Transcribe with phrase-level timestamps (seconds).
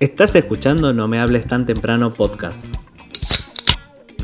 [0.00, 2.76] Estás escuchando No me hables tan temprano podcast.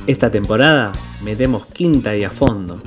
[0.06, 0.92] Esta temporada
[1.24, 2.80] metemos quinta y a fondo.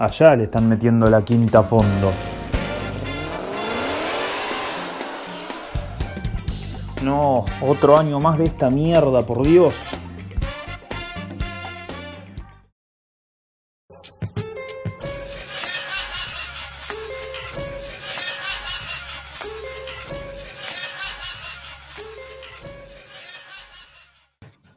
[0.00, 2.12] Allá le están metiendo la quinta a fondo.
[7.04, 9.74] No, otro año más de esta mierda, por Dios.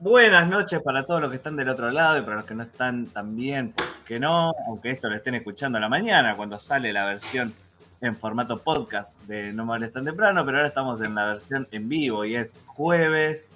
[0.09, 2.63] Buenas noches para todos los que están del otro lado y para los que no
[2.63, 7.05] están también, que no, aunque esto lo estén escuchando a la mañana cuando sale la
[7.05, 7.53] versión
[8.01, 11.87] en formato podcast de No Me tan temprano, pero ahora estamos en la versión en
[11.87, 13.53] vivo y es jueves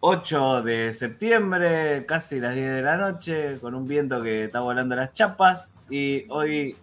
[0.00, 4.96] 8 de septiembre, casi las 10 de la noche, con un viento que está volando
[4.96, 6.74] las chapas y hoy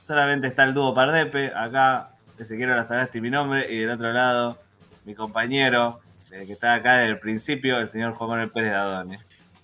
[0.00, 4.56] solamente está el dúo Pardepe, acá Ezequiel Lazagasti mi nombre y del otro lado
[5.04, 6.00] mi compañero
[6.32, 9.18] que está acá desde el principio, el señor Juan Manuel Pérez de Adone.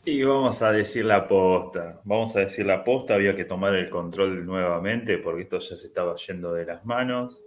[0.05, 3.91] Y vamos a decir la posta, vamos a decir la posta, había que tomar el
[3.91, 7.43] control nuevamente porque esto ya se estaba yendo de las manos.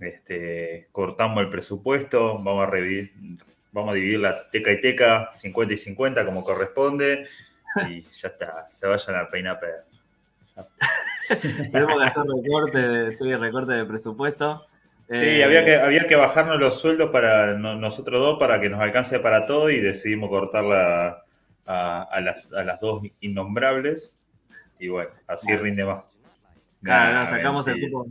[0.00, 2.70] Este, cortamos el presupuesto, vamos a,
[3.72, 7.26] vamos a dividir la teca y teca 50 y 50 como corresponde
[7.88, 9.60] y ya está, se vayan a peinar
[11.72, 14.66] Tenemos que hacer recorte de, recorte de presupuesto.
[15.10, 18.80] Sí, había, eh, que, había que bajarnos los sueldos para nosotros dos para que nos
[18.80, 21.24] alcance para todo y decidimos cortarla
[21.66, 24.16] a, las, dos innombrables.
[24.78, 26.04] Y bueno, así rinde más.
[26.82, 28.06] Claro, sacamos el cupo.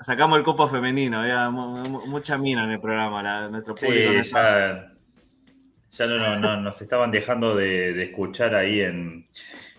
[0.00, 4.24] Sacamos el cupo femenino, había mucha mina en el programa, nuestro público.
[4.24, 4.92] Sí, ya,
[5.90, 9.28] ya no, no, nos estaban dejando de, escuchar ahí en,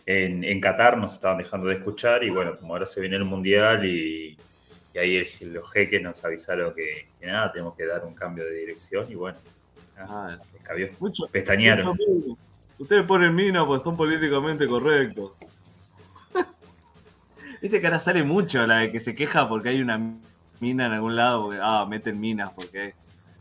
[0.06, 3.26] en, en Qatar, nos estaban dejando de escuchar y bueno, como ahora se viene el
[3.26, 4.38] Mundial y,
[4.98, 9.06] y ahí los jeques nos avisaron que, nada, tenemos que dar un cambio de dirección
[9.10, 9.38] y bueno,
[9.98, 10.40] ah,
[11.00, 11.96] mucho, pestañaron.
[12.80, 15.34] Ustedes ponen mina pues son políticamente correctos.
[17.62, 20.00] Viste que ahora sale mucho la de que se queja porque hay una
[20.60, 22.96] mina en algún lado, porque, ah, meten minas, porque...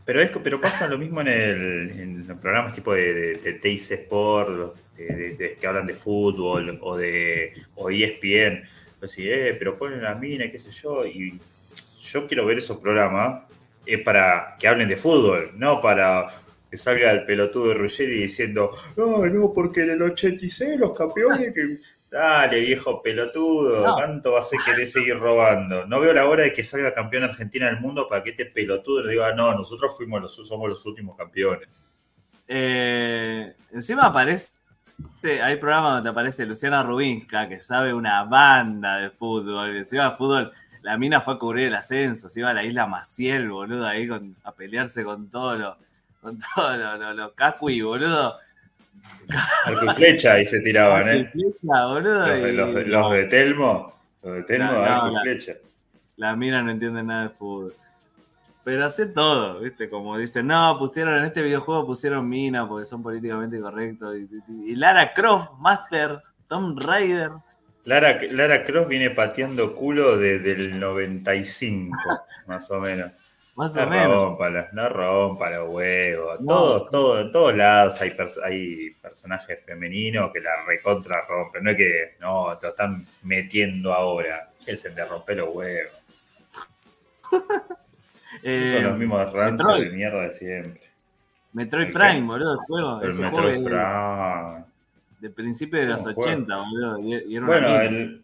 [0.05, 4.77] Pero, es, pero pasa lo mismo en, el, en los programas tipo de, de, Sport,
[4.95, 8.63] que hablan de fútbol o de o ESPN
[8.99, 11.39] pues eh, pero ponen la mina, qué sé yo, y
[12.11, 13.43] yo quiero ver esos programas
[13.85, 16.27] es para que hablen de fútbol, no para
[16.69, 21.53] que salga el pelotudo de Ruggeri diciendo, no, no, porque en el 86 los campeones
[21.53, 21.77] que...
[22.09, 25.85] Dale, viejo pelotudo, ¿cuánto vas a querer seguir robando?
[25.87, 29.03] No veo la hora de que salga campeón Argentina del mundo para que este pelotudo
[29.03, 31.67] le diga, no, nosotros fuimos los, somos los últimos campeones.
[32.47, 34.51] Eh, encima aparece
[35.43, 39.85] hay programas donde aparece Luciana Rubinska, que sabe una banda de fútbol.
[39.85, 40.51] Si iba a fútbol,
[40.87, 44.07] la mina fue a cubrir el ascenso, se iba a la isla Maciel, boludo, ahí
[44.45, 45.77] a pelearse con todo lo,
[46.21, 48.37] con todo lo, lo, cacui, boludo.
[49.65, 51.29] Arco y flecha ahí se tiraban, ¿eh?
[51.29, 52.25] Flecha, boludo,
[52.85, 55.55] los, de Telmo, los de Telmo, arco y flecha.
[56.15, 57.75] La mina no entiende nada de fútbol.
[58.63, 59.89] Pero hace todo, ¿viste?
[59.89, 64.15] Como dicen, no, pusieron en este videojuego pusieron mina porque son políticamente correctos.
[64.65, 67.31] Y, Lara Croft, Master, Tom Raider.
[67.87, 71.97] Lara, Lara Croft viene pateando culo desde el 95,
[72.47, 73.13] más o menos.
[73.55, 74.37] Más o menos.
[74.73, 76.37] no rompa los huevos.
[76.45, 81.63] todo, todo, en todos lados hay, hay personajes femeninos que la recontra rompen.
[81.63, 84.49] No es que, no, te lo están metiendo ahora.
[84.65, 85.93] Es el de romper los huevos.
[88.43, 90.81] Eh, son los mismos rancios de mierda de siempre.
[91.53, 93.01] Metroid Prime, boludo, el juego.
[93.01, 94.65] El Metroid Prime.
[95.19, 97.45] De, principio de los 80, boludo.
[97.45, 98.21] bueno,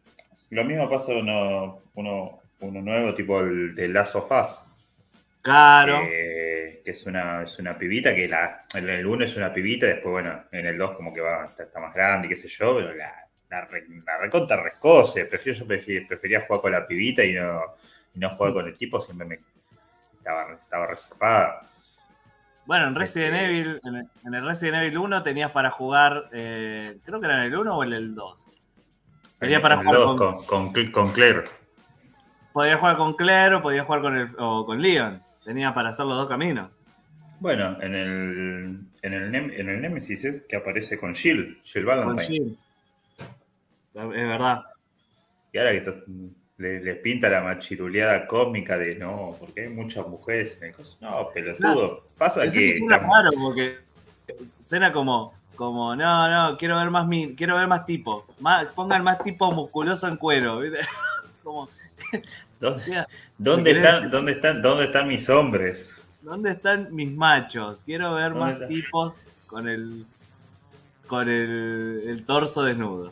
[0.50, 4.68] lo mismo pasa uno, uno, uno nuevo, tipo el de Last of Us.
[5.42, 6.00] Claro.
[6.08, 10.12] que es una, es una pibita que la, en el 1 es una pibita, después,
[10.12, 13.14] bueno, en el 2 como que va, está, más grande qué sé yo, pero la,
[13.50, 13.68] la,
[14.06, 15.26] la recontra rescose.
[15.26, 15.68] Prefiero, yo
[16.08, 17.62] prefería jugar con la pibita y no,
[18.14, 19.40] y no jugar con el tipo, siempre me
[20.18, 21.62] estaba, estaba reservada.
[22.66, 23.82] Bueno, en Resident este, Evil,
[24.26, 27.78] en el, Resident Evil 1 tenías para jugar, eh, creo que era en el 1
[27.78, 28.52] o en el 2.
[29.40, 31.44] Tenía para jugar con, con, con, Claire.
[32.54, 35.22] Podías jugar con Claire o podías jugar con, el, o con Leon.
[35.44, 36.70] Tenía para hacer los dos caminos.
[37.42, 42.16] Bueno, en el, en el, en el Nemesis es que aparece con Jill, Jill Valentine.
[42.16, 42.58] Con Jill.
[43.94, 44.64] Es verdad.
[45.52, 45.94] Y ahora que
[46.58, 50.98] les, pinta la machiruleada cómica de no, porque hay muchas mujeres en el caso.
[51.02, 52.06] No, pelotudo.
[52.18, 52.78] Pasa que.
[52.78, 53.80] Suena raro porque
[54.60, 58.26] suena como, como, no, no, quiero ver más quiero ver más tipo.
[58.40, 60.62] Más, pongan más tipo musculoso en cuero.
[61.44, 61.68] como,
[62.60, 63.06] ¿Dónde,
[63.38, 66.02] dónde están, dónde, están, ¿Dónde están mis hombres?
[66.22, 67.84] ¿Dónde están mis machos?
[67.84, 69.16] Quiero ver más tipos
[69.48, 70.06] con el
[71.08, 73.12] con el, el torso desnudo.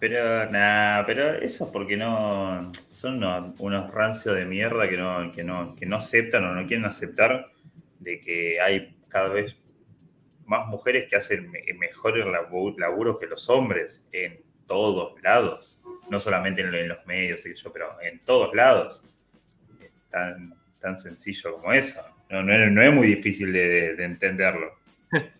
[0.00, 3.24] Pero nada, pero eso porque no son
[3.58, 7.50] unos, rancios de mierda que no, que no, que no aceptan o no quieren aceptar
[7.98, 9.56] de que hay cada vez
[10.46, 16.88] más mujeres que hacen mejores laburos que los hombres en todos lados, no solamente en,
[16.88, 17.42] los medios,
[17.72, 19.04] pero en todos lados.
[19.80, 22.00] Es tan, tan sencillo como eso.
[22.30, 24.78] No, no, es muy difícil de entenderlo.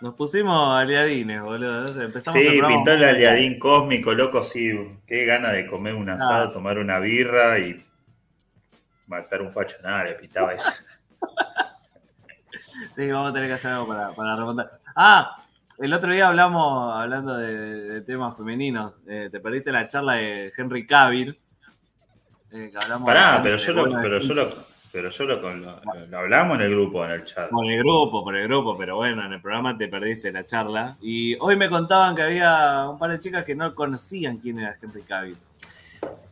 [0.00, 2.02] Nos pusimos aliadines, boludo.
[2.02, 4.72] Empezamos sí, pintó el aliadín cósmico, loco, sí.
[5.06, 6.52] Qué gana de comer un asado, ah.
[6.52, 7.84] tomar una birra y
[9.06, 9.76] matar un facho.
[9.82, 10.70] Nada, le pintaba eso.
[12.94, 14.70] sí, vamos a tener que hacer algo para, para remontar.
[14.96, 15.44] Ah,
[15.80, 20.86] el otro día hablamos, hablando de, temas femeninos, eh, te perdiste la charla de Henry
[20.86, 21.38] Cavill.
[22.52, 22.72] Eh,
[23.04, 24.52] Pará, pero yo, lo, pero yo lo,
[24.92, 27.48] pero yo lo, lo, hablamos en el grupo, en el chat.
[27.48, 30.96] Por el grupo, por el grupo, pero bueno, en el programa te perdiste la charla.
[31.00, 34.74] Y hoy me contaban que había un par de chicas que no conocían quién era
[34.80, 35.36] Henry Cavill.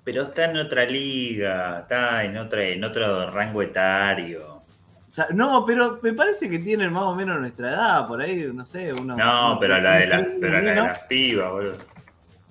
[0.03, 4.63] Pero está en otra liga, está en, otra, en otro rango etario.
[5.35, 8.93] no, pero me parece que tienen más o menos nuestra edad, por ahí, no sé,
[8.93, 9.15] uno.
[9.15, 11.75] No, pero, la de, la, pero la de las pibas, boludo.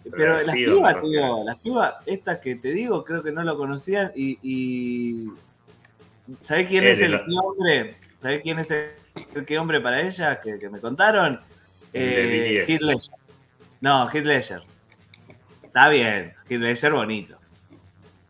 [0.10, 0.96] Pero, las pibas,
[1.44, 5.28] las pibas, estas que te digo, creo que no lo conocían y
[6.40, 7.96] ¿Sabés quién es el, hombre?
[8.18, 11.40] ¿Sabés quién es el, qué hombre para ella que, me contaron?
[11.94, 13.16] Eh, Heath Ledger.
[13.82, 14.62] No, Heath Ledger.
[15.64, 17.38] Está bien, Heath Ledger bonito.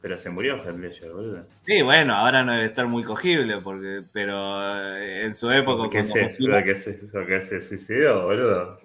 [0.01, 1.47] Pero se murió Heath Ledger, boludo.
[1.61, 5.89] Sí, bueno, ahora no debe estar muy cogible, porque, pero eh, en su época.
[5.89, 8.79] ¿Qué se, que se, se suicidó, boludo?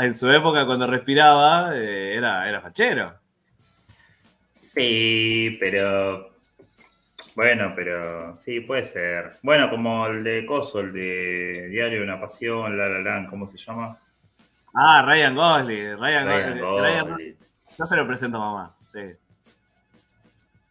[0.00, 3.14] en su época, cuando respiraba, eh, era, era fachero.
[4.52, 6.37] Sí, pero
[7.38, 9.38] bueno, pero sí, puede ser.
[9.44, 13.46] Bueno, como el de Coso, el de Diario de una Pasión, La La Land, ¿cómo
[13.46, 13.96] se llama?
[14.74, 16.00] Ah, Ryan Gosling.
[16.00, 17.36] Ryan, Gosling.
[17.78, 19.02] yo se lo presento a mamá, sí.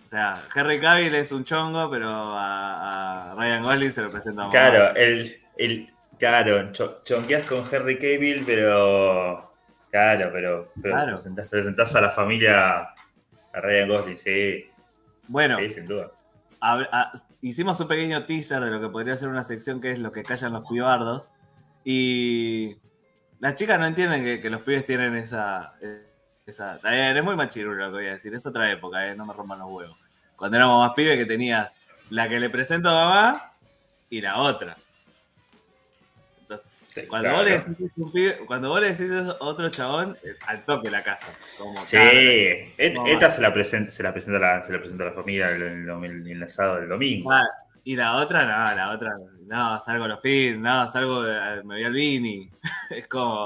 [0.03, 4.43] O sea, Henry Cavill es un chongo, pero a, Ryan Gosling se lo presento a
[4.43, 4.51] mamá.
[4.51, 9.53] Claro, el, el, claro, chonqueas con Henry Cavill, pero.
[9.89, 11.17] Claro, pero, pero
[11.49, 12.93] Presentás, a la familia
[13.53, 14.69] a Ryan Gosling, sí.
[15.29, 16.11] Bueno, sí, sin duda
[17.42, 20.24] hicimos un pequeño teaser de lo que podría ser una sección que es lo que
[20.24, 21.31] callan los pibardos.
[21.83, 22.77] Y
[23.39, 25.74] las chicas no entienden que, los pibes tienen esa.
[26.45, 29.33] esa es muy machirulo lo que voy a decir, es otra época, eh, no me
[29.33, 29.98] rompan los huevos.
[30.36, 31.71] Cuando éramos más pibes que tenías
[32.09, 33.53] la que le presento a mamá
[34.10, 34.77] y la otra.
[37.07, 41.27] Cuando, vos le decís a otro chabón, eh, al toque la casa.
[41.83, 41.97] sí,
[42.77, 45.88] esta se la, presenta, se, la presenta la, se la presenta la familia el,
[46.27, 47.31] el, asado del domingo.
[47.31, 47.44] Ah,
[47.83, 51.21] y la otra, no, la otra, no, salgo a los fines, no, salgo,
[51.63, 52.49] me voy al Vini.
[52.89, 53.43] es como.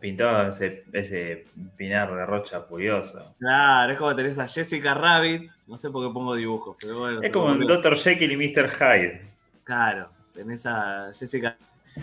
[0.00, 1.46] Pintó ese, ese
[1.76, 3.34] pinar de rocha furioso.
[3.38, 7.22] Claro, es como tenés a Jessica Rabbit, no sé por qué pongo dibujos, pero bueno.
[7.22, 7.96] Es como Dr.
[7.96, 8.68] Jekyll y Mr.
[8.68, 9.22] Hyde.
[9.64, 11.56] Claro, tenés a Jessica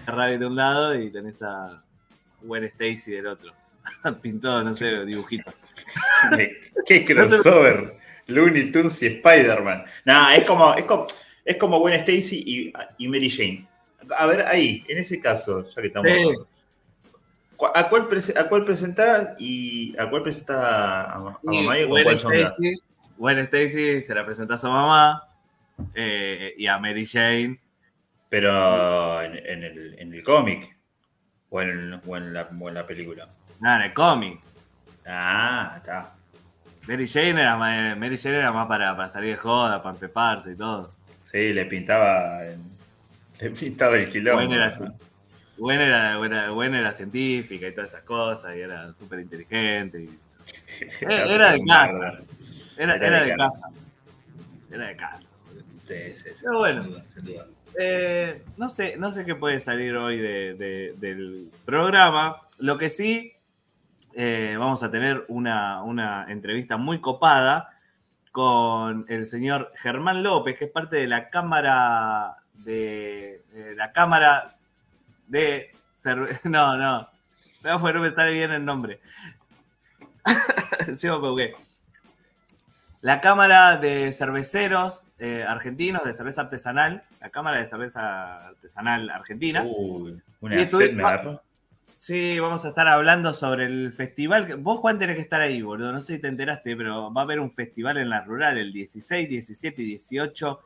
[0.06, 1.84] Rabbit de un lado y tenés a
[2.42, 3.54] Gwen Stacy del otro.
[4.22, 5.62] Pintado, no sé, dibujitos.
[6.86, 7.98] ¿Qué crossover?
[8.28, 9.86] Looney Tunes y Spider-Man.
[10.04, 11.06] Nada, es como, es como,
[11.44, 13.68] es como Gwen Stacy y, Mary Jane.
[14.18, 16.12] A ver, ahí, en ese caso, ya que estamos.
[17.74, 22.76] ¿A cuál, ¿A cuál presentás y a cuál presentás a, mamá y Gwen Stacy,
[23.18, 25.24] Gwen Stacy se la presentás a mamá
[25.94, 27.60] eh, y a Mary Jane
[28.36, 30.78] pero en, el, en el cómic.
[31.48, 33.30] O en, o, o en la película.
[33.62, 34.42] No, en el cómic.
[35.08, 36.16] Ah, está.
[36.86, 40.52] Mary Jane era más, Mary Jane era más para, para salir de joda, para empeparse
[40.52, 40.94] y todo.
[41.24, 42.42] Sí, le pintaba.
[43.40, 44.54] Le pintaba el quilombo.
[45.58, 50.10] Bueno, era, bueno, era, científica y todas esas cosas, y era súper inteligente.
[51.00, 52.20] era, de casa.
[52.76, 53.70] Era, de, casa.
[54.70, 55.30] Era de casa.
[55.82, 56.42] Sí, sí, sí.
[56.44, 57.48] Pero bueno, sin duda.
[57.78, 62.42] Eh, no, sé, no sé qué puede salir hoy del programa.
[62.58, 63.34] Lo que sí,
[64.14, 67.70] eh, vamos a tener una, entrevista muy copada
[68.32, 73.44] con el señor Germán López, que es parte de la Cámara de,
[73.76, 74.56] la Cámara
[75.28, 75.72] de
[76.44, 77.10] no, no,
[77.64, 79.00] no me sale bien el nombre.
[83.02, 89.64] la Cámara de Cerveceros eh, Argentinos de Cerveza Artesanal, la Cámara de Cerveza Artesanal Argentina.
[89.66, 91.42] Uy, una sed me agarró.
[91.98, 94.58] Sí, vamos a estar hablando sobre el festival.
[94.58, 95.92] Vos, Juan, tenés que estar ahí, boludo.
[95.92, 98.72] No sé si te enteraste, pero va a haber un festival en la rural el
[98.72, 100.60] 16, 17 y 18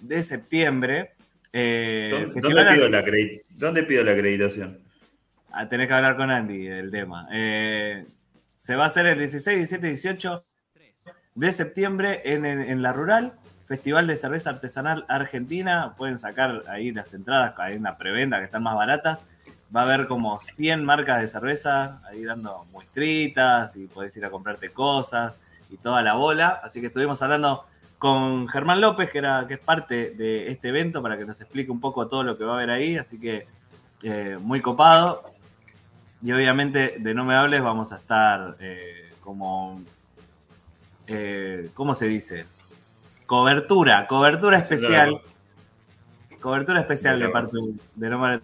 [0.00, 1.16] de septiembre.
[1.52, 2.76] Eh, ¿Dónde, pido la
[3.50, 4.78] ¿Dónde, pido la acreditación?
[5.52, 7.28] Ah, tenés que hablar con Andy del tema.
[7.30, 8.06] Eh,
[8.56, 10.46] se va a hacer el 16, 17 y 18
[11.34, 13.34] de septiembre en, la rural.
[13.66, 15.94] Festival de Cerveza Artesanal Argentina.
[15.96, 19.24] Pueden sacar ahí las entradas, hay una preventa que están más baratas
[19.74, 24.30] va a haber como 100 marcas de cerveza ahí dando muestritas y podés ir a
[24.30, 25.34] comprarte cosas
[25.70, 26.60] y toda la bola.
[26.62, 27.66] Así que estuvimos hablando
[27.98, 31.70] con Germán López, que, era, que es parte de este evento, para que nos explique
[31.70, 32.96] un poco todo lo que va a haber ahí.
[32.96, 33.46] Así que
[34.02, 35.24] eh, muy copado.
[36.22, 39.80] Y obviamente de No Me Hables vamos a estar eh, como,
[41.06, 42.46] eh, ¿cómo se dice?
[43.26, 45.20] Cobertura, cobertura especial.
[46.40, 47.56] Cobertura especial de parte
[47.96, 48.40] de No Me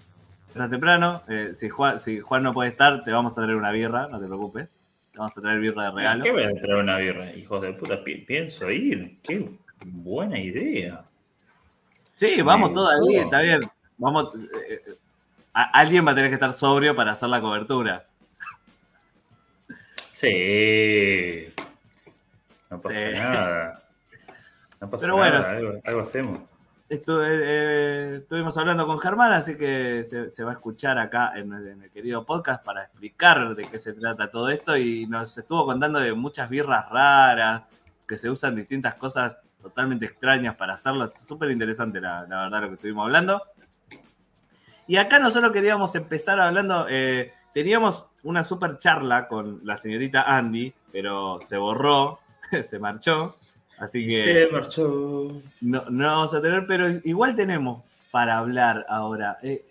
[0.49, 1.23] está temprano.
[1.29, 4.21] Eh, si, Juan, si Juan no puede estar, te vamos a traer una birra, no
[4.21, 4.69] te preocupes.
[5.13, 6.25] Te vamos a traer birra de regalo.
[6.25, 7.33] ¿Qué voy a traer una birra?
[7.33, 9.19] Hijos de puta, pienso ir.
[9.23, 9.49] Qué
[9.85, 11.05] buena idea.
[12.15, 13.61] Sí, vamos ahí, está bien.
[13.99, 14.95] Vamos, eh, eh,
[15.53, 18.07] alguien va a tener que estar sobrio para hacer la cobertura.
[19.95, 21.53] Sí.
[22.71, 23.82] No pasa nada.
[24.83, 26.41] No pasa nada, algo hacemos.
[26.89, 32.27] Eh, estuvimos hablando con Germán, así que se, va a escuchar acá en el, querido
[32.27, 36.51] podcast para explicar de qué se trata todo esto y nos estuvo contando de muchas
[36.51, 37.63] birras raras,
[38.09, 41.13] que se usan distintas cosas totalmente extrañas para hacerlo.
[41.17, 43.41] Súper interesante, la, verdad, lo que estuvimos hablando.
[44.89, 50.75] Y acá nosotros queríamos empezar hablando, eh, teníamos una super charla con la señorita Andy,
[50.91, 52.19] pero se borró,
[52.69, 53.37] se marchó.
[53.83, 54.23] Así que.
[54.23, 55.43] Se marchó.
[55.61, 59.39] No, no vamos a tener, pero igual tenemos para hablar ahora.
[59.43, 59.65] Eh,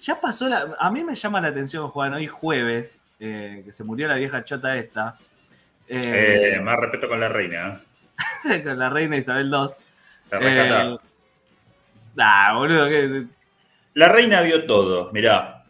[0.00, 0.76] ya pasó la.
[0.78, 4.42] A mí me llama la atención, Juan, hoy jueves, eh, que se murió la vieja
[4.42, 5.16] chota esta.
[5.86, 7.80] Eh, más respeto con la reina.
[8.64, 9.68] con la reina Isabel II.
[10.28, 10.98] Te
[12.16, 13.26] nah, boludo, que.
[13.94, 15.64] La reina vio todo, mirá.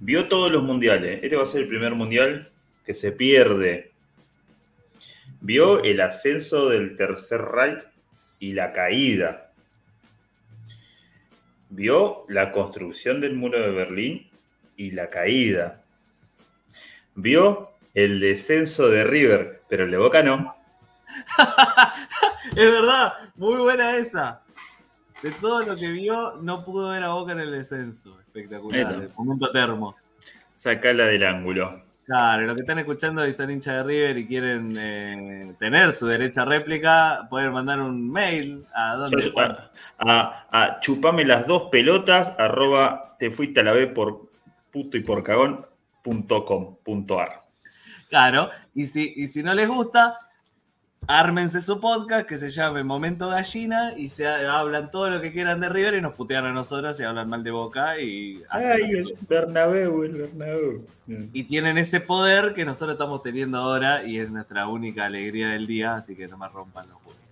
[0.00, 1.20] Vio todos los mundiales.
[1.22, 2.50] Este va a ser el primer mundial
[2.84, 3.92] que se pierde
[5.46, 7.86] Vio el ascenso del Tercer Reich
[8.40, 9.52] y la caída.
[11.70, 14.28] Vio la construcción del muro de Berlín
[14.76, 15.84] y la caída.
[17.14, 20.56] Vio el descenso de River, pero el de Boca no.
[22.56, 24.42] es verdad, muy buena esa.
[25.22, 28.18] De todo lo que vio, no pudo ver a Boca en el descenso.
[28.18, 29.94] Espectacular, el momento termo.
[30.50, 31.86] Sacala del ángulo.
[32.06, 36.06] Claro, los que están escuchando y son hinchas de River y quieren eh, tener su
[36.06, 39.32] derecha réplica, pueden mandar un mail a donde
[39.98, 44.30] a, a, chupame las dos pelotas arroba te fuiste a la B por
[44.70, 45.66] puto y por cagón
[48.08, 50.16] Claro, y si, y si no les gusta,
[51.08, 55.60] ármense su podcast que se llame Momento Gallina y se hablan todo lo que quieran
[55.60, 59.14] de River y nos putean a nosotros y hablan mal de Boca y Ay, el
[59.28, 60.86] Bernabéu, el Bernabéu.
[61.32, 65.66] Y tienen ese poder que nosotros estamos teniendo ahora y es nuestra única alegría del
[65.66, 67.22] día, así que no me rompan los juegos.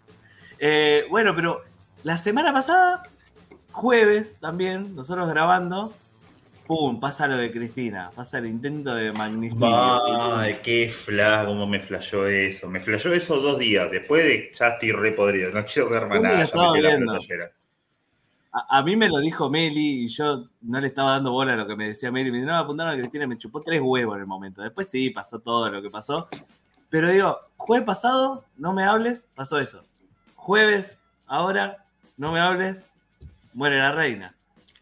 [0.60, 1.62] Eh, bueno, pero
[2.04, 3.02] la semana pasada,
[3.72, 5.92] jueves también, nosotros grabando,
[6.66, 10.36] pum, pasa lo de Cristina, pasa el intento de magnicidio.
[10.36, 12.68] Ay, qué flash, cómo me flashó eso.
[12.68, 16.20] Me flashó eso dos días, después de ya estoy re podrido, no quiero ver más
[16.20, 17.50] nada,
[18.68, 21.66] a, mí me lo dijo Meli y yo no le estaba dando bola a lo
[21.66, 22.30] que me decía Meli.
[22.30, 24.62] Me dijo, no, apuntaron a Cristina, me chupó tres huevos en el momento.
[24.62, 26.28] Después sí, pasó todo lo que pasó.
[26.88, 29.82] Pero digo, jueves pasado, no me hables, pasó eso.
[30.36, 31.84] Jueves, ahora,
[32.16, 32.86] no me hables,
[33.54, 34.33] muere la reina.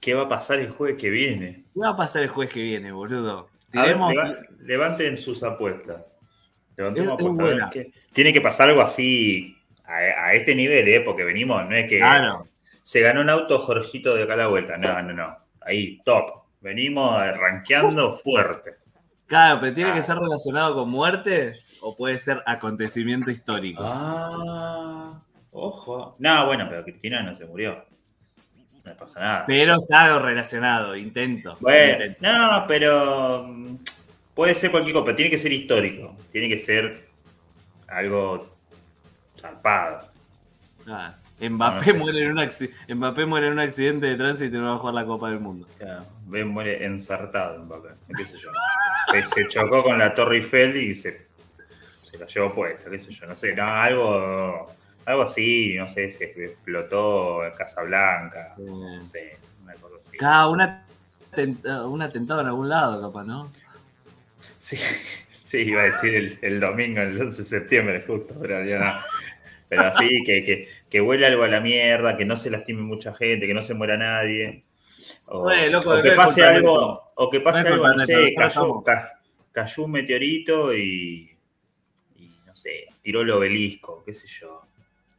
[0.03, 1.63] ¿Qué va a pasar el jueves que viene?
[1.73, 3.49] ¿Qué va a pasar el jueves que viene, boludo?
[4.59, 6.03] levanten sus apuestas.
[6.77, 7.73] Levantemos apuestas.
[8.13, 11.03] Tiene que pasar algo así a, este nivel, ¿eh?
[11.03, 12.03] Porque venimos, no es que
[12.83, 14.77] se ganó un auto Jorgito de cada vuelta.
[14.77, 15.39] No, no, no.
[15.61, 16.43] Ahí, top.
[16.61, 18.75] Venimos rankeando fuerte.
[19.27, 20.03] Claro, pero tiene que ah.
[20.03, 23.85] ser relacionado con muerte o puede ser acontecimiento histórico.
[23.87, 26.17] Ah, ojo.
[26.19, 27.92] No, bueno, pero Cristina no se murió.
[28.85, 29.45] No pasa nada.
[29.47, 31.57] Pero está relacionado, intento.
[31.61, 33.77] Bueno, no, pero mm,
[34.35, 36.17] puede ser cualquier cosa, pero tiene que ser histórico.
[36.31, 37.09] Tiene que ser
[37.89, 38.57] algo
[39.39, 40.01] zarpado.
[40.89, 42.49] Ah, Mbappé, muere en un
[42.97, 45.41] Mbappé muere en un accidente de tránsito y no va a jugar la Copa del
[45.41, 45.67] Mundo.
[45.79, 47.91] Claro, muere ensartado Mbappé.
[48.17, 48.51] ¿Qué sé yo?
[49.35, 51.27] se, chocó con la Torre Eiffel y se,
[52.01, 54.69] se la llevó puesta, qué sé yo, no sé, no, algo
[55.05, 60.17] algo así, no sé, se explotó Casablanca, no sé, una cosa así.
[60.17, 60.87] Cada una
[61.87, 63.51] un atentado en algún lado, capaz, ¿no?
[64.57, 64.77] Sí,
[65.29, 69.01] sí, iba a decir el, el domingo, el 11 de septiembre, justo, pero ya no.
[69.69, 73.15] Pero así, que, que, que huele algo a la mierda, que no se lastime mucha
[73.15, 74.65] gente, que no se muera nadie.
[75.25, 78.83] O, Oye, loco, o que pase algo, o que pase algo, no sé, cayó,
[79.51, 81.39] cayó un meteorito y,
[82.17, 84.63] y, no sé, tiró el obelisco, qué sé yo.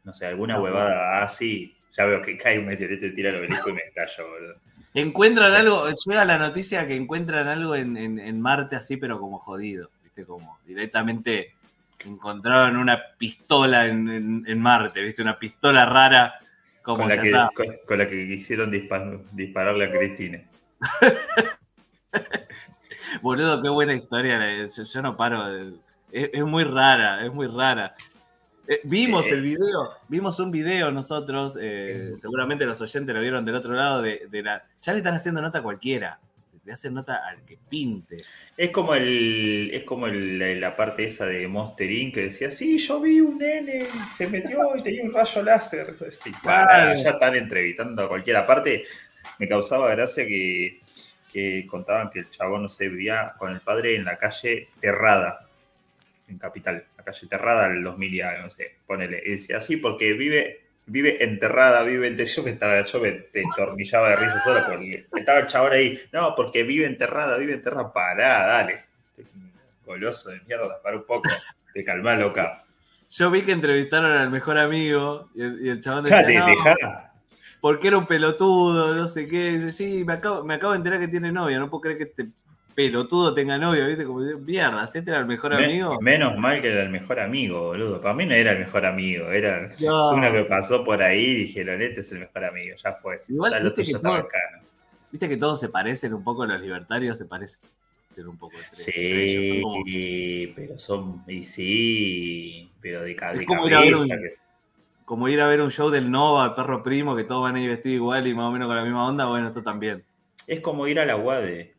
[0.03, 1.75] No sé, alguna Ah, huevada así.
[1.91, 4.55] Ya veo que cae un meteorito y tira el obelisco y me estallo, boludo.
[4.95, 9.39] Encuentran algo, llega la noticia que encuentran algo en, en- en Marte así, pero como
[9.39, 10.25] jodido, ¿viste?
[10.25, 11.53] Como directamente
[12.05, 15.21] encontraron una pistola en, en- Marte, ¿viste?
[15.21, 16.35] Una pistola rara,
[16.81, 20.41] como Con la, que, con, con la que quisieron dispar- dispararle a Cristina.
[23.21, 24.39] Boludo, qué buena historia.
[24.67, 25.47] Yo, yo no paro.
[25.51, 25.73] de-
[26.11, 27.95] Es, es muy rara, es muy rara.
[28.67, 29.35] Eh, vimos Eh.
[29.35, 34.01] el video, vimos un video nosotros, eh, seguramente los oyentes lo vieron del otro lado
[34.01, 34.63] de, de la...
[34.81, 36.17] Ya le están haciendo nota a cualquiera,
[36.63, 38.23] le hacen nota al que pinte.
[38.55, 42.13] Es como el, es como el- la, la parte esa de Monster Inc.
[42.13, 43.81] que decía, sí, yo vi un nene,
[44.15, 45.95] se metió y tenía un rayo láser.
[46.11, 47.01] Sí, para, Claro.
[47.03, 48.39] ya están entrevistando a cualquiera.
[48.41, 48.85] Aparte,
[49.39, 50.79] me causaba gracia que,
[51.33, 55.47] que contaban que el chabón, no sé, vivía con el padre en la calle Terrada,
[56.29, 59.21] en Capital, la calle Terrada, 2000 y algo, no sé, ponele.
[59.25, 62.27] Y decía, sí, porque vive, vive enterrada, vive enter-".
[62.27, 66.01] Yo me estaba, yo me te entornillaba de risa solo porque estaba el chabón ahí,
[66.11, 68.85] no, porque vive enterrada, vive enterrada, pará, dale.
[69.85, 71.29] Goloso de mierda, para un poco,
[71.73, 72.63] te calmá, loca.
[73.09, 76.51] Yo vi que entrevistaron al mejor amigo y el, y el chabón Ya decía, te
[76.51, 77.13] "No, dejá.
[77.61, 79.51] porque era un pelotudo, no sé qué.
[79.51, 82.03] Dice, sí, me acabo, me acabo de enterar que tiene novia, no puedo creer que
[82.05, 82.27] este
[82.75, 84.05] pelotudo tenga novia, ¿viste?
[84.05, 85.99] Como, mierda, ¿este era el mejor Me- amigo?
[86.01, 88.01] menos mal que era el mejor amigo, boludo.
[88.01, 90.11] Para mí no era el mejor amigo, era No.
[90.11, 93.17] uno que pasó por ahí y dijeron, este es el mejor amigo, ya fue.
[93.17, 94.63] Si Igual, total, lo tuyo está bacano.
[95.11, 97.61] Viste que todos se parecen un poco, los libertarios se parecen
[98.17, 98.69] un poco entre,
[99.01, 99.47] entre ellos.
[99.47, 101.23] Son como- Sí, pero son.
[101.27, 104.15] Y sí, pero de, ca- Es de como ir a ver cabeza.
[104.15, 104.31] un- que-
[105.05, 107.61] como ir a ver un show del Nova, el perro primo, que todos van a
[107.61, 110.03] ir vestidos igual y más o menos con la misma onda, bueno, esto también.
[110.47, 111.72] Es como ir a la UADE.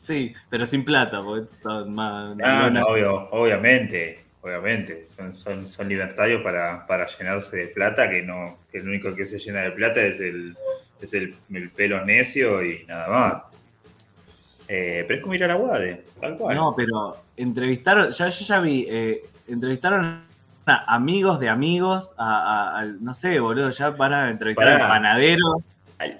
[0.00, 1.50] Sí, pero sin plata, porque
[1.86, 2.34] más...
[2.42, 5.06] Ah, no, obvio, obviamente, obviamente.
[5.06, 9.26] Son, son, son libertarios para, para llenarse de plata, que no, que el único que
[9.26, 10.56] se llena de plata es el,
[11.02, 13.42] es el, el pelo necio y nada más.
[14.68, 16.56] Eh, pero es como ir a la UADE, tal cual.
[16.56, 20.22] No, pero entrevistaron, ya, yo ya vi, eh, entrevistaron
[20.64, 24.84] a amigos de amigos, a, a- no sé, boludo, ya van a entrevistar Pará.
[24.84, 25.62] al panadero.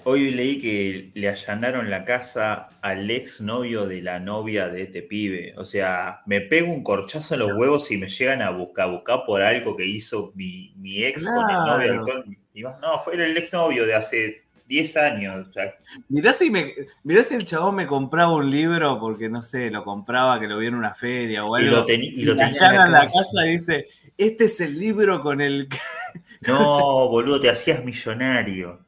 [0.03, 5.01] Hoy leí que le allanaron la casa al ex novio de la novia de este
[5.01, 5.53] pibe.
[5.57, 9.21] O sea, me pego un corchazo en los huevos y me llegan a buscar, buscar
[9.25, 11.99] por algo que hizo mi, mi ex con el novio Claro.
[12.01, 12.37] actual.
[12.53, 15.47] Y más, no, fue el ex novio de hace 10 años.
[15.47, 15.73] O sea,
[16.09, 19.83] Mirá si, me, mirá si el chabón me compraba un libro, porque no sé, lo
[19.83, 21.77] compraba, que lo vi en una feria o y algo.
[21.77, 23.19] lo, teni- y Y lo le tenía en la la casa.
[23.19, 25.77] casa y dice, este es el libro con el que...
[26.41, 28.85] No, boludo, te hacías millonario.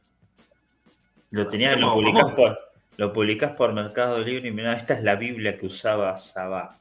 [1.34, 2.60] Lo tenías, lo publicás por,
[2.98, 6.78] lo publicás por Mercado Libre y mirá, esta es la Biblia que usaba Sabá.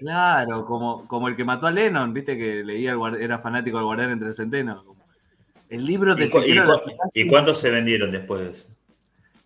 [0.00, 4.10] Claro, como, como el que mató a Lennon, viste que leía, era fanático del guardián
[4.10, 4.84] entre el centeno.
[5.68, 8.66] El libro de ¿Y, cu- y cu- cuántos se vendieron después de eso?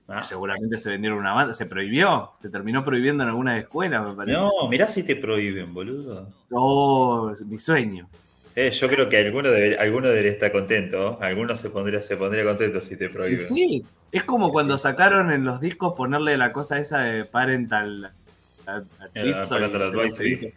[0.09, 0.23] Ah.
[0.23, 4.37] seguramente se vendieron una banda, se prohibió, se terminó prohibiendo en algunas escuelas, me parece.
[4.37, 6.27] No, mirá si te prohíben, boludo.
[6.51, 8.09] Oh, mi sueño.
[8.57, 11.19] Eh, yo creo que alguno, debe- alguno debería estar contento.
[11.21, 11.25] ¿no?
[11.27, 13.39] Alguno se pondría, se pondría contento si te prohíben.
[13.39, 18.13] sí, es como cuando sacaron en los discos ponerle la cosa esa de parental
[18.67, 18.83] a-
[19.15, 20.55] El advisory.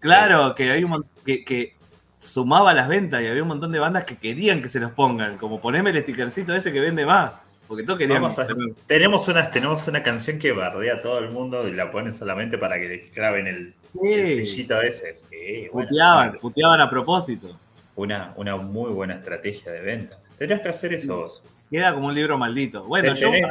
[0.00, 1.74] Claro, que hay un que, que
[2.20, 5.38] sumaba las ventas y había un montón de bandas que querían que se los pongan,
[5.38, 7.32] como poneme el stickercito ese que vende más,
[7.66, 7.98] porque todos
[8.38, 8.46] a-
[8.86, 12.58] tenemos, una, tenemos una canción que bardea a todo el mundo y la ponen solamente
[12.58, 15.14] para que le claven el, el sellito ese.
[15.16, 17.58] Sí, bueno, puteaban, una- puteaban a propósito.
[17.96, 20.18] Una, una muy buena estrategia de venta.
[20.36, 21.44] Tendrías que hacer eso vos.
[21.70, 22.84] Queda como un libro maldito.
[22.84, 23.46] Bueno, yo tenés,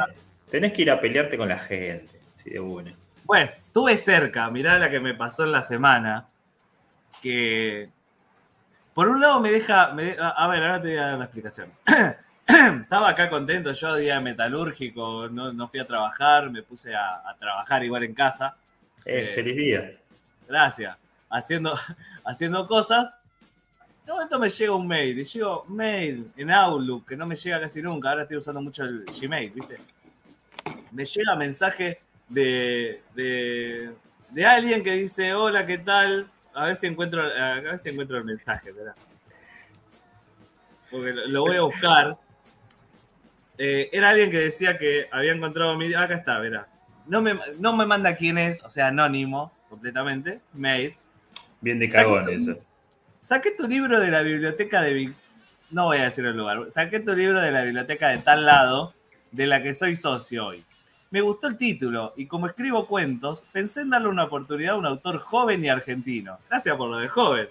[0.50, 2.12] tenés que ir a pelearte con la gente.
[2.32, 2.94] Sí, de una.
[3.24, 6.28] Bueno, estuve cerca, mirá la que me pasó en la semana.
[7.22, 7.90] Que
[8.94, 9.92] por un lado me deja.
[9.92, 11.70] me a a ver, ahora te voy a dar la explicación.
[12.82, 17.36] Estaba acá contento, yo día metalúrgico, no, no fui a trabajar, me puse a, a
[17.38, 18.56] trabajar igual en casa.
[19.04, 19.92] Eh, Eh, feliz día.
[20.48, 20.96] Gracias.
[21.30, 21.74] Haciendo,
[22.24, 23.12] haciendo cosas.
[24.04, 27.60] De momento me llega un mail, y llego mail en Outlook, que no me llega
[27.60, 29.76] casi nunca, ahora estoy usando mucho el Gmail, ¿viste?
[30.92, 33.92] Me llega mensaje de, de,
[34.30, 36.30] de alguien que dice, hola, ¿qué tal?
[36.54, 38.94] A ver si encuentro, a ver si encuentro el mensaje, ¿verdad?
[40.90, 42.16] Porque lo, voy a buscar.
[43.58, 45.92] Eh, era alguien que decía que había encontrado mi.
[45.92, 46.66] Acá está, verá.
[47.06, 50.40] No me, no me manda quién es, o sea, anónimo, completamente.
[50.54, 50.94] Mail.
[51.60, 52.58] Bien de cagón Saqué- eso.
[53.20, 55.12] Saqué tu libro de la biblioteca de.
[55.70, 56.70] No voy a decir el lugar.
[56.70, 58.94] Saqué tu libro de la biblioteca de tal lado,
[59.32, 60.64] de la que soy socio hoy.
[61.10, 64.86] Me gustó el título y como escribo cuentos, pensé en darle una oportunidad a un
[64.86, 66.38] autor joven y argentino.
[66.48, 67.48] Gracias por lo de joven.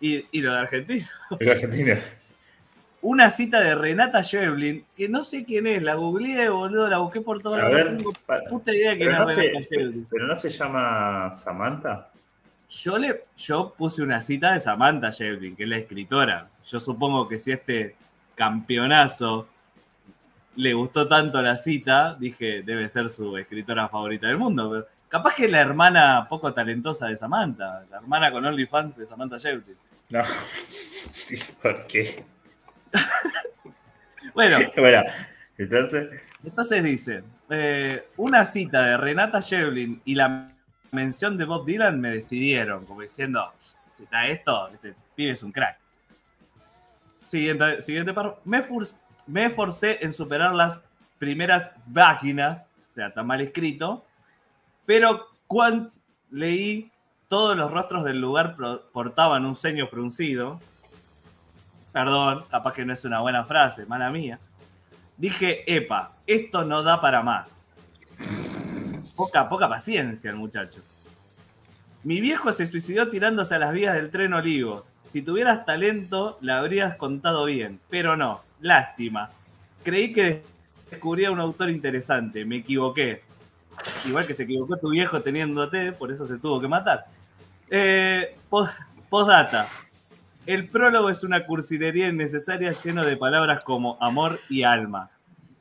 [0.00, 1.06] Y, y lo de argentino.
[1.40, 1.94] El argentino.
[3.02, 7.20] Una cita de Renata Shevlin, que no sé quién es, la googleé, boludo, la busqué
[7.20, 10.06] por No tengo para- puta idea pero es no Renata Shevlin.
[10.08, 12.08] Pero no se llama Samantha.
[12.70, 16.48] Yo, le, yo puse una cita de Samantha Shevlin, que es la escritora.
[16.64, 17.96] Yo supongo que si este
[18.36, 19.48] campeonazo
[20.56, 24.70] le gustó tanto la cita, dije, debe ser su escritora favorita del mundo.
[24.70, 29.06] Pero capaz que es la hermana poco talentosa de Samantha, la hermana con OnlyFans de
[29.06, 29.76] Samantha Shevlin.
[30.10, 30.22] No.
[31.62, 32.24] ¿Por qué?
[34.34, 35.02] Bueno, Bueno,
[35.58, 36.08] entonces.
[36.42, 40.46] entonces dice, eh, una cita de Renata Shevlin y la
[40.90, 43.52] mención de Bob Dylan me decidieron, como diciendo,
[43.90, 45.78] si está esto, este pibe es un crack.
[47.22, 48.40] Siguiente, siguiente párrafo.
[48.44, 48.64] Me,
[49.26, 50.84] me esforcé en superar las
[51.18, 54.04] primeras páginas, o sea, está mal escrito,
[54.86, 55.88] pero cuando
[56.30, 56.90] leí
[57.28, 58.56] todos los rostros del lugar
[58.92, 60.60] portaban un ceño fruncido.
[61.92, 64.38] Perdón, capaz que no es una buena frase, mala mía.
[65.16, 67.66] Dije, epa, esto no da para más.
[69.14, 70.80] Poca, poca paciencia el muchacho.
[72.02, 74.94] Mi viejo se suicidó tirándose a las vías del tren Olivos.
[75.04, 78.40] Si tuvieras talento, la habrías contado bien, pero no.
[78.60, 79.30] Lástima.
[79.84, 80.42] Creí que
[80.90, 82.44] descubría un autor interesante.
[82.44, 83.22] Me equivoqué.
[84.06, 87.06] Igual que se equivocó tu viejo teniéndote, por eso se tuvo que matar.
[87.70, 88.70] Eh, pos-
[89.08, 89.68] postdata.
[90.46, 95.10] El prólogo es una cursilería innecesaria lleno de palabras como amor y alma.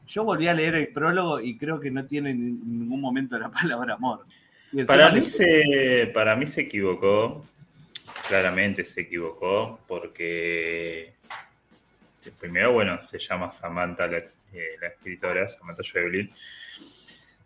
[0.07, 3.49] Yo volví a leer el prólogo y creo que no tiene en ningún momento la
[3.51, 4.25] palabra amor.
[4.87, 7.45] Para le- mí, se, para mí se equivocó,
[8.27, 11.13] claramente se equivocó, porque
[12.39, 14.29] primero, bueno, se llama Samantha, la, eh,
[14.81, 16.31] la escritora, Samantha Schweblin.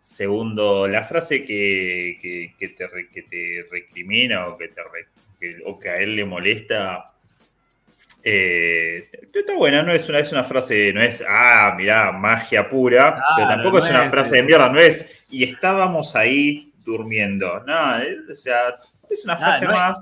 [0.00, 4.80] Segundo, la frase que, que- que te, que te recrimina o que, te
[5.40, 7.12] que- o que a él le molesta,
[8.28, 13.22] eh, está buena, no es una, es una frase, no es, ah, mirá, magia pura,
[13.36, 14.40] pero tampoco no es una es, frase eh.
[14.40, 17.62] de mierda, no es, y estábamos ahí durmiendo.
[17.64, 19.98] No, es- o sea, es una Ah, frase no más.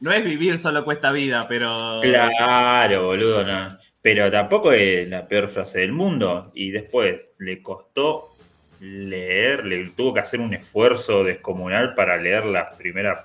[0.00, 1.98] No es vivir solo cuesta vida, pero.
[2.02, 3.76] Claro, boludo, no.
[4.02, 6.52] Pero tampoco es la peor frase del mundo.
[6.54, 8.36] Y después le costó
[8.80, 13.24] leer, le tuvo que hacer un esfuerzo descomunal para leer las primeras,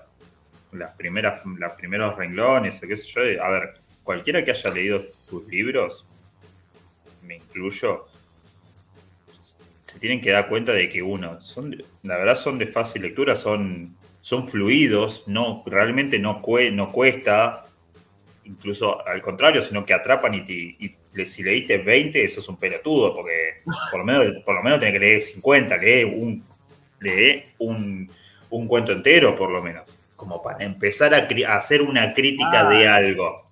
[0.72, 3.44] las primeras, los primeros renglones, o qué sé yo.
[3.44, 3.74] A ver,
[4.10, 6.04] cualquiera que haya leído tus libros,
[7.22, 8.08] me incluyo,
[9.84, 13.04] se tienen que dar cuenta de que uno, son, de- la verdad son de fácil
[13.04, 17.68] lectura, son, son fluidos, no, realmente no, cue- no cuesta,
[18.46, 23.62] incluso al contrario, sino que atrapan y, si leíste 20, eso es un pelotudo, porque
[23.92, 26.44] por lo menos, por lo menos tenés que leer 50, lee un,
[27.00, 28.10] lee un,
[28.50, 32.70] un cuento entero, por lo menos, como para empezar a, hacer una crítica Ah.
[32.72, 33.49] de algo.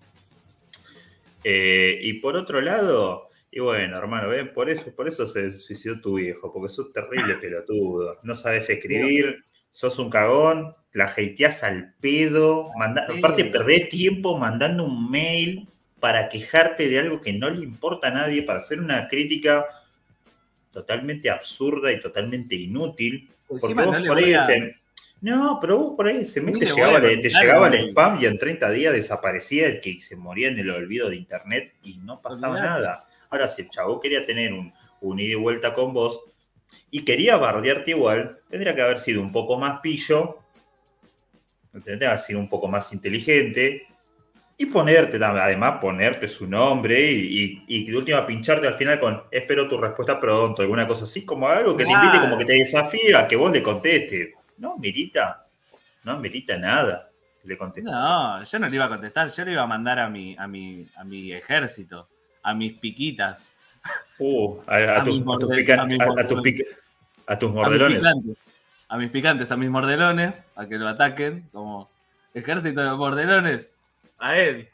[1.49, 4.51] Eh, y por otro lado, y bueno, hermano, ¿ven?
[4.53, 9.45] Por, eso, por eso se suicidó tu viejo, porque sos terrible pelotudo, no sabes escribir,
[9.71, 15.69] sos un cagón, la hateás al pedo, manda- aparte perdés tiempo mandando un mail
[16.01, 19.65] para quejarte de algo que no le importa a nadie, para hacer una crítica
[20.71, 24.75] totalmente absurda y totalmente inútil, porque Encima vos no por ahí a- dicen,
[25.21, 28.25] no, pero vos por ahí se Ni te le llegaba, te llegaba el spam y
[28.25, 32.21] en 30 días desaparecía el que se moría en el olvido de internet y no
[32.21, 32.69] pasaba Olvidate.
[32.69, 33.05] nada.
[33.29, 36.23] Ahora, si el chavo quería tener un, un ida y vuelta con vos
[36.91, 40.39] y quería bardearte igual, tendría que haber sido un poco más pillo,
[41.71, 43.87] tendría que haber sido un poco más inteligente
[44.59, 49.23] y ponerte, además, ponerte su nombre y, y, y de última pincharte al final con
[49.29, 52.53] espero tu respuesta pronto, alguna cosa así, como algo que te invite, como que te
[52.53, 54.29] desafía a que vos le contestes.
[54.59, 55.45] No, Mirita,
[56.03, 57.09] no Mirita nada.
[57.43, 57.89] Le contesté.
[57.89, 60.47] No, yo no le iba a contestar, yo le iba a mandar a mi, a
[60.47, 62.09] mi, a mi ejército,
[62.43, 63.47] a mis piquitas,
[64.19, 66.37] Uh, a, a A tus- mis a tus morde- pica- a mis a- a tus
[66.37, 66.43] mordelones.
[66.43, 66.69] pica-
[67.25, 68.37] a tus a mis picantes,
[68.89, 71.89] a mis picantes, a mis mordelones, a que lo ataquen, como
[72.33, 73.73] ejército de mordelones,
[74.19, 74.67] a él.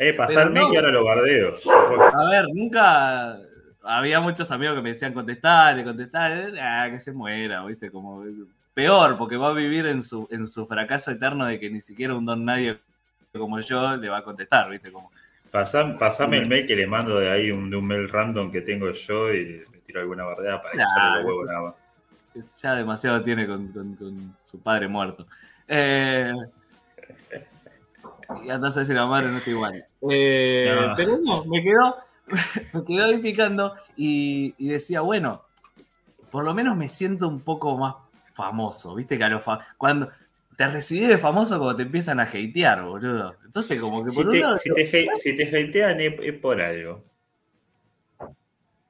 [0.00, 0.70] Eh, pasarme no.
[0.70, 1.56] que ahora lo bardeo.
[2.12, 3.36] A ver, nunca
[3.88, 7.90] había muchos amigos que me decían contestar, contestar, ah, que se muera, ¿viste?
[7.90, 8.22] Como
[8.74, 12.14] peor, porque va a vivir en su, en su fracaso eterno de que ni siquiera
[12.14, 12.78] un don nadie
[13.32, 14.92] como yo le va a contestar, ¿viste?
[14.92, 15.10] Como
[15.50, 18.90] pasame el mail que le mando de ahí, un, de un mail random que tengo
[18.90, 21.74] yo y le tiro alguna bardeada para echarle los huevos nada más.
[22.60, 25.26] Ya demasiado tiene con, su padre muerto.
[25.66, 26.32] Eh,
[28.44, 29.86] y a decir la madre no está igual.
[30.10, 31.96] Eh, pero no, me quedó,
[32.72, 35.42] me quedó ahí picando y, decía, bueno,
[36.30, 37.96] por lo menos me siento un poco más
[38.34, 39.18] famoso, ¿viste?
[39.18, 39.40] Que a
[39.76, 40.10] cuando
[40.56, 43.36] te recibí de famoso como te empiezan a hatear, boludo.
[43.44, 47.04] Entonces, como que por si, te, si, te, si te hatean es, por algo.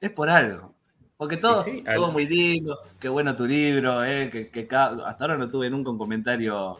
[0.01, 0.73] Es por algo.
[1.15, 5.69] Porque todo, todo muy lindo, qué bueno tu libro, eh, que, hasta ahora no tuve
[5.69, 6.77] nunca un comentario.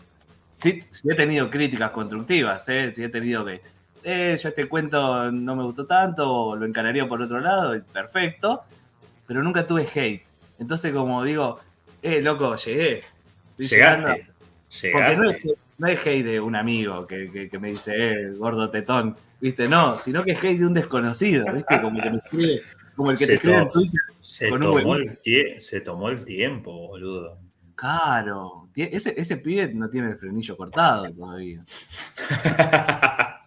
[0.53, 3.61] Sí, sí he tenido críticas constructivas, eh, sí he tenido que,
[4.03, 8.63] eh, yo este cuento no me gustó tanto, lo encararía por otro lado, perfecto,
[9.27, 10.23] pero nunca tuve hate.
[10.59, 11.59] Entonces, como digo,
[12.01, 13.01] eh, loco, llegué.
[13.57, 14.27] Llegaste.
[14.91, 15.37] Porque no es,
[15.77, 19.67] no es, hate de un amigo que, me dice, eh, gordo tetón, ¿viste?
[19.67, 21.81] No, sino que es hate de un desconocido, ¿viste?
[21.81, 22.61] Como, que me escribe,
[22.95, 24.01] como el que te escribe en Twitter.
[24.21, 25.19] Se, tomó el
[25.59, 27.39] se tomó el tiempo, boludo.
[27.75, 31.63] Claro, ese, ese pibe no tiene el frenillo cortado todavía.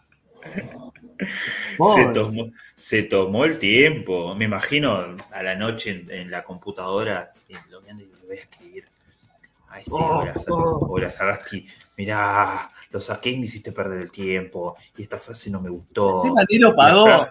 [2.75, 4.35] Se tomó, el tiempo.
[4.35, 7.33] Me imagino a la noche en, la computadora,
[7.71, 7.89] lo voy
[8.31, 8.85] a escribir.
[9.69, 11.67] Ahí hola, Sagasti.
[11.97, 14.77] Mirá, lo saqué y me hiciste perder el tiempo.
[14.97, 16.23] Y esta frase no me gustó.
[16.49, 17.27] Sí, lo pagó.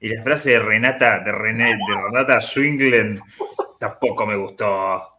[0.00, 3.18] Y la frase de Renata, de, René, de Renata Swinglen
[3.78, 5.16] tampoco me gustó.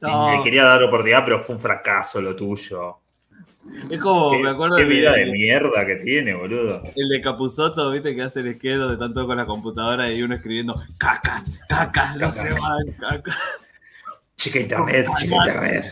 [0.00, 2.98] Me quería dar oportunidad, pero fue un fracaso lo tuyo.
[3.90, 4.76] Es como, ¿Qué, me acuerdo.
[4.76, 6.82] Qué vida de, mierda que tiene, boludo.
[6.94, 10.34] El de Capuzoto, viste, que hace el esquedo de tanto con la computadora y uno
[10.34, 13.36] escribiendo cacas, cacas, no se van, cacas.
[14.36, 15.84] Chica internet, chica internet.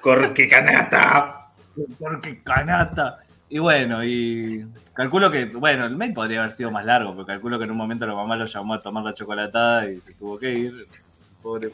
[0.00, 1.52] Corque canata.
[1.98, 3.20] Corque canata.
[3.50, 7.58] Y bueno, y calculo que, bueno, el mail podría haber sido más largo, pero calculo
[7.58, 10.38] que en un momento la mamá lo llamó a tomar la chocolatada y se tuvo
[10.38, 10.86] que ir.
[11.42, 11.70] Pobre,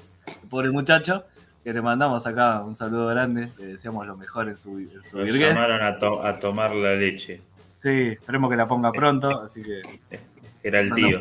[0.49, 1.25] pobre muchacho,
[1.65, 5.19] que le mandamos acá un saludo grande, le deseamos lo mejor en su, en su
[5.19, 7.41] Lo llamaron a, tomar la leche.
[7.83, 9.83] Sí, esperemos que la ponga pronto, así que...
[10.63, 11.21] Era el tío.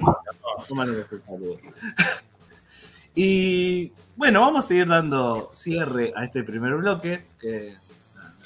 [1.11, 1.57] el saludo.
[3.15, 7.21] Y bueno, vamos a ir dando cierre a este primer bloque.
[7.39, 7.75] Que,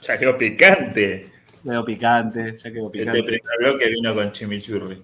[0.01, 1.29] ya quedó picante.
[1.63, 3.19] Quedó picante, ya quedó picante.
[3.19, 5.01] Este primer bloque vino con chimichurri.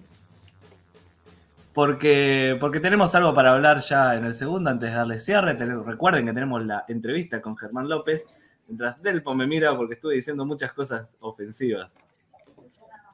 [1.74, 5.54] Porque, porque tenemos algo para hablar ya en el segundo, antes de darle cierre.
[5.54, 8.24] recuerden que tenemos la entrevista con Germán López.
[8.68, 11.94] Mientras Delpo me mira porque estuve diciendo muchas cosas ofensivas.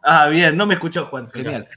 [0.03, 1.67] Ah, bien, no me escuchó Juan, genial.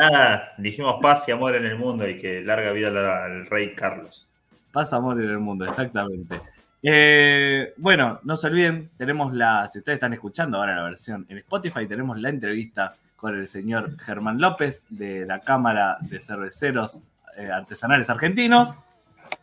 [0.00, 2.88] Ah, dijimos paz y amor en el mundo y que larga vida
[3.24, 4.30] al rey Carlos.
[4.70, 6.38] Paz, amor en el mundo, exactamente.
[6.82, 11.38] Eh, bueno, no se olviden, tenemos la, si ustedes están escuchando ahora la versión en
[11.38, 17.02] Spotify, tenemos la entrevista con el señor Germán López de la Cámara de Cerveceros
[17.36, 18.78] eh, Artesanales Argentinos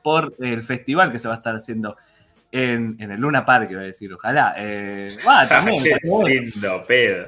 [0.02, 1.98] por el festival que se va a estar haciendo
[2.52, 4.54] en, el Luna Park, iba a decir, ojalá.
[4.58, 5.10] Eh,
[5.50, 5.78] también,
[6.26, 7.28] lindo, pedo.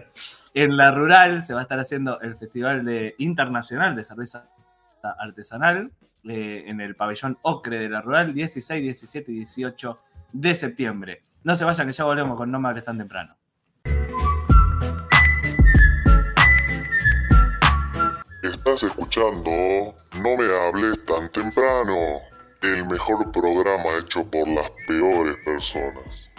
[0.53, 4.49] En la rural se va a estar haciendo el Festival de, Internacional de Cerveza
[5.19, 5.91] Artesanal
[6.23, 9.99] eh, en el pabellón Ocre de la rural, 16, 17 y 18
[10.31, 11.23] de septiembre.
[11.43, 13.36] No se vayan que ya volvemos con No me hables tan temprano.
[18.67, 21.95] Estás escuchando No me hables tan temprano,
[22.61, 26.29] el mejor programa hecho por las peores personas.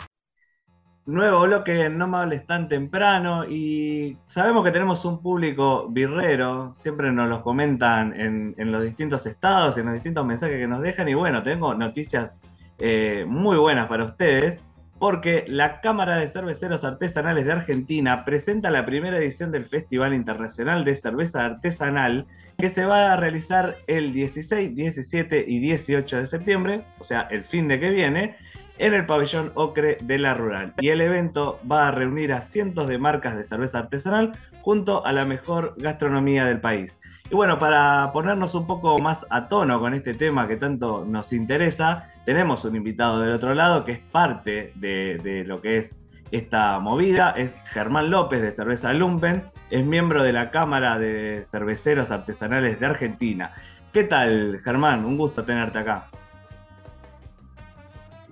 [1.06, 7.10] Nuevo bloque, no me hables tan temprano y sabemos que tenemos un público birrero, siempre
[7.12, 11.14] nos los comentan en, los distintos estados, en los distintos mensajes que nos dejan y
[11.14, 12.38] bueno, tengo noticias
[12.78, 14.60] eh, muy buenas para ustedes
[14.98, 20.84] porque la Cámara de Cerveceros Artesanales de Argentina presenta la primera edición del Festival Internacional
[20.84, 22.26] de Cerveza Artesanal
[22.58, 27.44] que se va a realizar el 16, 17 y 18 de septiembre, o sea, el
[27.44, 28.36] fin de que viene,
[28.78, 30.74] en el pabellón Ocre de la Rural.
[30.80, 35.12] Y el evento va a reunir a cientos de marcas de cerveza artesanal junto a
[35.12, 36.98] la mejor gastronomía del país.
[37.30, 41.32] Y bueno, para ponernos un poco más a tono con este tema que tanto nos
[41.32, 45.96] interesa, tenemos un invitado del otro lado que es parte de, lo que es
[46.30, 47.30] esta movida.
[47.36, 52.86] Es Germán López de Cerveza Lumpen, es miembro de la Cámara de Cerveceros Artesanales de
[52.86, 53.52] Argentina.
[53.92, 55.04] ¿Qué tal, Germán?
[55.04, 56.08] Un gusto tenerte acá.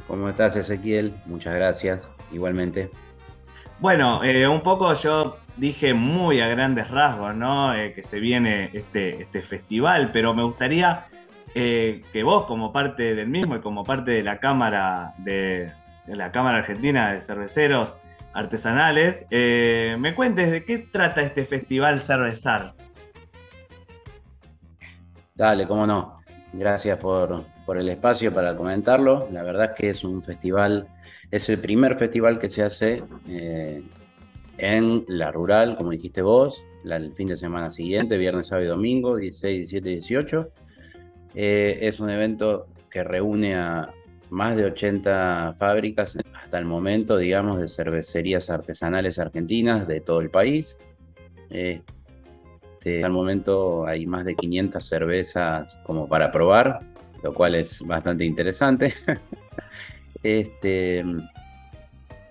[0.06, 1.14] ¿Cómo estás, Ezequiel?
[1.26, 2.90] Muchas gracias, igualmente.
[3.80, 7.74] Bueno, eh, un poco yo dije muy a grandes rasgos, ¿no?
[7.74, 11.06] Eh, que se viene este, este festival, pero me gustaría
[11.54, 15.72] eh, que vos, como parte del mismo y como parte de la Cámara de,
[16.06, 17.96] la Cámara Argentina de Cerveceros
[18.32, 19.26] artesanales.
[19.30, 22.74] Me cuentes de qué trata este festival Cervezar.
[25.34, 26.20] Dale, cómo no.
[26.52, 29.28] Gracias por, el espacio para comentarlo.
[29.32, 30.88] La verdad es que es un festival,
[31.30, 33.82] es el primer festival que se hace eh,
[34.58, 39.16] en la rural, como dijiste vos, el fin de semana siguiente, viernes, sábado y domingo,
[39.16, 40.50] 16, 17 y 18.
[41.34, 43.90] Eh, es un evento que reúne a
[44.30, 50.30] más de 80 fábricas hasta el momento, digamos, de cervecerías artesanales argentinas de todo el
[50.30, 50.78] país.
[51.50, 56.80] Este, al momento hay más de 500 cervezas como para probar,
[57.26, 58.94] lo cual es bastante interesante.
[60.22, 61.04] este,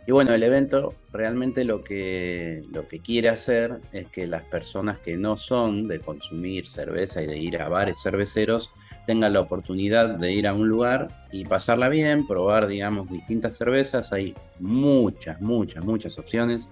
[0.07, 4.97] y bueno, el evento realmente lo que, lo que quiere hacer es que las personas
[4.99, 8.71] que no son de consumir cerveza y de ir a bares cerveceros
[9.05, 14.13] tengan la oportunidad de ir a un lugar y pasarla bien, probar, digamos, distintas cervezas.
[14.13, 16.69] Hay muchas, muchas, muchas opciones.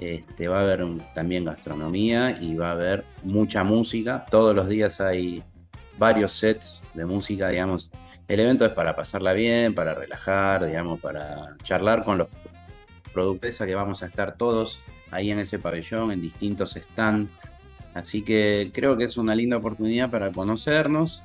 [0.00, 4.26] Este, va a haber también gastronomía y va a haber mucha música.
[4.28, 5.44] Todos los días hay
[5.98, 7.90] varios sets de música, digamos.
[8.28, 12.28] El evento es para pasarla bien, para relajar, digamos, para charlar con los
[13.12, 14.78] productores que vamos a estar todos
[15.10, 17.30] ahí en ese pabellón, en distintos stands.
[17.94, 21.22] Así que creo que es una linda oportunidad para conocernos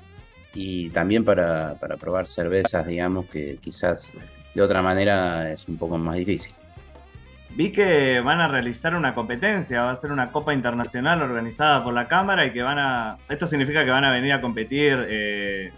[0.53, 4.12] y también para, para probar cervezas, digamos, que quizás
[4.53, 6.53] de otra manera es un poco más difícil.
[7.58, 11.91] Vi que van a realizar una competencia, va a ser una copa internacional organizada por
[11.91, 13.17] la Cámara y que van a...
[13.30, 15.72] ¿Esto significa que van a venir a competir eh,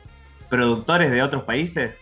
[0.50, 2.02] productores de otros países?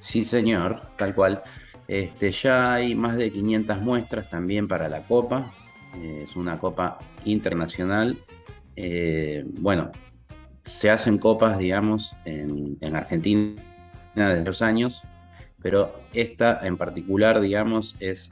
[0.00, 1.44] Sí, señor, tal cual.
[1.86, 5.52] Este, ya hay más de 500 muestras también para la copa.
[5.94, 8.18] Eh, es una copa internacional.
[8.74, 9.92] Eh, bueno,
[10.64, 13.62] se hacen copas, digamos, en, Argentina
[14.16, 15.04] desde los años,
[15.66, 18.30] pero esta en particular, digamos, es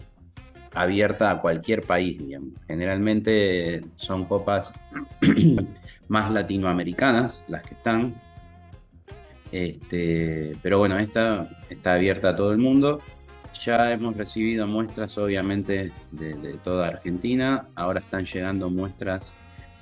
[0.72, 2.52] abierta a cualquier país, digamos.
[2.68, 4.72] Generalmente son copas
[6.08, 8.14] más latinoamericanas las que están,
[9.50, 13.00] este, pero bueno, esta está abierta a todo el mundo.
[13.64, 17.66] Ya hemos recibido muestras, obviamente, de, de toda Argentina.
[17.74, 19.32] Ahora están llegando muestras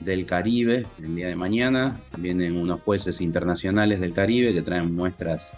[0.00, 2.00] del Caribe el día de mañana.
[2.16, 5.52] Vienen unos jueces internacionales del Caribe que traen muestras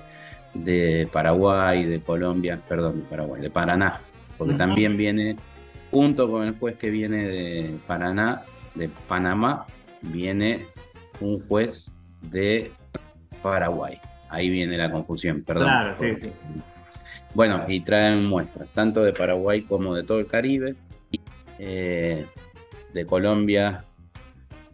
[0.55, 4.01] de Paraguay, de Colombia, perdón, de Paraguay, de Paraná,
[4.39, 5.37] porque también viene,
[5.91, 8.43] junto con el juez que viene de Paraná,
[8.75, 9.67] de Panamá,
[10.01, 10.67] viene
[11.21, 11.91] un juez
[12.23, 12.71] de
[13.43, 14.01] Paraguay.
[14.29, 15.65] Ahí viene la confusión, perdón.
[15.65, 16.31] Claro, sí, sí.
[17.35, 20.77] Bueno, y traen muestras, tanto de Paraguay como de todo el Caribe.
[21.59, 22.27] Eh,
[22.93, 23.85] de Colombia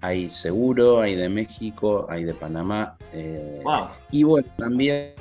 [0.00, 2.96] hay seguro, hay de México, hay de Panamá.
[3.12, 3.62] Eh,
[4.10, 5.14] y bueno, también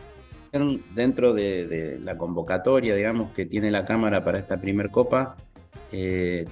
[0.94, 5.36] dentro de, la convocatoria, digamos, que tiene la Cámara para esta primer copa,
[5.92, 6.46] eh,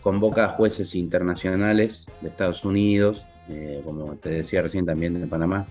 [0.00, 5.66] convoca a jueces internacionales de Estados Unidos, eh, como te decía recién también de Panamá.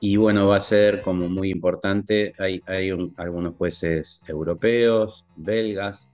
[0.00, 2.62] Y bueno, va a ser como muy importante, hay,
[3.16, 6.10] algunos jueces europeos, belgas,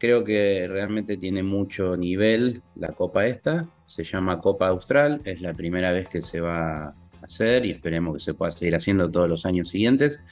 [0.00, 3.68] Creo que realmente tiene mucho nivel la Copa esta.
[3.84, 5.20] Se llama Copa Austral.
[5.26, 6.94] Es la primera vez que se va
[7.32, 10.22] hacer y esperemos que se pueda seguir haciendo todos los años siguientes.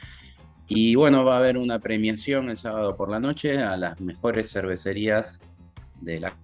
[0.67, 4.51] Y bueno, va a haber una premiación el sábado por la noche a las mejores
[4.51, 5.41] cervecerías
[6.01, 6.37] de la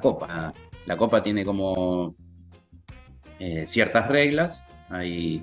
[0.00, 0.54] Copa.
[0.86, 2.14] La Copa tiene como
[3.38, 4.64] eh, ciertas reglas.
[4.88, 5.42] Hay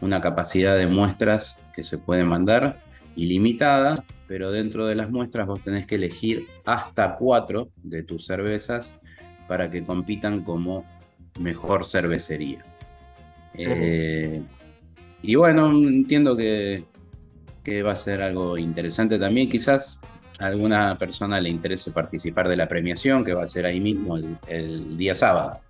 [0.00, 2.78] una capacidad de muestras que se pueden mandar
[3.16, 3.94] ilimitada
[4.32, 8.98] pero dentro de las muestras vos tenés que elegir hasta cuatro de tus cervezas
[9.46, 10.86] para que compitan como
[11.38, 12.64] mejor cervecería.
[13.54, 14.42] Eh,
[15.22, 16.84] y bueno, entiendo que,
[17.84, 19.48] va a ser algo interesante también.
[19.48, 19.98] Quizás
[20.38, 24.16] a alguna persona le interese participar de la premiación, que va a ser ahí mismo
[24.48, 25.60] el, día sábado.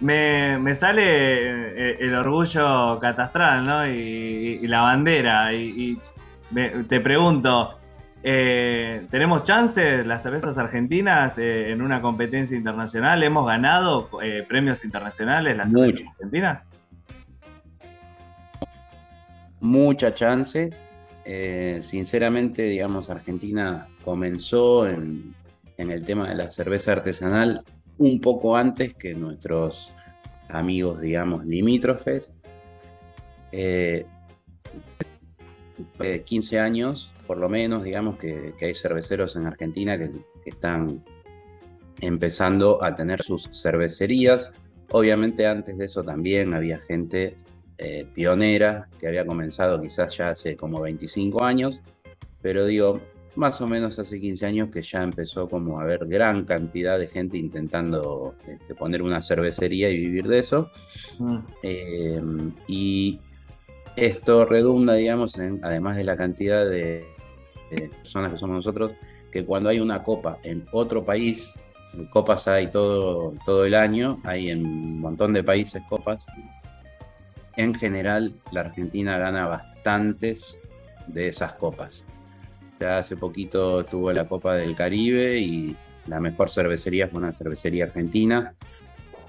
[0.00, 3.86] Me, sale eh, el orgullo catastral, ¿no?
[3.86, 5.54] Y, la bandera.
[5.54, 5.98] Y,
[6.88, 7.78] te pregunto,
[8.24, 13.22] eh, ¿Tenemos chances las cervezas argentinas eh, en una competencia internacional?
[13.22, 16.64] ¿Hemos ganado eh, premios internacionales las cervezas argentinas?
[19.62, 20.70] Mucha chance.
[21.24, 25.34] sinceramente, digamos, Argentina comenzó en,
[25.78, 27.64] el tema de la cerveza artesanal
[27.98, 29.90] un poco antes que nuestros
[30.48, 32.34] amigos, digamos, limítrofes.
[36.24, 40.10] 15 años por lo menos, digamos que, hay cerveceros en Argentina que,
[40.44, 41.02] están
[42.00, 44.50] empezando a tener sus cervecerías.
[44.90, 47.38] Obviamente antes de eso también había gente
[47.78, 51.80] eh, pionera que había comenzado quizás ya hace como 25 años,
[52.40, 53.00] pero digo,
[53.34, 57.08] más o menos hace 15 años que ya empezó como a haber gran cantidad de
[57.08, 60.70] gente intentando este, poner una cervecería y vivir de eso.
[61.18, 61.38] Mm.
[61.62, 62.22] Eh,
[62.66, 63.20] y
[63.96, 67.06] esto redunda, digamos, en, además de la cantidad de,
[67.70, 68.92] de personas que somos nosotros,
[69.30, 71.54] que cuando hay una copa en otro país,
[72.10, 76.26] copas hay todo, todo el año, hay en un montón de países copas.
[77.56, 80.58] En general, la Argentina gana bastantes
[81.06, 82.04] de esas copas.
[82.80, 85.76] Ya hace poquito tuvo la Copa del Caribe y
[86.06, 88.54] la mejor cervecería fue una cervecería argentina.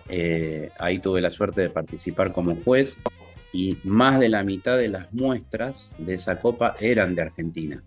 [0.10, 2.98] Eh, ahí tuve la suerte de participar como juez
[3.52, 7.84] y más de la mitad de las muestras de esa copa eran de Argentina.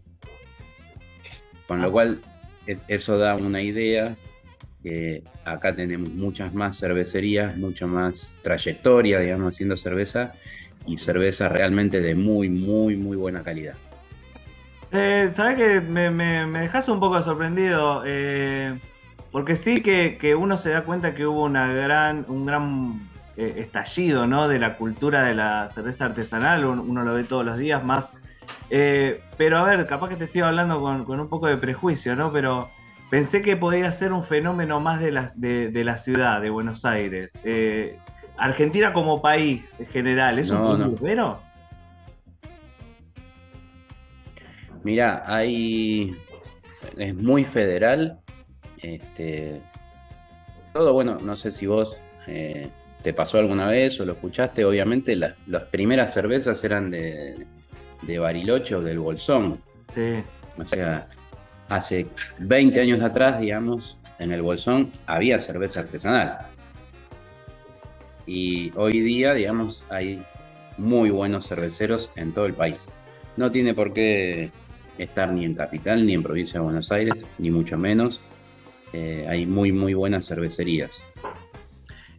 [1.66, 2.20] Con lo cual,
[2.66, 4.16] e- eso da una idea
[4.82, 10.32] que acá tenemos muchas más cervecerías, mucha más trayectoria, digamos, haciendo cerveza
[10.86, 13.74] y cerveza realmente de muy, muy, muy buena calidad.
[14.92, 18.02] Eh, ¿Sabes que me, me, dejas un poco sorprendido?
[18.06, 18.78] Eh,
[19.32, 23.00] porque sí que, uno se da cuenta que hubo una gran, un gran
[23.36, 24.48] eh, estallido ¿no?
[24.48, 28.14] de la cultura de la cerveza artesanal, uno, uno lo ve todos los días más.
[28.70, 32.16] Eh, pero a ver, capaz que te estoy hablando con, con un poco de prejuicio,
[32.16, 32.32] ¿no?
[32.32, 32.70] Pero
[33.10, 36.84] pensé que podía ser un fenómeno más de la, de, de la ciudad, de Buenos
[36.84, 37.38] Aires.
[37.44, 37.98] Eh,
[38.36, 40.84] Argentina como país en general, ¿es No, un no.
[40.94, 41.40] producero?
[44.82, 46.14] Mirá, hay.
[46.96, 48.20] Es muy federal.
[48.82, 49.60] Este.
[50.72, 51.96] Todo, bueno, no sé si vos
[52.26, 52.68] eh,
[53.02, 54.64] te pasó alguna vez o lo escuchaste.
[54.64, 57.46] Obviamente, la- las primeras cervezas eran de,
[58.02, 59.60] de Bariloche o del Bolsón.
[59.88, 60.22] Sí.
[60.58, 61.08] O sea,
[61.68, 62.06] hace
[62.38, 66.38] 20 años atrás, digamos, en el Bolsón había cerveza artesanal.
[68.26, 70.22] Y hoy día, digamos, hay
[70.78, 72.76] muy buenos cerveceros en todo el país.
[73.36, 74.50] No tiene por qué
[74.98, 78.20] estar ni en capital, ni en provincia de Buenos Aires, ni mucho menos.
[78.92, 81.04] Eh, hay muy, muy buenas cervecerías.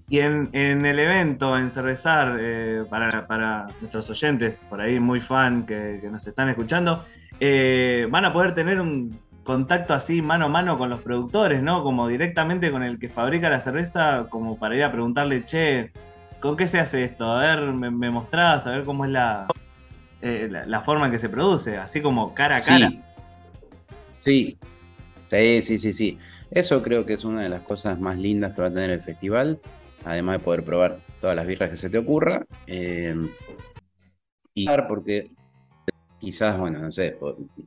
[0.09, 5.99] Y en, el evento, en Cervezar, eh, para, nuestros oyentes, por ahí muy fan que,
[5.99, 7.03] que nos están escuchando,
[7.39, 11.81] eh, van a poder tener un contacto así mano a mano con los productores, ¿no?
[11.81, 15.93] Como directamente con el que fabrica la cerveza, como para ir a preguntarle, che,
[16.41, 17.31] ¿con qué se hace esto?
[17.31, 19.47] A ver, me, me mostrás, a ver cómo es la,
[20.21, 22.89] eh, la, la forma en que se produce, así como cara a cara.
[24.25, 24.57] Sí.
[25.29, 26.19] Sí, sí, sí, sí.
[26.51, 29.01] Eso creo que es una de las cosas más lindas que va a tener el
[29.01, 29.61] festival,
[30.03, 32.45] además de poder probar todas las birras que se te ocurra.
[32.67, 33.15] eh,
[34.53, 35.36] y porque
[36.20, 37.18] quizás, bueno, no sé,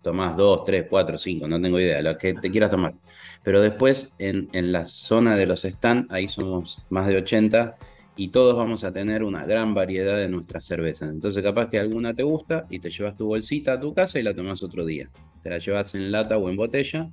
[0.02, 2.94] tomás dos, tres, cuatro, cinco, no tengo idea, lo que te quieras tomar.
[3.42, 7.76] Pero después, en, en la zona de los stands, ahí somos más de 80
[8.16, 11.10] y todos vamos a tener una gran variedad de nuestras cervezas.
[11.10, 14.22] Entonces, capaz que alguna te gusta y te llevas tu bolsita a tu casa y
[14.22, 15.08] la tomás otro día.
[15.42, 17.08] Te la llevas en lata o en botella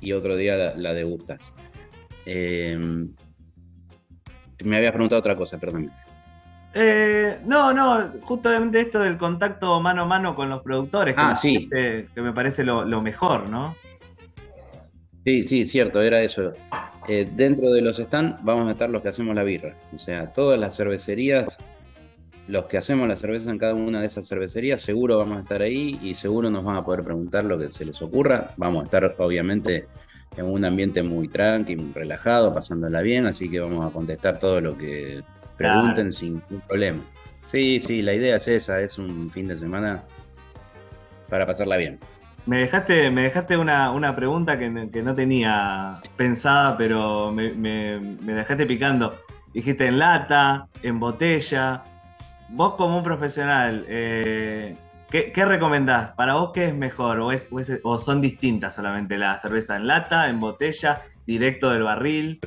[0.00, 1.40] y otro día la, la degustas.
[2.26, 2.76] Eh,
[4.64, 5.90] me habías preguntado otra cosa, perdón.
[6.72, 11.30] Eh, no, no, justamente esto del contacto mano a mano con los productores, que, Ah,
[11.30, 11.66] me, sí.
[11.68, 13.74] parece, que me parece lo, lo mejor, ¿no?
[15.24, 16.52] Sí, sí, cierto, era eso.
[17.08, 19.74] Eh, dentro de los stands vamos a estar los que hacemos la birra.
[19.94, 21.58] O sea, todas las cervecerías,
[22.46, 25.62] los que hacemos la cerveza en cada una de esas cervecerías, seguro vamos a estar
[25.62, 28.52] ahí y seguro nos van a poder preguntar lo que se les ocurra.
[28.56, 29.88] Vamos a estar, obviamente,
[30.36, 34.78] en un ambiente muy tranqui, relajado, pasándola bien, así que vamos a contestar todo lo
[34.78, 35.22] que
[35.68, 37.02] pregunten sin ningún problema.
[37.46, 40.04] Sí, sí, la idea es esa, es un fin de semana
[41.28, 41.98] para pasarla bien.
[42.46, 47.52] Me dejaste, me dejaste una, una pregunta que, no- que no tenía pensada, pero me,
[47.52, 49.14] me- me dejaste picando.
[49.52, 51.82] Dijiste en lata, en botella.
[52.48, 54.74] Vos como un profesional, eh,
[55.10, 56.12] ¿qué, qué recomendás?
[56.14, 57.20] ¿Para vos qué es mejor?
[57.20, 61.70] ¿O, es, o, es- o son distintas solamente la cerveza en lata, en botella, directo
[61.70, 62.40] del barril?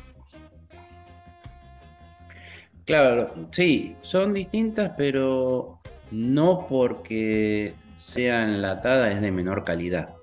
[2.84, 5.80] Claro, sí, son distintas, pero
[6.10, 10.14] no porque sea enlatada es de menor calidad,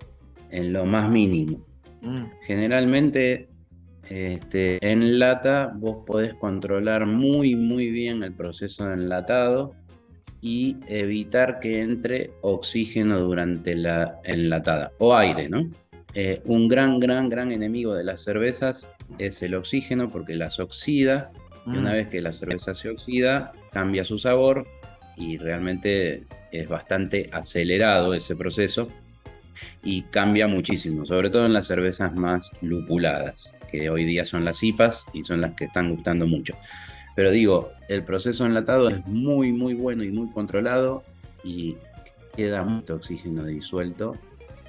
[0.51, 1.65] en lo más mínimo.
[2.01, 3.49] Mm, Generalmente,
[4.09, 9.73] este, en lata vos podés controlar muy, muy bien el proceso de enlatado
[10.41, 15.69] y evitar que entre oxígeno durante la enlatada, o aire, ¿no?
[16.13, 18.87] Eh, un gran, gran, gran enemigo de las cervezas
[19.17, 21.31] es el oxígeno porque las oxida
[21.65, 21.93] y una mm.
[21.93, 24.67] vez que la cerveza se oxida, cambia su sabor
[25.17, 28.87] y realmente es bastante acelerado ese proceso
[29.83, 34.63] y cambia muchísimo, sobre todo en las cervezas más lupuladas, que hoy día son las
[34.63, 36.55] IPAs y son las que están gustando mucho.
[37.15, 41.03] Pero digo, el proceso enlatado es muy, muy bueno y muy controlado
[41.43, 41.75] y
[42.35, 44.17] queda mucho oxígeno disuelto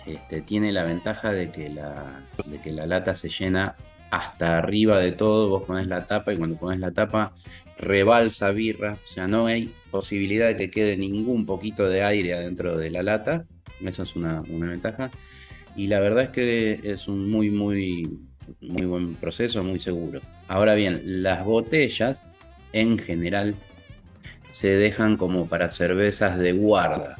[0.06, 3.76] este, tiene la ventaja de que la, de que la lata se llena
[4.12, 7.34] hasta arriba de todo, vos pones la tapa y cuando pones la tapa
[7.78, 12.76] rebalsa birra, o sea, no hay posibilidad de que quede ningún poquito de aire adentro
[12.76, 13.46] de la lata,
[13.80, 15.10] eso es una, una ventaja,
[15.74, 18.20] y la verdad es que es un muy, muy,
[18.60, 20.20] muy buen proceso, muy seguro.
[20.48, 22.22] Ahora bien, las botellas
[22.72, 23.56] en general
[24.50, 27.16] se dejan como para cervezas de guarda.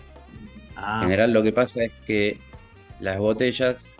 [0.77, 2.39] Ah, En general lo que pasa es que
[3.01, 3.95] las botellas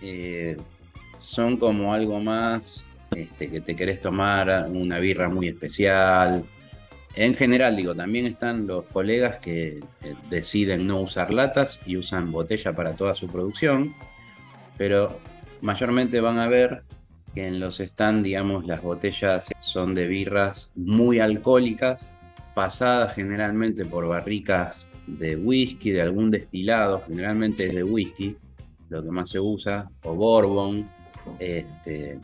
[0.00, 0.56] eh,
[1.28, 6.42] son como algo más este, que te querés tomar una birra muy especial.
[7.14, 12.32] En general, digo, también están los colegas que eh, deciden no usar latas y usan
[12.32, 13.92] botella para toda su producción,
[14.78, 15.18] pero
[15.60, 16.82] mayormente van a ver
[17.34, 22.10] que en los stands, digamos, las botellas son de birras muy alcohólicas,
[22.54, 28.34] pasadas generalmente por barricas de whisky, de algún destilado, generalmente es de whisky,
[28.88, 30.88] lo que más se usa, o bourbon.
[31.38, 32.18] Este,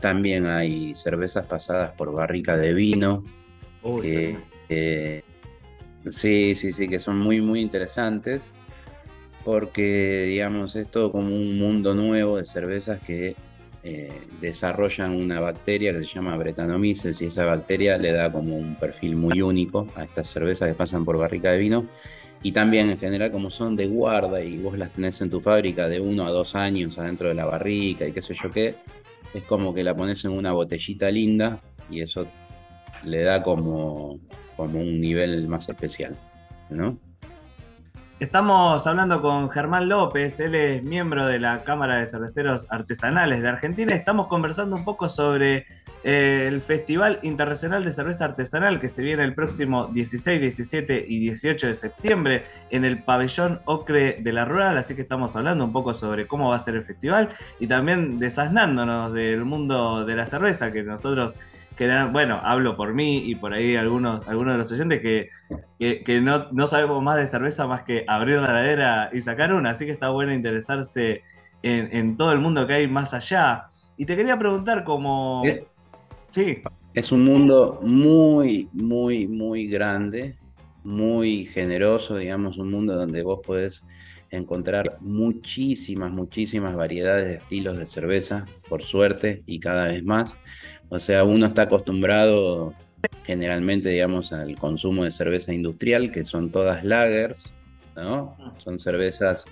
[0.00, 3.24] también hay cervezas pasadas por barrica de vino,
[3.82, 5.22] uy, que, eh,
[6.10, 8.46] sí, sí, sí, que son muy, muy interesantes,
[9.44, 13.36] porque, digamos, es todo como un mundo nuevo de cervezas que
[13.84, 18.76] eh, desarrollan una bacteria que se llama Brettanomyces y esa bacteria le da como un
[18.76, 21.88] perfil muy único a estas cervezas que pasan por barrica de vino.
[22.42, 25.88] Y también en general como son de guarda y vos las tenés en tu fábrica
[25.88, 28.74] de uno a dos años adentro de la barrica y qué sé yo qué,
[29.32, 32.26] es como que la pones en una botellita linda y eso
[33.04, 34.18] le da como,
[34.56, 36.16] como un nivel más especial,
[36.70, 36.98] ¿no?
[38.22, 43.48] Estamos hablando con Germán López, él es miembro de la Cámara de Cerveceros Artesanales de
[43.48, 43.96] Argentina.
[43.96, 45.66] Estamos conversando un poco sobre
[46.04, 51.66] el Festival Internacional de Cerveza Artesanal que se viene el próximo 16, 17 y 18
[51.68, 54.78] de septiembre en el pabellón Ocre de la Rural.
[54.78, 57.28] Así que estamos hablando un poco sobre cómo va a ser el festival
[57.60, 61.34] y también desasnándonos del mundo de la cerveza que nosotros
[62.10, 65.30] bueno, hablo por mí y por ahí algunos, algunos de los oyentes que,
[65.78, 69.70] que, no, no, sabemos más de cerveza más que abrir la heladera y sacar una,
[69.70, 71.22] así que está bueno interesarse
[71.62, 73.66] en, en todo el mundo que hay más allá.
[73.96, 75.42] Y te quería preguntar como...
[75.44, 75.66] ¿Eh?
[76.32, 76.62] Sí.
[76.94, 80.38] Es un mundo muy, muy, muy grande,
[80.82, 83.82] muy generoso, digamos, un mundo donde vos podés
[84.30, 90.36] encontrar muchísimas, muchísimas variedades de estilos de cerveza, por suerte, y cada vez más.
[90.88, 92.72] O sea, uno está acostumbrado
[93.24, 97.50] generalmente, digamos, al consumo de cerveza industrial, que son todas lagers,
[97.94, 98.38] ¿no?
[98.58, 99.44] Son cervezas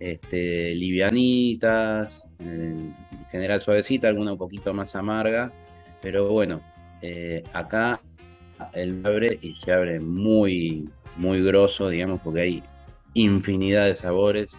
[0.00, 2.96] este, livianitas, en
[3.30, 5.52] general suavecita, alguna un poquito más amarga,
[6.00, 6.60] pero bueno,
[7.02, 8.00] eh, acá
[8.72, 12.62] el abre y se abre muy, muy grosso, digamos, porque hay
[13.14, 14.56] infinidad de sabores.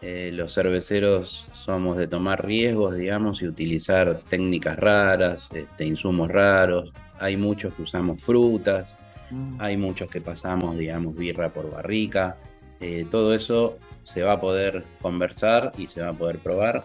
[0.00, 6.92] Eh, los cerveceros somos de tomar riesgos, digamos, y utilizar técnicas raras, este, insumos raros.
[7.20, 8.96] Hay muchos que usamos frutas,
[9.30, 9.60] mm.
[9.60, 12.36] hay muchos que pasamos, digamos, birra por barrica.
[12.80, 16.82] Eh, todo eso se va a poder conversar y se va a poder probar.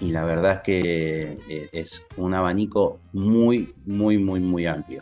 [0.00, 5.00] Y la verdad es que eh, es un abanico muy, muy, muy, muy amplio.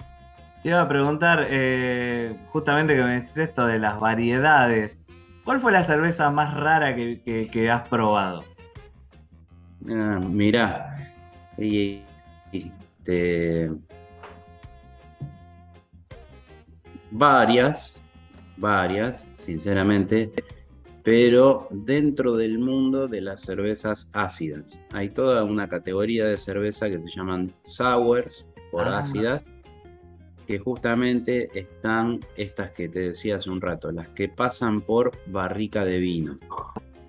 [0.62, 5.00] Te iba a preguntar, eh, justamente que me decís esto de las variedades.
[5.44, 8.44] ¿Cuál fue la cerveza más rara que, que, que has probado?
[9.90, 10.96] Ah, mirá,
[11.58, 12.02] y,
[12.52, 12.70] y,
[13.02, 13.68] te...
[17.10, 18.00] varias,
[18.56, 20.30] varias, sinceramente,
[21.02, 24.78] pero dentro del mundo de las cervezas ácidas.
[24.92, 29.00] Hay toda una categoría de cerveza que se llaman sours por ah.
[29.00, 29.44] ácidas,
[30.46, 35.84] que justamente están estas que te decía hace un rato, las que pasan por barrica
[35.84, 36.38] de vino.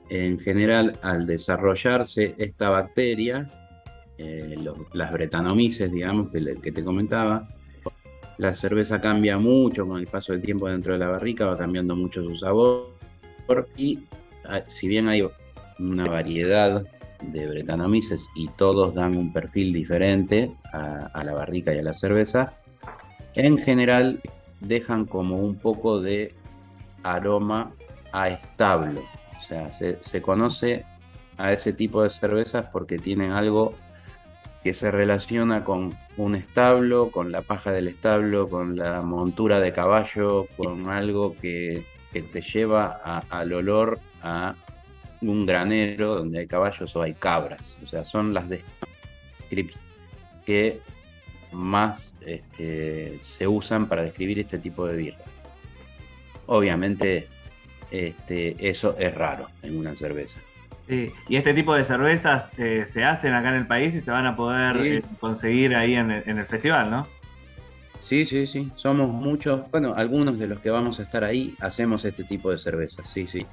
[0.09, 3.49] En general, al desarrollarse esta bacteria,
[4.17, 7.47] eh, los, las bretanomices, digamos, que, que te comentaba,
[8.37, 11.95] la cerveza cambia mucho con el paso del tiempo dentro de la barrica, va cambiando
[11.95, 12.92] mucho su sabor
[13.77, 13.99] y
[14.67, 15.27] si bien hay
[15.79, 16.85] una variedad
[17.21, 21.93] de bretanomices y todos dan un perfil diferente a, a, la barrica y a la
[21.93, 22.53] cerveza,
[23.35, 24.21] en general
[24.59, 26.33] dejan como un poco de
[27.03, 27.73] aroma
[28.11, 29.01] a establo.
[29.37, 30.85] O sea, se, se conoce
[31.37, 33.73] a ese tipo de cervezas porque tienen algo
[34.63, 39.73] que se relaciona con un establo, con la paja del establo, con la montura de
[39.73, 44.55] caballo, con algo que, que te lleva a, al olor a
[45.21, 47.77] un granero donde hay caballos o hay cabras.
[47.83, 49.83] O sea, son las descripciones
[50.45, 50.79] que
[51.51, 55.23] más este, se usan para describir este tipo de birra.
[56.45, 57.27] Obviamente
[57.91, 60.39] este, eso es raro en una cerveza.
[60.89, 61.11] Sí.
[61.29, 64.25] Y este tipo de cervezas eh, se hacen acá en el país y se van
[64.25, 64.87] a poder Sí.
[64.97, 67.07] eh, conseguir ahí en el, en el festival, ¿no?
[68.03, 68.69] Sí, sí, sí.
[68.75, 72.57] Somos muchos, bueno, algunos de los que vamos a estar ahí hacemos este tipo de
[72.57, 73.45] cervezas, sí, sí.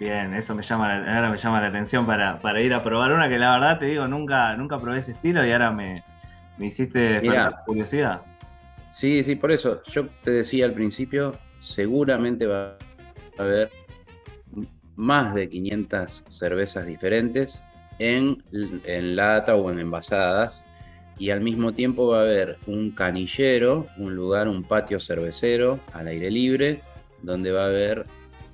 [0.00, 3.12] Bien, eso me llama la, ahora me llama la atención para, para ir a probar
[3.12, 6.02] una que la verdad te digo, nunca, nunca probé ese estilo y ahora me,
[6.58, 7.62] me hiciste Mirá.
[7.64, 8.22] curiosidad.
[8.90, 12.76] Sí, sí, por eso yo te decía al principio, seguramente va
[13.38, 13.70] a haber
[14.96, 17.62] más de 500 cervezas diferentes
[18.00, 20.64] en, en lata o en envasadas
[21.18, 26.08] y al mismo tiempo va a haber un canillero, un lugar, un patio cervecero al
[26.08, 26.80] aire libre,
[27.22, 28.04] donde va a haber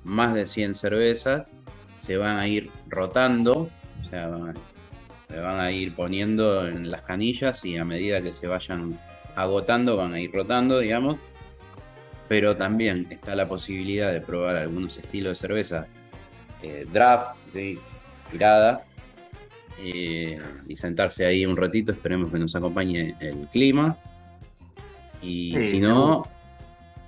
[0.04, 1.54] más de 100 cervezas,
[2.00, 3.68] se van a ir rotando,
[4.02, 4.30] o sea,
[5.28, 8.98] se van a ir poniendo en las canillas y a medida que se vayan
[9.36, 11.18] agotando van a ir rotando, digamos.
[12.28, 15.86] Pero también está la posibilidad de probar algunos estilos de cerveza
[16.62, 17.36] eh, draft,
[18.30, 18.84] tirada,
[19.82, 21.92] eh, y sentarse ahí un ratito.
[21.92, 23.98] Esperemos que nos acompañe el clima.
[25.22, 26.26] Y Sí, si no,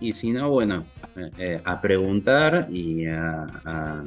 [0.00, 0.84] y si no, bueno,
[1.16, 4.04] eh, eh, a preguntar y a, a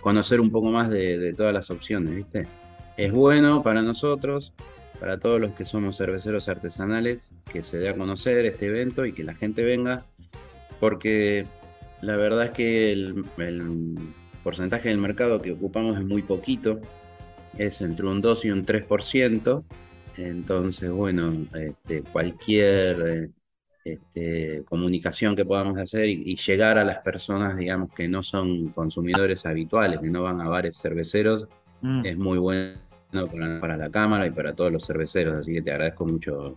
[0.00, 2.46] conocer un poco más de, de todas las opciones, ¿viste?
[2.96, 4.52] Es bueno para nosotros,
[4.98, 9.12] para todos los que somos cerveceros artesanales, que se dé a conocer este evento y
[9.12, 10.04] que la gente venga,
[10.80, 11.46] porque
[12.00, 13.96] la verdad es que el, el
[14.42, 16.80] porcentaje del mercado que ocupamos es muy poquito,
[17.58, 19.64] es entre un 2 y un 3%,
[20.16, 23.30] entonces, bueno, este, cualquier eh,
[23.84, 28.68] este, comunicación que podamos hacer y, y llegar a las personas, digamos, que no son
[28.70, 31.46] consumidores habituales, que no van a bares cerveceros,
[31.82, 32.06] Mm.
[32.06, 32.72] es muy bueno
[33.12, 36.54] para, para la cámara y para todos los cerveceros, así que te agradezco mucho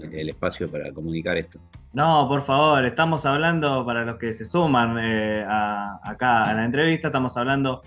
[0.00, 1.58] el espacio para comunicar esto.
[1.92, 6.64] No, por favor, estamos hablando, para los que se suman eh, a- acá a la
[6.64, 7.82] entrevista, estamos hablando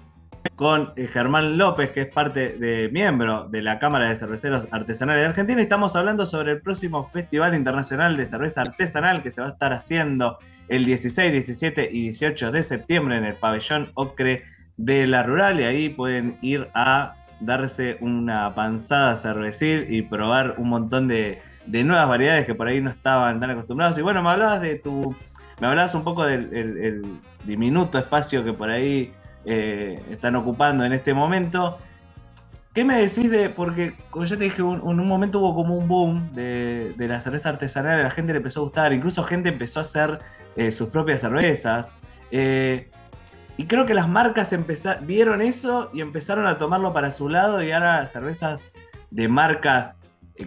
[0.55, 5.21] con eh, Germán López, que es parte de miembro de la Cámara de Cerveceros Artesanales
[5.21, 9.41] de Argentina, y estamos hablando sobre el próximo Festival Internacional de Cerveza Artesanal que se
[9.41, 10.37] va a estar haciendo
[10.67, 14.43] el 16, 17 y 18 de septiembre en el pabellón Ocre
[14.77, 20.69] de la Rural, y ahí pueden ir a darse una panzada cervecil y probar un
[20.69, 23.97] montón de, de nuevas variedades que por ahí no estaban tan acostumbrados.
[23.97, 25.15] Y bueno, me hablabas de tu.
[25.61, 27.01] Me hablabas un poco del el- el
[27.45, 29.11] diminuto espacio que por ahí
[29.45, 31.77] eh, están ocupando en este momento.
[32.73, 33.49] ¿Qué me decís de.?
[33.49, 37.19] Porque, como yo te dije, en un momento hubo como un boom de, de la
[37.19, 40.19] cerveza artesanal, a la gente le empezó a gustar, incluso gente empezó a hacer
[40.55, 41.91] eh, sus propias cervezas.
[42.31, 42.89] Eh,
[43.57, 44.55] y creo que las marcas
[45.01, 48.71] vieron eso y empezaron a tomarlo para su lado y ahora las cervezas
[49.11, 49.97] de marcas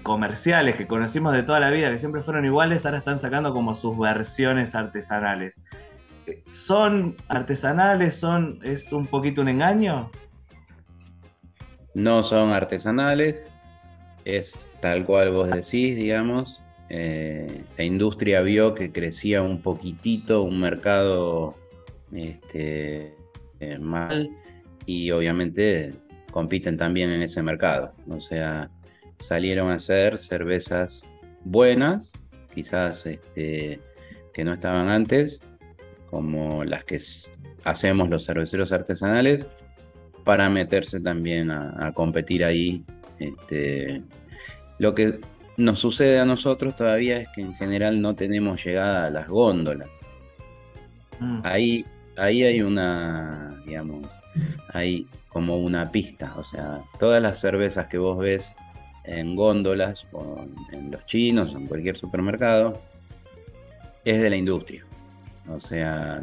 [0.02, 3.74] comerciales que conocimos de toda la vida, que siempre fueron iguales, ahora están sacando como
[3.74, 5.60] sus versiones artesanales.
[6.26, 8.16] Eh, ¿Son artesanales?
[8.16, 10.10] ¿Son, ¿Es un poquito un engaño?
[11.94, 13.46] No son artesanales,
[14.24, 16.62] es tal cual vos decís, digamos.
[16.88, 21.56] Eh, la industria vio que crecía un poquitito un mercado
[22.12, 23.16] este,
[23.60, 24.30] eh, mal
[24.84, 25.94] y obviamente
[26.30, 27.94] compiten también en ese mercado.
[28.08, 28.70] O sea,
[29.20, 31.04] salieron a hacer cervezas
[31.44, 32.12] buenas,
[32.54, 33.80] quizás este,
[34.34, 35.40] que no estaban antes,
[36.12, 37.00] como las que
[37.64, 39.46] hacemos los cerveceros artesanales,
[40.24, 42.84] para meterse también a, a competir ahí.
[43.18, 44.02] Este,
[44.78, 45.20] lo que
[45.56, 49.88] nos sucede a nosotros todavía es que en general no tenemos llegada a las góndolas.
[51.18, 51.40] Mm.
[51.44, 51.86] Ahí,
[52.18, 54.06] ahí hay una, digamos,
[54.68, 56.34] hay como una pista.
[56.36, 58.52] O sea, todas las cervezas que vos ves
[59.04, 62.82] en góndolas o en los chinos o en cualquier supermercado
[64.04, 64.84] es de la industria.
[65.48, 66.22] O sea,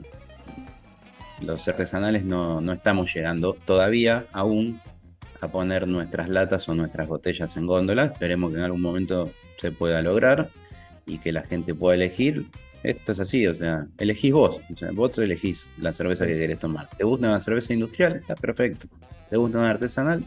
[1.42, 4.80] los artesanales no, no estamos llegando todavía aún
[5.42, 8.12] a poner nuestras latas o nuestras botellas en góndolas.
[8.12, 10.50] Esperemos que en algún momento se pueda lograr
[11.06, 12.46] y que la gente pueda elegir.
[12.84, 14.60] Esto es así, o sea, elegís vos.
[14.74, 16.88] O sea, vos elegís la cerveza que querés tomar.
[16.98, 18.18] ¿Te gusta una cerveza industrial?
[18.18, 18.88] Está perfecto.
[19.30, 20.24] ¿Te gusta una artesanal?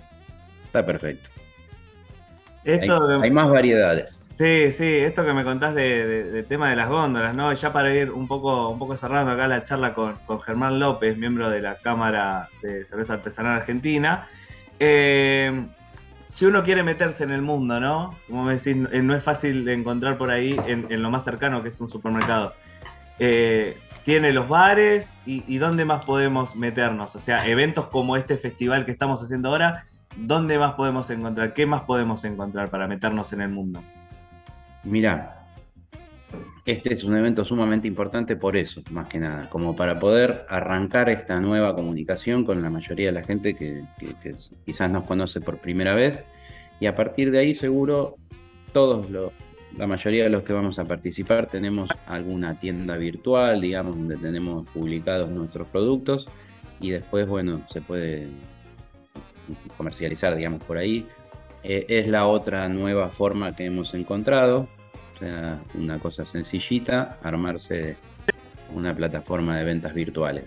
[0.66, 1.30] Está perfecto.
[2.64, 4.21] Hay, más variedades.
[4.32, 7.52] Sí, sí, esto que me contás de, de- del tema de las góndolas, ¿no?
[7.52, 11.50] Ya para ir un poco, un poco cerrando acá la charla con, Germán López, miembro
[11.50, 14.26] de la Cámara de Cerveza Artesanal Argentina.
[14.78, 15.66] Eh,
[16.28, 18.16] si uno quiere meterse en el mundo, ¿no?
[18.26, 21.24] Como me decís, eh, no es fácil de encontrar por ahí en, en lo más
[21.24, 22.54] cercano que es un supermercado.
[23.18, 27.14] Eh, tiene los bares y, y dónde más podemos meternos.
[27.16, 29.84] O sea, eventos como este festival que estamos haciendo ahora,
[30.16, 31.52] ¿dónde más podemos encontrar?
[31.54, 33.86] ¿Qué más podemos encontrar para meternos en el mundo?
[34.84, 35.42] Mirá,
[36.64, 41.08] este es un evento sumamente importante por eso, más que nada, como para poder arrancar
[41.08, 43.84] esta nueva comunicación con la mayoría de la gente que,
[44.64, 46.24] quizás nos conoce por primera vez.
[46.78, 48.16] Y a partir de ahí seguro
[48.72, 49.32] todos los,
[49.76, 54.68] la mayoría de los que vamos a participar tenemos alguna tienda virtual, digamos, donde tenemos
[54.70, 56.28] publicados nuestros productos
[56.80, 58.28] y después, bueno, se puede
[59.76, 61.06] comercializar, digamos, por ahí.
[61.64, 64.68] Eh, es la otra nueva forma que hemos encontrado
[65.74, 67.96] una cosa sencillita, armarse
[68.74, 70.44] una plataforma de ventas virtuales.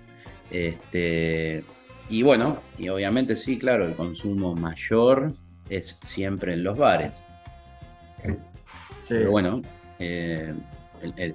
[0.51, 1.63] Este,
[2.09, 5.31] y bueno, y obviamente sí, claro, el consumo mayor
[5.69, 7.13] es siempre en los bares.
[9.07, 9.61] Pero bueno,
[9.99, 10.53] eh,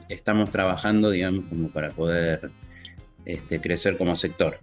[0.09, 2.51] estamos trabajando, digamos, como para poder
[3.25, 4.59] este, crecer como sector.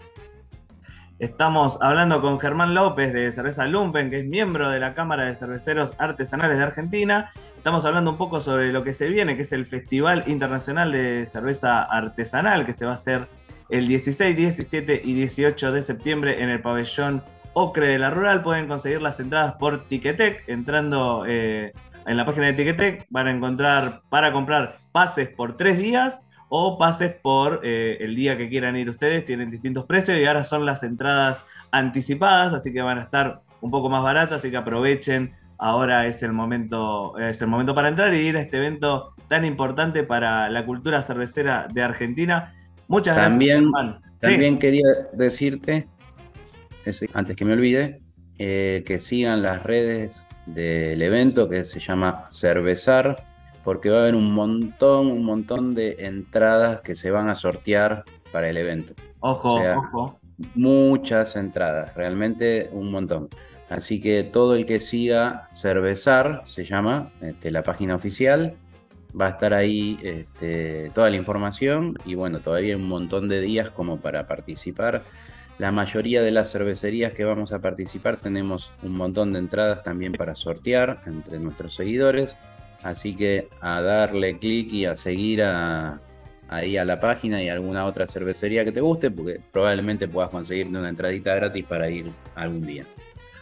[1.19, 5.33] Estamos hablando con Germán López de Cerveza Lumpen, que es miembro de la Cámara de
[5.33, 7.31] Cerveceros Artesanales de Argentina.
[7.57, 11.25] Estamos hablando un poco sobre lo que se viene, que es el Festival Internacional de
[11.25, 13.27] Cerveza Artesanal, que se va a hacer
[13.69, 18.43] el 16, 17 y 18 de septiembre en el pabellón Ocre de la Rural.
[18.43, 20.47] Pueden conseguir las entradas por Ticketek.
[20.47, 21.73] Entrando eh,
[22.05, 26.77] en la página de Ticketek van a encontrar para comprar pases por tres días o
[26.77, 30.65] pases por eh, el día que quieran ir ustedes, tienen distintos precios y ahora son
[30.65, 35.31] las entradas anticipadas, así que van a estar un poco más baratas, así que aprovechen,
[35.57, 39.43] ahora es el momento, es el momento para entrar y ir a este evento tan
[39.43, 42.53] importante para la cultura cervecera de Argentina.
[42.87, 43.33] Muchas gracias.
[43.33, 43.71] También,
[44.19, 45.87] también quería decirte,
[47.13, 48.01] antes que me olvide,
[48.37, 53.26] eh, que sigan las redes del evento que se llama Cervezar
[53.67, 58.05] porque va a haber un montón, un montón de entradas que se van a sortear
[58.31, 58.93] para el evento.
[59.19, 60.21] Ojo, ojo.
[60.55, 63.27] Muchas entradas, realmente un montón.
[63.67, 68.55] Así que todo el que siga Cervezar, se llama este, la página oficial,
[69.19, 73.69] va a estar ahí este, toda la información y bueno, todavía un montón de días
[73.69, 75.03] como para participar.
[75.57, 80.13] La mayoría de las cervecerías que vamos a participar tenemos un montón de entradas también
[80.13, 82.33] para sortear entre nuestros seguidores.
[82.83, 85.43] Así que a darle clic y a seguir
[86.49, 90.77] ahí a la página y alguna otra cervecería que te guste, porque probablemente puedas conseguirte
[90.77, 92.85] una entradita gratis para ir algún día.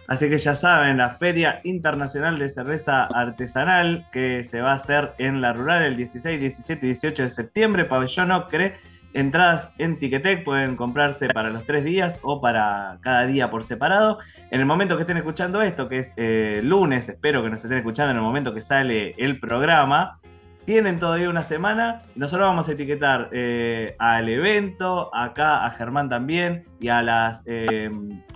[0.07, 5.13] Así que ya saben, la Feria Internacional de Cerveza Artesanal que se va a hacer
[5.17, 8.75] en la Rural el 16, 17 y 18 de septiembre, Pabellón Ocre.
[9.15, 14.19] Entradas en Ticketek pueden comprarse para los tres días o para cada día por separado.
[14.51, 17.77] En el momento que estén escuchando esto, que es eh, lunes, espero que nos estén
[17.77, 20.19] escuchando en el momento que sale el programa,
[20.65, 22.01] tienen todavía una semana.
[22.15, 27.89] Nosotros vamos a etiquetar eh, al evento, acá a Germán también y a las, eh,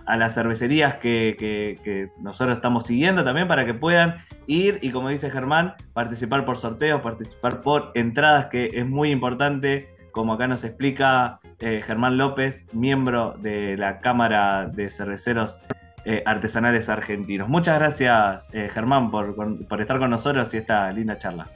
[0.05, 4.15] a las cervecerías que, que, nosotros estamos siguiendo también para que puedan
[4.47, 9.89] ir y, como dice Germán, participar por sorteos, participar por entradas, que es muy importante
[10.11, 15.59] como acá nos explica eh, Germán López, miembro de la Cámara de Cerveceros
[16.05, 17.49] eh, Artesanales Argentinos.
[17.49, 19.35] Muchas gracias, eh, Germán, por,
[19.79, 21.47] estar con nosotros y esta linda charla.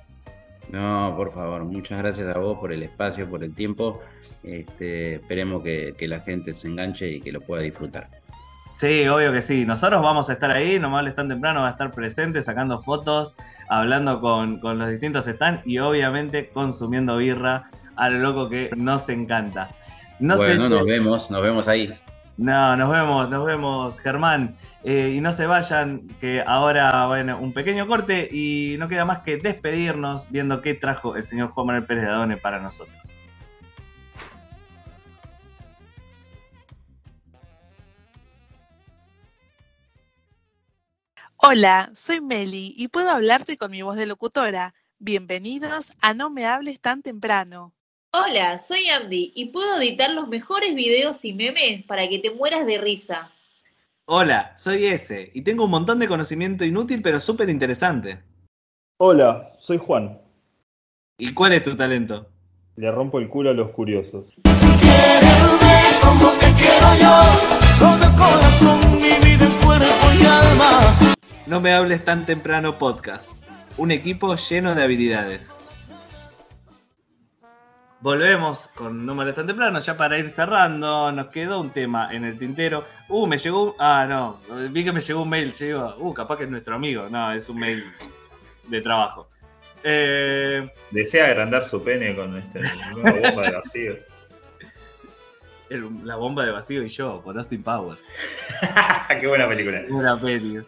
[0.69, 4.01] No, por favor, muchas gracias a vos por el espacio, por el tiempo.
[4.43, 8.09] Este, esperemos que, la gente se enganche y que lo pueda disfrutar.
[8.75, 9.65] Sí, obvio que sí.
[9.65, 13.35] Nosotros vamos a estar ahí, nomás tan temprano va a estar presente, sacando fotos,
[13.69, 19.09] hablando con, con los distintos stands y obviamente consumiendo birra a lo loco que nos
[19.09, 19.69] encanta.
[20.19, 21.93] No bueno, nos vemos, nos vemos ahí.
[22.37, 24.55] No, nos vemos, nos vemos, Germán.
[24.83, 29.19] Eh, y no se vayan, que ahora, bueno, un pequeño corte y no queda más
[29.19, 32.95] que despedirnos viendo qué trajo el señor Juan Manuel Pérez de Adone para nosotros.
[41.45, 44.73] Hola, soy Meli y puedo hablarte con mi voz de locutora.
[44.97, 47.73] Bienvenidos a No me hables tan temprano.
[48.15, 52.63] Hola, soy Andy y puedo editar los mejores videos y memes para que te mueras
[52.67, 53.31] de risa.
[54.05, 58.21] Hola, soy ese y tengo un montón de conocimiento inútil pero súper interesante.
[58.99, 60.21] Hola, soy Juan.
[61.17, 62.29] ¿Y cuál es tu talento?
[62.75, 64.31] Le rompo el culo a los curiosos.
[71.47, 73.31] No me hables tan temprano podcast.
[73.77, 75.52] Un equipo lleno de habilidades.
[78.03, 82.37] Volvemos con No tan temprano, ya para ir cerrando, nos quedó un tema en el
[82.37, 82.83] tintero.
[83.07, 84.41] Uh, me llegó Ah, no,
[84.71, 85.95] vi que me llegó un mail, llegó...
[85.97, 87.07] Uh, capaz que es nuestro amigo.
[87.09, 87.81] No, es un mail
[88.67, 89.29] de trabajo.
[89.85, 90.69] Eh...
[90.91, 93.95] Desea agrandar su pene con nueva bomba de vacío.
[96.03, 97.97] la bomba de vacío y yo, por Austin Power.
[99.17, 99.81] Qué buena película.
[99.87, 100.61] Buena peli.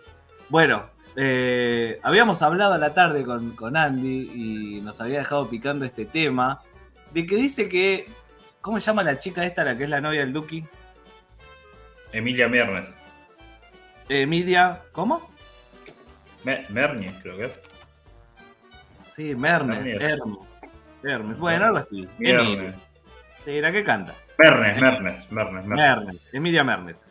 [0.48, 0.86] Bueno,
[1.18, 6.06] eh, habíamos hablado a la tarde con, con Andy y nos había dejado picando este
[6.06, 6.62] tema
[7.16, 8.08] de que dice que.
[8.62, 10.64] ¿Cómo se llama la chica esta, la que es la novia del Duki?
[12.12, 12.98] Emilia Mernes.
[14.10, 14.82] Emilia.
[14.92, 15.30] ¿Cómo?
[16.44, 17.60] Me- Mernes, creo que es.
[19.12, 20.10] Sí, Mernes, Mernes.
[20.10, 20.38] Hermes.
[21.04, 21.40] Hermes.
[21.40, 22.08] Bueno, algo así.
[22.20, 22.44] Emilia.
[22.62, 22.76] Mernes.
[23.44, 24.16] Sí, la que canta.
[24.38, 25.78] Mernes, Mernes, Mernes, Mernes.
[25.98, 27.02] Mernes, Emilia Mernes.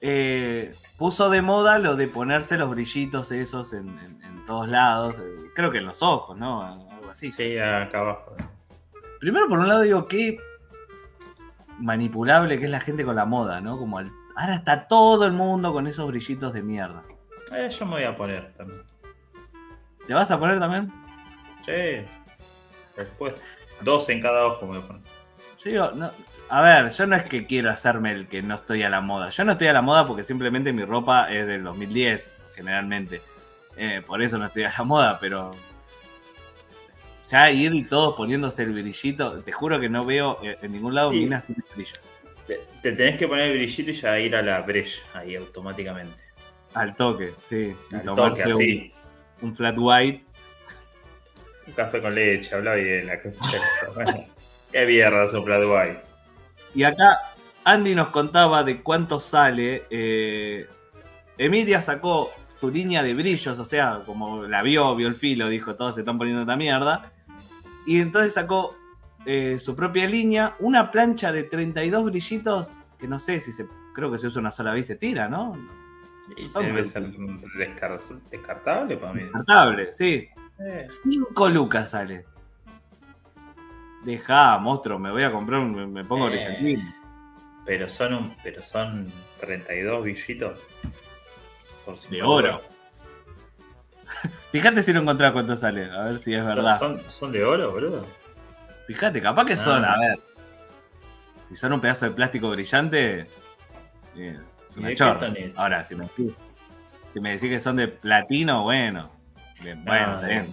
[0.00, 5.18] Eh, puso de moda lo de ponerse los brillitos esos en, en- en todos lados.
[5.18, 5.22] eh,
[5.54, 6.62] Creo que en los ojos, ¿no?
[6.66, 7.30] Algo así.
[7.30, 8.36] Sí, acá abajo.
[9.26, 10.38] Primero, por un lado, digo, qué
[11.80, 13.76] manipulable que es la gente con la moda, ¿no?
[13.76, 17.02] Como ahora está todo el mundo con esos brillitos de mierda.
[17.52, 18.82] Eh, yo me voy a poner también.
[20.06, 20.92] ¿Te vas a poner también?
[21.62, 22.06] Sí.
[22.96, 23.34] Después,
[23.80, 25.02] dos en cada ojo me voy a poner.
[25.64, 26.12] Digo, no,
[26.48, 29.30] a ver, yo no es que quiero hacerme el que no estoy a la moda.
[29.30, 33.20] Yo no estoy a la moda porque simplemente mi ropa es del 2010, generalmente.
[33.76, 35.50] Eh, por eso no estoy a la moda, pero.
[37.30, 40.94] Ya ir y todos poniéndose el brillito, te juro que no veo eh, en ningún
[40.94, 41.18] lado Sí.
[41.20, 41.92] minas sin brillo.
[42.46, 46.22] Te, te tenés que poner el brillito y ya ir a la brecha ahí automáticamente.
[46.74, 47.74] Al toque, sí.
[47.92, 48.92] Al tomarse toque, así.
[49.42, 50.24] Un, un flat white.
[51.66, 53.06] Un café con leche, habla bien.
[53.08, 53.20] La
[54.72, 56.02] Qué mierda su Plat White.
[56.74, 57.20] Y acá
[57.64, 59.84] Andy nos contaba de cuánto sale.
[59.90, 60.66] eh,
[61.38, 65.74] Emilia sacó su línea de brillos, o sea, como la vio, vio el filo, dijo,
[65.74, 67.12] todos se están poniendo esta mierda.
[67.86, 68.76] Y entonces sacó
[69.24, 74.10] eh, su propia línea, una plancha de 32 brillitos, que no sé si se, creo
[74.10, 75.54] que se usa una sola vez y se tira, ¿no?
[76.36, 79.22] Y Son debe re- ser descar- descartable para mí.
[79.22, 80.28] Descartable, sí.
[80.58, 82.24] Eh, 5 lucas sale.
[84.04, 86.30] Deja, monstruo, me voy a comprar, me, me pongo Eh.
[86.30, 86.94] brillantín.
[87.64, 89.06] pero son un, pero son
[89.40, 90.60] 32 brillitos.
[91.84, 92.60] Por De oro.
[94.52, 96.78] Fíjate si lo encontrás cuánto sale, a ver si es ¿Son, verdad.
[96.78, 98.06] son, son de oro, boludo?
[98.86, 99.92] Fíjate, capaz que son, Ah.
[99.94, 100.18] a ver.
[101.48, 103.20] Si son un pedazo de plástico brillante,
[104.16, 104.38] eh,
[104.68, 105.32] es ¿Y una de chorra.
[105.56, 109.10] Ahora, si me, si me decís que son de platino, bueno.
[109.62, 110.46] Bien, bueno, Ah, está bien.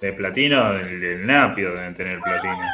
[0.00, 2.58] De platino, el, el napio deben tener platino.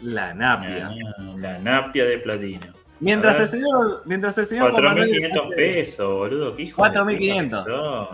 [0.00, 0.88] La napia.
[0.88, 2.66] Ah, La napia de platino.
[3.02, 6.56] Mientras el señor, mientras el señor Juan Manuel 4.500 dice- pesos, boludo.
[6.56, 7.04] ¿Qué hijo 4.500.
[7.04, 7.70] de puta que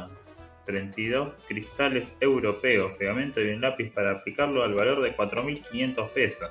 [0.08, 0.18] son?
[0.64, 6.50] 32 cristales europeos, pegamento y un lápiz para aplicarlo al valor de 4.500 pesos.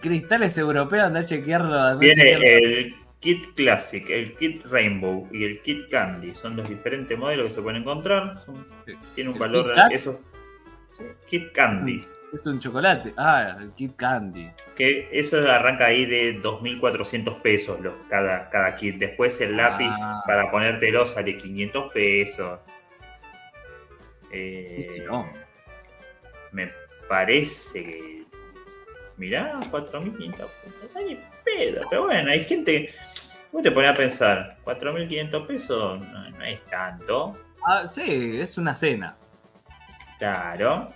[0.00, 1.98] Cristales europeos, anda a chequearlo.
[1.98, 6.34] Viene el kit Classic, el kit Rainbow y el kit Candy.
[6.34, 8.36] Son los diferentes modelos que se pueden encontrar.
[8.38, 8.66] Son-
[9.14, 9.72] tiene un ¿El valor.
[9.74, 9.92] Kat?
[9.92, 10.18] Esos,
[11.28, 12.00] kit Candy.
[12.32, 13.12] Es un chocolate.
[13.16, 14.50] Ah, el Kit Candy.
[14.76, 18.96] Que eso arranca ahí de 2.400 pesos los, cada, cada kit.
[18.98, 20.22] Después el lápiz Ah.
[20.26, 22.60] para ponértelo sale 500 pesos.
[24.32, 25.32] Eh, quilombo.
[26.52, 26.70] me
[27.08, 28.24] parece que.
[29.16, 30.90] Mirá, 4.500 pesos.
[31.44, 31.80] Pedo.
[31.90, 32.90] Pero bueno, hay gente.
[33.50, 37.36] Vos te pones a pensar, 4.500 pesos no, no es tanto.
[37.66, 39.16] Ah, sí, es una cena.
[40.18, 40.86] Claro.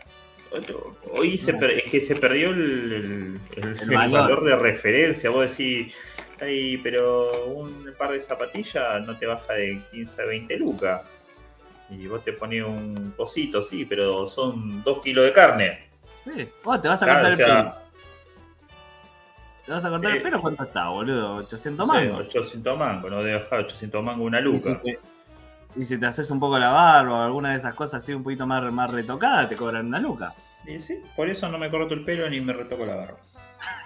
[1.13, 2.61] Hoy se per- es que se perdió el,
[2.93, 4.21] el- el- el valor.
[4.21, 4.45] valor.
[4.45, 5.31] de referencia.
[5.31, 5.95] Vos decís,
[6.41, 11.03] "Ay, pero un par de zapatillas no te baja de 15 a 20 lucas.
[11.91, 15.89] Y vos te pones un cosito, sí, pero son 2 kilos de carne.
[16.25, 16.49] Sí.
[16.63, 17.85] Vos te vas a Claro, cortar o sea, el pelo.
[19.67, 20.41] ¿Te vas a cortar el eh, pelo?
[20.41, 21.37] ¿Cuánto está, boludo?
[21.37, 22.27] 800 no sé, mangos.
[22.27, 24.81] 800 mangos, no debe bajar 800 mangos una Y si, luca.
[24.83, 24.99] te,
[25.77, 28.23] y si te haces un poco la barba o alguna de esas cosas así un
[28.23, 30.35] poquito más, más retocada, te cobran una luca.
[30.67, 33.17] Y sí, por eso no me corto el pelo ni me retoco la barba.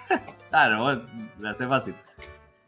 [0.49, 0.99] Claro, vos
[1.39, 1.95] lo haces fácil.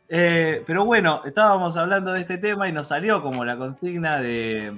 [0.07, 4.71] Eh, pero bueno, estábamos hablando de este tema y nos salió como la consigna de,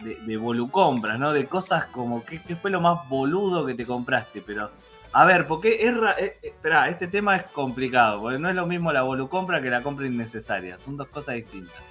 [0.00, 1.32] de, de volucompras, ¿no?
[1.32, 4.42] De cosas como, ¿qué, qué fue lo más boludo que te compraste?
[4.46, 4.70] Pero,
[5.12, 5.94] a ver, porque es...
[5.94, 9.68] eh, eh, esperá, este tema es complicado, porque no es lo mismo la volucompra que
[9.68, 11.82] la compra innecesaria, son dos cosas distintas.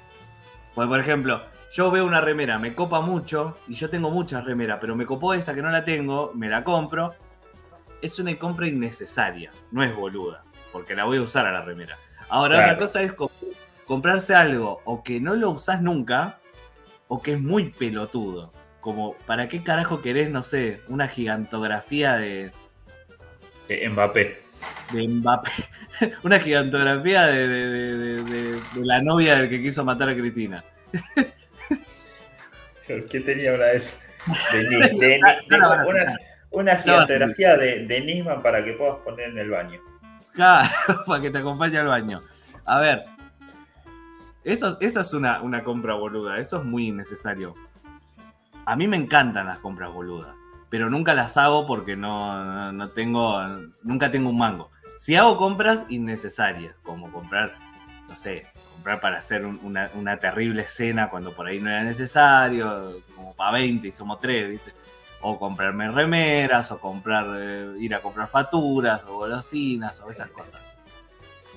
[0.74, 1.42] Porque, por ejemplo,
[1.74, 5.34] yo veo una remera, me copa mucho, y yo tengo muchas remeras, pero me copó
[5.34, 7.14] esa que no la tengo, me la compro,
[8.02, 11.98] es una compra innecesaria, no es boluda, porque la voy a usar a la remera.
[12.30, 12.74] Ahora, Claro.
[12.74, 13.32] otra cosa es co-
[13.88, 16.40] comprarse algo o que no lo usás nunca,
[17.08, 18.54] o que es muy pelotudo.
[18.80, 22.52] Como, ¿para qué carajo querés, no sé, una gigantografía de,
[23.70, 24.42] Eh, Mbappé.
[24.92, 25.52] de Mbappé?
[26.24, 30.16] una gigantografía de, de- de- de- de- de la novia del que quiso matar a
[30.16, 30.64] Cristina.
[33.10, 33.66] ¿Qué tenía una?
[33.68, 33.82] De,
[35.62, 36.18] a una,
[36.52, 39.80] una gigantografía de, de Nisman para que puedas poner en el baño.
[40.34, 40.70] Claro,
[41.06, 42.22] para que te acompañe al baño.
[42.66, 43.04] A ver,
[44.44, 47.54] Eso, esa es una, una compra boluda, eso es muy innecesario.
[48.66, 50.34] A mí me encantan las compras boludas,
[50.70, 53.42] pero nunca las hago porque no, no- no tengo,
[53.84, 54.70] nunca tengo un mango.
[54.98, 57.56] Si hago compras innecesarias, como comprar,
[58.08, 61.84] no sé, comprar para hacer un- una, una terrible cena cuando por ahí no era
[61.84, 64.72] necesario, como para 20 y somos 3, ¿viste?
[65.22, 70.62] O comprarme remeras, o comprar, eh, ir a comprar facturas, o golosinas, o esas cosas.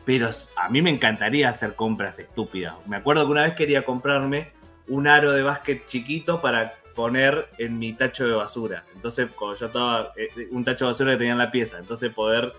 [0.04, 2.74] Pero a mí me encantaría hacer compras estúpidas.
[2.86, 4.52] Me acuerdo que una vez quería comprarme
[4.88, 8.84] un aro de básquet chiquito para poner en mi tacho de basura.
[8.94, 12.12] Entonces, cuando yo estaba, eh, un tacho de basura que tenía en la pieza, entonces
[12.12, 12.52] poder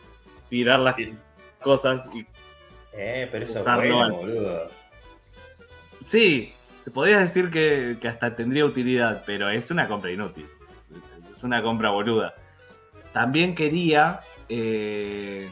[0.49, 0.95] tirar las
[1.61, 2.25] cosas y
[2.98, 4.70] Eh, pero eso es bueno, al- boludo.
[6.02, 10.48] Sí, se podría decir que, que hasta tendría utilidad, pero es una compra inútil.
[10.72, 10.89] Es,
[11.32, 12.34] es una compra boluda.
[13.14, 14.22] También quería.
[14.50, 15.52] eh,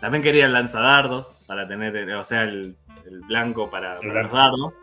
[0.00, 2.74] también quería el lanzadardos para tener, o sea, el,
[3.04, 4.74] el blanco para, para los dardos,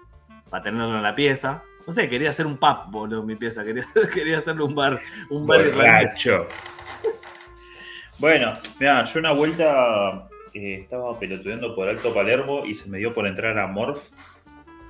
[0.49, 1.63] para tenerlo en la pieza.
[1.87, 3.63] No sé, quería hacer un pub, boludo, en mi pieza.
[3.63, 4.99] Quería, quería hacerle un bar,
[5.31, 5.63] un bar.
[5.73, 6.47] Borracho.
[8.19, 10.27] Bueno, mira, yo una vuelta
[10.63, 14.11] estaba pelotudeando por Alto Palermo y se me dio por entrar a Morph.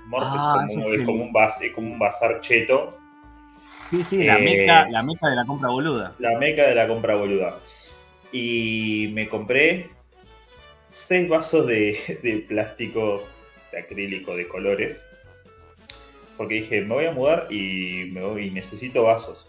[0.05, 1.05] Morph Ah, es, como, eso es sí.
[1.05, 2.97] como un bas- es como un bazar cheto,
[3.89, 6.13] Sí, sí, la, Eh, meca, la meca de la compra boluda.
[6.19, 7.57] la meca de la compra boluda.
[8.31, 9.89] Y me compré
[10.87, 13.23] seis vasos de, de plástico
[13.71, 15.03] de acrílico de colores.
[16.35, 19.47] Porque dije, me voy a mudar y, me voy, y necesito vasos.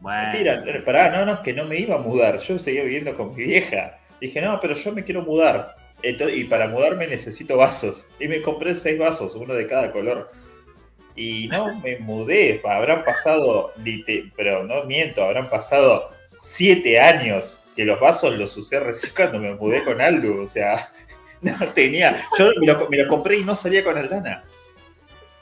[0.00, 2.38] Bueno, Mentira, pará, no, no, es que no me iba a mudar.
[2.38, 3.98] Yo seguía viviendo con mi vieja.
[4.20, 5.76] Dije, no, pero yo me quiero mudar.
[6.02, 8.06] Ento- y para mudarme necesito vasos.
[8.20, 10.30] Y me compré seis vasos, uno de cada color.
[11.16, 12.60] Y no me mudé.
[12.64, 13.72] Habrán pasado,
[14.36, 19.54] pero no miento, habrán pasado siete años que los vasos los usé recién cuando me
[19.54, 20.40] mudé con Aldo.
[20.40, 20.92] O sea,
[21.40, 22.26] no tenía.
[22.38, 24.44] Yo me lo, me lo compré y no salía con Aldana.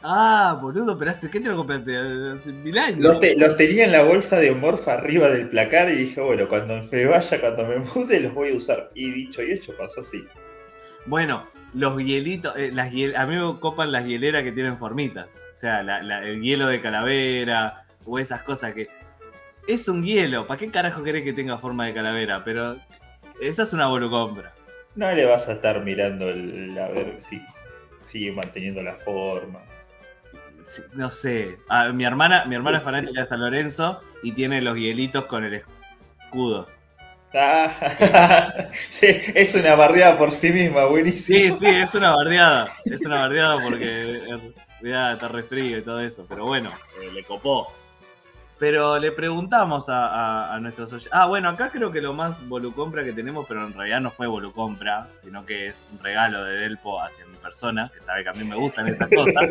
[0.03, 1.97] Ah, boludo, pero hace, ¿qué te lo compraste?
[1.97, 2.99] Hace mil años.
[2.99, 6.49] Los, te- los tenía en la bolsa de morfa arriba del placar y dije, bueno,
[6.49, 8.91] cuando me vaya, cuando me mude, los voy a usar.
[8.95, 10.25] Y dicho y hecho, pasó así.
[11.07, 15.27] Bueno, los hielitos, eh, las hiel- a mí me copan las hieleras que tienen formitas.
[15.27, 18.89] O sea, la- la- el hielo de calavera o esas cosas que...
[19.69, 22.43] Es un hielo, ¿para qué carajo querés que tenga forma de calavera?
[22.45, 22.77] Pero
[23.41, 24.53] esa es una volucompra.
[24.97, 27.41] No le vas a estar mirando el, a ver si
[28.03, 29.61] sigue manteniendo la forma.
[30.95, 31.59] No sé.
[31.69, 35.45] Ah, mi hermana, mi hermana es fanática de San Lorenzo y tiene los hielitos con
[35.45, 35.63] el
[36.25, 36.69] escudo.
[37.35, 37.75] Ah,
[38.91, 41.39] sí, es una bardeada por sí misma, buenísimo.
[41.39, 42.65] Sí, sí, es una bardeada.
[42.85, 44.53] Es una bardeada porque eh,
[44.83, 46.27] ya está re frío y todo eso.
[46.29, 46.71] Pero bueno,
[47.03, 47.73] eh, le copó.
[48.59, 51.11] Pero le preguntamos a, a- a nuestros oyentes.
[51.13, 54.27] Ah, bueno, acá creo que lo más volucompra que tenemos, pero en realidad no fue
[54.29, 58.33] volucompra, sino que es un regalo de Delpo hacia mi persona, que sabe que a
[58.35, 59.49] mí me gustan estas cosas.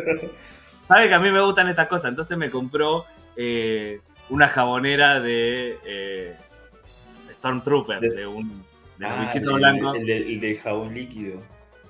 [0.92, 2.10] sabe que a mí me gustan estas cosas.
[2.10, 3.04] Entonces me compró
[3.36, 6.36] eh, una jabonera de eh,
[7.38, 8.50] Stormtrooper, De- de, un
[8.98, 9.98] de Ah, bichitos el, blancos.
[9.98, 11.40] el el del jabón líquido.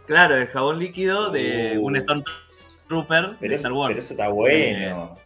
[0.07, 1.87] Claro, de jabón líquido de Uh.
[1.87, 3.89] un Stormtrooper de Pero, Star eso, Wars.
[3.91, 5.17] pero eso está bueno.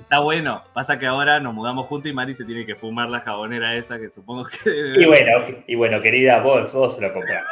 [0.00, 0.64] Está bueno.
[0.72, 3.98] Pasa que ahora nos mudamos juntos y Mari se tiene que fumar la jabonera esa
[3.98, 4.94] que supongo que.
[4.96, 5.32] Y bueno,
[5.66, 7.44] y bueno, querida, vos, vos se lo comprás.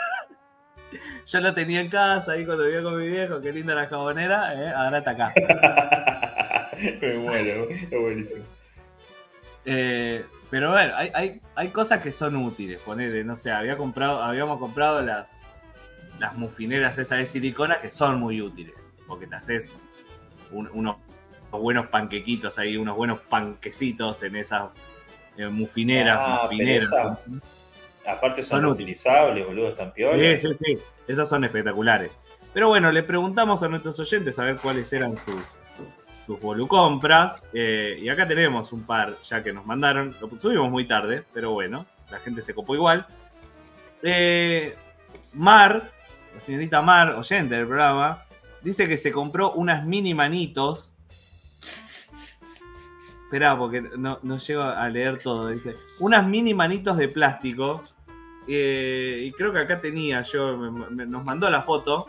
[1.27, 3.41] Yo lo tenía en casa ahí cuando vivía con mi viejo.
[3.41, 4.55] Qué linda la jabonera.
[4.55, 4.73] ¿eh?
[4.75, 5.33] Ahora está acá.
[7.01, 8.45] Me muero, es buenísimo.
[9.65, 12.79] Eh, pero bueno, hay, hay, hay cosas que son útiles.
[12.81, 15.31] Ponele, no sé, había comprado, habíamos comprado las,
[16.21, 18.95] las mufineras esas de silicona que son muy útiles.
[19.09, 19.75] Porque te haces
[20.53, 20.97] un- unos
[21.51, 24.69] buenos panquequitos ahí, unos buenos panquecitos en esas
[25.37, 26.19] eh, mufineras.
[26.21, 26.85] Ah, pero mufineras.
[26.87, 27.19] esa-
[28.07, 30.41] Aparte son, utilizables, boludo, están piolas.
[30.41, 30.79] Sí, sí, sí.
[31.09, 32.11] Esas son espectaculares.
[32.53, 35.59] Pero bueno, le preguntamos a nuestros oyentes a ver cuáles eran sus,
[36.25, 37.43] sus volucompras.
[37.53, 40.15] eh, y acá tenemos un par ya que nos mandaron.
[40.21, 43.07] Lo subimos muy tarde, pero bueno, la gente se copó igual.
[44.03, 44.75] Eh,
[45.33, 45.91] Mar,
[46.35, 48.25] la señorita Mar, oyente del programa,
[48.63, 50.95] dice que se compró unas mini manitos.
[53.25, 55.49] Esperá, porque no, no llego a leer todo.
[55.49, 57.85] Dice, unas mini manitos de plástico.
[58.49, 62.07] Eh, y creo que acá tenía yo, me- me- nos mandó la foto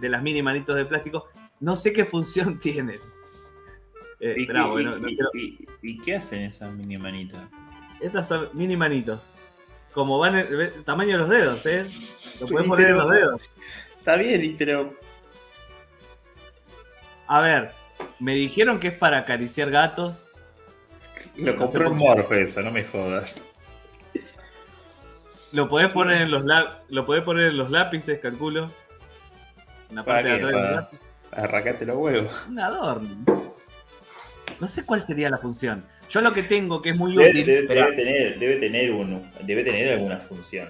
[0.00, 1.28] de las mini manitos de plástico.
[1.60, 3.00] No sé qué función tienen.
[4.20, 4.46] Eh, ¿Y,
[4.80, 7.42] y- no y- quiero- y- y qué hacen esas mini manitas?
[8.00, 9.22] Estas son mini manitos.
[9.92, 11.82] Como van el tamaño de los dedos, ¿eh?
[12.40, 13.42] Lo puedes poner en los dedos.
[13.98, 14.94] Está bien, pero
[17.26, 17.72] A ver,
[18.18, 20.28] me dijeron que es para acariciar gatos.
[21.36, 21.98] lo sé en.
[21.98, 23.44] Morphe eso, no me jodas.
[25.52, 28.70] Lo podés poner en los la- lo podés poner en los lápices, calculo.
[29.90, 31.00] Una ¿Para parte de atrás del.
[31.44, 32.46] Arrancate los huevos.
[32.48, 33.08] Un adorno.
[34.60, 35.84] No sé cuál sería la función.
[36.08, 37.46] Yo lo que tengo que es muy Debe, útil.
[37.46, 40.68] debe- tener, debe, tener un, debe tener alguna función.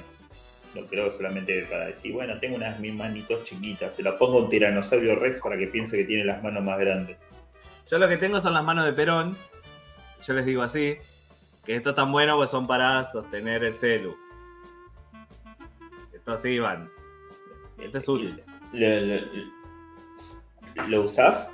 [0.75, 4.43] No creo solamente para decir, bueno, tengo unas mis manitos chiquitas, se la pongo a
[4.45, 7.19] un tiranosaurio rex para que piense que tiene las manos más grandes.
[7.87, 9.37] Yo lo que tengo son las manos de Perón.
[10.27, 10.97] Yo les digo así.
[11.65, 14.17] Que esto es tan bueno pues son para sostener el celu.
[16.23, 16.89] Esto así van.
[17.79, 18.41] Esto es útil.
[18.73, 21.51] ¿Lo, lo, lo usás?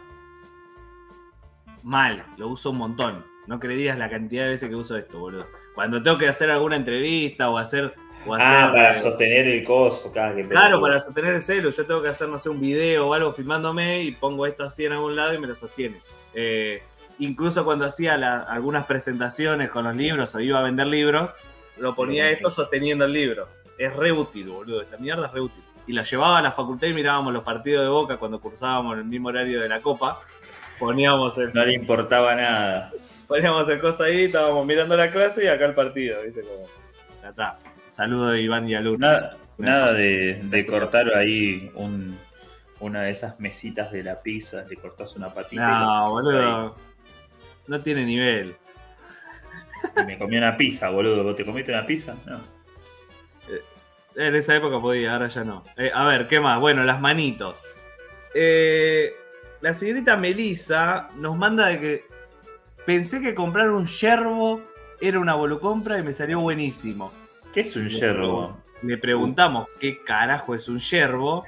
[1.83, 3.25] Mal, lo uso un montón.
[3.47, 5.47] No creerías la cantidad de veces que uso esto, boludo.
[5.75, 7.95] Cuando tengo que hacer alguna entrevista o hacer.
[8.27, 10.37] O Ah, hacer, para eh, sostener el coso, claro.
[10.37, 10.81] que Claro, pelotudo.
[10.83, 11.71] para sostener el celu.
[11.71, 14.85] Yo tengo que hacer, no sé, un video o algo filmándome y pongo esto así
[14.85, 16.03] en algún lado y me lo sostiene.
[16.35, 16.83] Eh,
[17.21, 21.35] incluso cuando hacía la- algunas presentaciones con los libros o iba a vender libros,
[21.79, 23.49] lo ponía esto sosteniendo el libro.
[23.79, 24.83] Es re útil, boludo.
[24.83, 25.63] Esta mierda es re útil.
[25.87, 28.99] Y lo llevaba a la facultad y mirábamos los partidos de Boca cuando cursábamos en
[29.01, 30.21] el mismo horario de la Copa.
[30.79, 32.93] Poníamos el, No le importaba nada.
[33.27, 36.43] poníamos el coso ahí, estábamos mirando la clase y acá el partido, ¿viste?
[36.43, 36.67] Como,
[37.23, 37.59] ya está.
[37.91, 39.01] Saludo de Iván y Alun.
[39.01, 42.19] Nada, nada de, de cortar ahí un,
[42.81, 46.77] una de esas mesitas de la pizza, le cortás una patita No, boludo.
[47.67, 48.57] No tiene nivel.
[49.97, 51.25] Y me comí una pizza, boludo.
[51.25, 52.15] ¿Vos te comiste una pizza?
[52.27, 52.41] No.
[54.19, 55.63] En esa época podía, ahora ya no.
[55.77, 56.59] Eh, a ver, ¿qué más?
[56.59, 57.63] Bueno, las manitos.
[58.35, 59.13] Eh,
[59.61, 62.05] la señorita Melissa nos manda de que
[62.85, 64.61] pensé que comprar un yerbo
[65.01, 67.13] era una volucompra y me salió buenísimo.
[67.53, 68.59] ¿Qué es un yerbo?
[68.83, 71.45] Le preguntamos qué carajo es un yerbo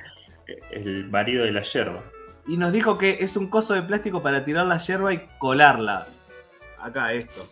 [0.70, 2.04] El marido de la yerba.
[2.46, 6.06] y nos dijo que es un coso de plástico para tirar la yerba y colarla.
[6.78, 7.42] Acá, esto.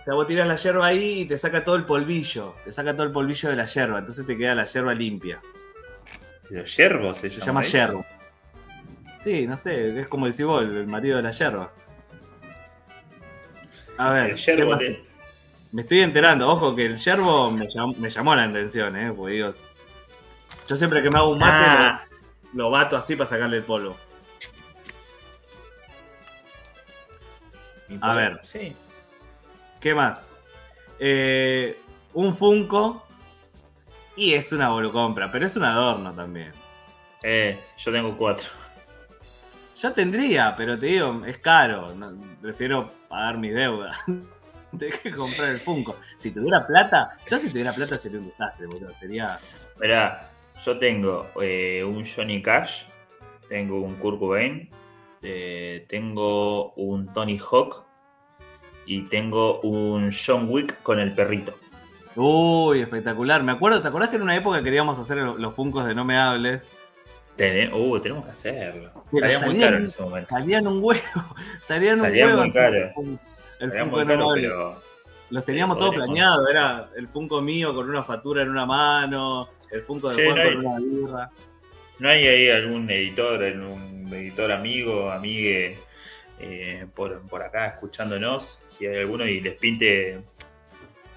[0.00, 2.54] O sea, vos tirás la yerba ahí y te saca todo el polvillo.
[2.64, 3.98] Te saca todo el polvillo de la yerba.
[3.98, 5.40] Entonces te queda la yerba limpia.
[6.48, 7.72] ¿Los yerbos se, Se llama eso?
[7.72, 8.06] yerbo.
[9.22, 11.70] Sí, no sé, es como decís vos, el marido de la yerba.
[13.98, 14.78] A ver, El ¿qué yerbo
[15.72, 19.34] me estoy enterando, ojo que el yerbo me llamó, me llamó la atención, eh, porque
[19.34, 19.50] digo,
[20.66, 22.02] yo siempre que me hago un mate Ah.
[22.54, 23.96] lo, lo bato así para sacarle el polvo.
[28.00, 28.40] A ver.
[28.42, 28.74] Sí.
[29.80, 30.46] ¿Qué más?
[30.98, 31.80] Eh,
[32.12, 33.06] un Funko
[34.16, 36.52] y es una volucompra, pero es un adorno también.
[37.22, 38.48] Eh, yo tengo cuatro.
[39.80, 41.94] Yo tendría, pero te digo, es caro.
[41.94, 42.12] no-
[42.42, 43.96] prefiero pagar mis deudas.
[44.78, 45.96] Tengo que comprar el Funko.
[46.16, 48.94] Si tuviera plata, yo si tuviera plata sería un desastre, boludo.
[48.94, 49.40] Sería.
[49.80, 50.30] Mirá,
[50.64, 52.84] yo tengo eh, un Johnny Cash,
[53.48, 54.70] tengo un Kurt Cobain,
[55.22, 57.84] eh, tengo un Tony Hawk
[58.90, 61.56] y tengo un John Wick con el perrito.
[62.16, 63.40] Uy, espectacular.
[63.44, 66.04] Me acuerdo, ¿te acordás que en una época queríamos hacer lo- los Funcos de No
[66.04, 66.68] Me Hables?
[67.36, 68.90] Tene- uh, tenemos que hacerlo.
[69.12, 70.28] Salía muy salían- caro en ese momento.
[70.30, 71.02] Salían un huevo.
[71.62, 72.40] Salían un Salían huevo.
[72.42, 72.76] muy caro.
[73.60, 74.50] El Salía Funko muy No caro, Hables.
[74.50, 74.82] pero
[75.30, 76.48] Los teníamos Sí, todo planeado.
[76.48, 80.36] Era el Funko mío con una factura en una mano, el Funko de Che, Juan
[80.36, 81.30] no hay- con una birra.
[82.00, 85.78] ¿no hay ahí algún editor, algún editor amigo, amigue
[86.40, 88.62] eh, por, por acá escuchándonos?
[88.68, 90.20] Si hay alguno y les pinte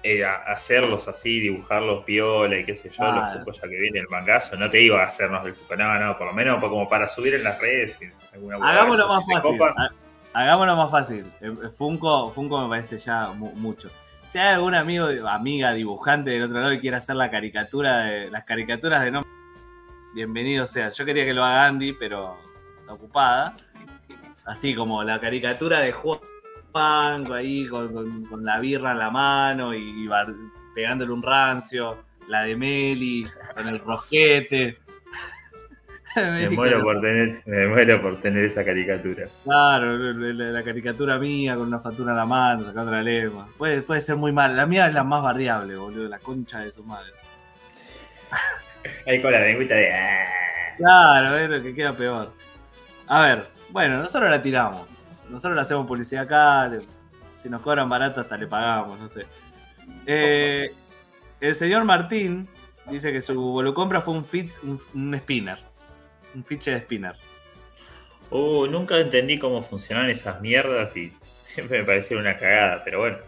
[0.02, 3.20] eh, hacerlos así, dibujarlos piola y qué sé yo, Claro.
[3.22, 4.56] los Funko ya que viene el mangazo.
[4.56, 7.44] No te digo hacernos el Funko, no, no, por lo menos como para subir en
[7.44, 7.98] las redes.
[8.32, 9.60] alguna Hagámoslo más si fácil.
[10.34, 11.24] Hagámoslo más fácil.
[11.78, 13.88] Funko, Funko me parece ya mu- mucho.
[14.26, 18.30] Si hay algún amigo, amiga, dibujante del otro lado que quiera hacer la caricatura de
[18.30, 19.22] las caricaturas de no,
[20.14, 20.88] bienvenido sea.
[20.90, 22.36] Yo quería que lo haga Andy, pero
[22.80, 23.54] está ocupada.
[24.46, 26.20] Así como la caricatura de Juan
[27.32, 30.34] ahí con, con- con la birra en la mano y, y bar-
[30.74, 32.04] pegándole un rancio.
[32.28, 34.78] La de Meli con el rosquete.
[36.16, 39.24] Me muero por tener, me muero por tener esa caricatura.
[39.42, 43.48] Claro, la, la- la caricatura mía con una factura en la mano, sacando la lengua.
[43.58, 44.56] Puede, puede ser muy mal.
[44.56, 47.10] La mía es la más barriable, boludo, la concha de su madre.
[49.06, 49.92] Ahí con la lengüita de.
[49.92, 50.26] "Ah".
[50.76, 52.32] Claro, es lo que queda peor.
[53.06, 54.86] A ver, bueno, nosotros la tiramos.
[55.28, 56.68] Nosotros le hacemos publicidad acá.
[56.68, 56.82] le-
[57.36, 59.26] si nos cobran barato, hasta le pagamos, no sé.
[60.06, 60.70] Eh,
[61.40, 62.48] el señor Martín
[62.88, 65.58] dice que su volucompra fue un, fit, un, un spinner.
[66.36, 67.16] Un fiche de spinner.
[68.30, 73.18] Uh, nunca entendí cómo funcionan esas mierdas y siempre me parecieron una cagada, pero bueno.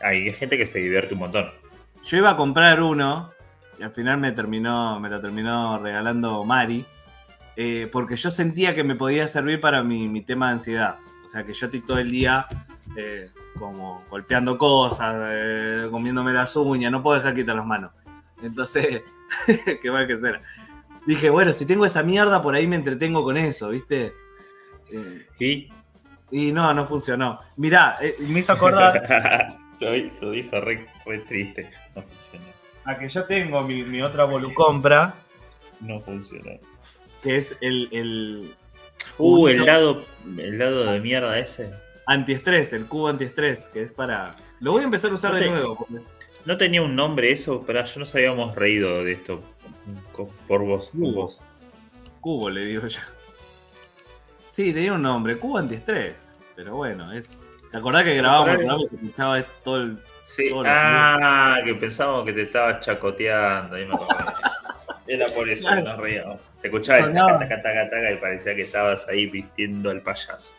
[0.00, 1.50] Hay gente que se divierte un montón.
[2.02, 3.30] Yo iba a comprar uno
[3.78, 6.84] y al final me terminó, me lo terminó regalando Mari.
[7.56, 10.96] Eh, porque yo sentía que me podía servir para mi, mi tema de ansiedad.
[11.24, 12.46] O sea que yo estoy todo el día
[12.96, 17.92] eh, como golpeando cosas, eh, comiéndome las uñas, no puedo dejar quitar las manos.
[18.42, 19.02] Entonces,
[19.82, 20.40] qué mal que será.
[21.06, 24.12] Dije, bueno, si tengo esa mierda, por ahí me entretengo con eso, ¿viste?
[24.90, 25.72] Eh, Y
[26.30, 27.38] y no, no funcionó.
[27.56, 29.90] Mirá, eh, me hizo acordar lo,
[30.22, 31.70] lo dijo re, re triste.
[31.94, 32.44] No funcionó.
[32.84, 35.14] a que yo tengo mi, mi otra volucompra,
[35.80, 36.52] No funcionó.
[37.22, 38.54] Que es el, el
[39.18, 40.04] Uh, el lado,
[40.38, 41.72] el lado de mierda ese.
[42.06, 44.32] antiestrés, el cubo antiestrés, que es para...
[44.60, 45.76] Lo voy a empezar a usar No de nuevo.
[45.76, 46.02] porque-
[46.44, 49.42] No tenía un nombre eso, pero ya nos habíamos reído de esto
[50.48, 50.92] por vos.
[50.92, 51.30] por
[52.20, 52.50] Cubo.
[52.50, 53.00] le digo yo.
[54.48, 56.28] Sí, tenía un nombre, cubo antiestrés.
[56.56, 57.30] Pero bueno, es...
[57.70, 59.98] ¿Te acordás que grabábamos el y se escuchaba esto todo el...
[60.26, 60.50] Sí.
[60.64, 63.76] Ah, que pensábamos que te estabas chacoteando.
[63.76, 64.24] ahí me acordé.
[65.06, 65.82] Era por eso Claro.
[65.84, 66.36] nos reíamos.
[66.62, 70.54] Te escuchaba el taca, taca, taca, taca y parecía que estabas ahí vistiendo al payaso.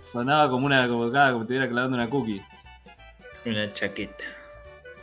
[0.00, 0.88] Sonaba como una...
[0.88, 2.42] como, cada, como te estuviera clavando una cookie.
[3.44, 4.24] Una chaqueta.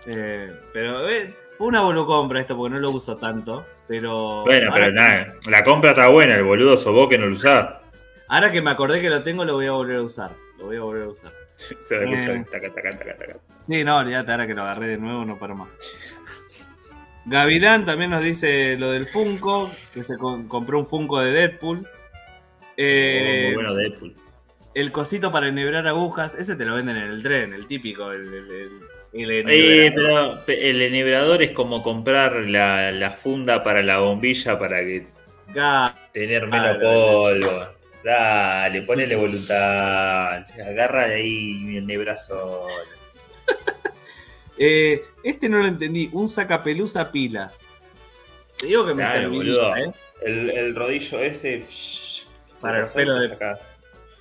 [0.08, 3.66] Eh, pero eh, fue una volucompra esto porque no lo uso tanto.
[3.88, 4.44] Pero.
[4.44, 7.70] Bueno, pero nada, la compra está buena, el boludo vos que no lo usás.
[8.28, 10.32] ahora que me acordé que lo tengo, lo voy a volver a usar.
[10.58, 11.32] Lo voy a volver a usar.
[11.56, 12.46] Se va a escuchar Eh.
[12.52, 13.38] taca, taca, taca, taca.
[13.68, 15.70] Sí, no, olvídate, ahora que lo agarré de nuevo, no paro más.
[17.28, 21.88] Gavilán también nos dice lo del Funko, que se con- compró un Funko de Deadpool.
[22.78, 24.16] Eh, Muy bueno Deadpool.
[24.74, 28.28] El cosito para enhebrar agujas, ese te lo venden en el tren, el típico, el,
[28.34, 28.52] el,
[29.14, 29.94] el- el Eh, enhebrador.
[30.36, 35.08] pero pe- el enhebrador es como comprar la, la funda para la bombilla para que
[36.14, 37.68] tener menos polvo.
[38.04, 40.46] Dale, ponele voluntad.
[40.66, 42.70] Agarra de ahí mi enhebrazol.
[44.60, 47.66] Eh, este no lo entendí, un sacapeluza pilas.
[48.60, 49.76] Te digo que me Claro, boludo.
[49.78, 49.92] ¿eh?
[50.24, 51.66] El, el rodillo ese.
[52.60, 53.60] Para los pelos de- Acá.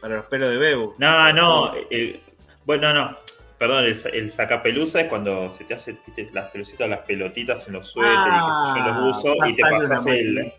[0.00, 0.94] Para los pelos de Bebu.
[0.98, 1.72] No, no.
[1.90, 2.20] el-
[2.64, 3.16] bueno, no.
[3.58, 7.66] Perdón, el, sa- el sacapeluza es cuando se te hacen viste, las pelucitas, las pelotitas
[7.66, 10.04] en los suéteres y qué sé yo, Ah, los uso y te pasas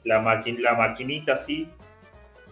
[0.07, 1.69] la maquinita así.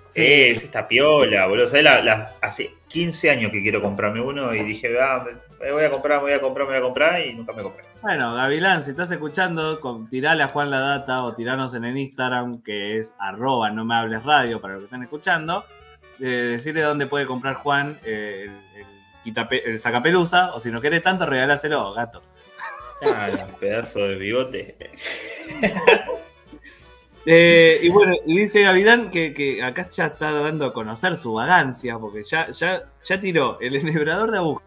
[0.10, 0.22] Sí.
[0.22, 1.68] Eh, es esta piola, boludo.
[1.68, 1.84] ¿Sabés?
[1.84, 5.26] La- la- hace 15 años que quiero comprarme uno y dije, ah,
[5.60, 7.64] me, voy a comprar, me voy a comprar, me voy a comprar y nunca me
[7.64, 7.84] compré.
[8.02, 9.80] Bueno, Gavilán, si estás escuchando,
[10.10, 13.96] tirale a Juan la data o tiranos en el Instagram, que es arroba no me
[13.96, 15.66] hables radio para los que están escuchando.
[16.20, 18.50] Eh, decirle dónde puede comprar Juan eh,
[19.26, 22.22] el, el sacapeluza, o si no querés tanto, regaláselo, gato.
[23.02, 24.78] Claro, pedazo de bigote.
[27.26, 31.98] Eh, y bueno, dice Gavilán que, que acá ya está dando a conocer su vagancia,
[31.98, 34.62] porque ya, ya, ya tiró el enhebrador de aguja,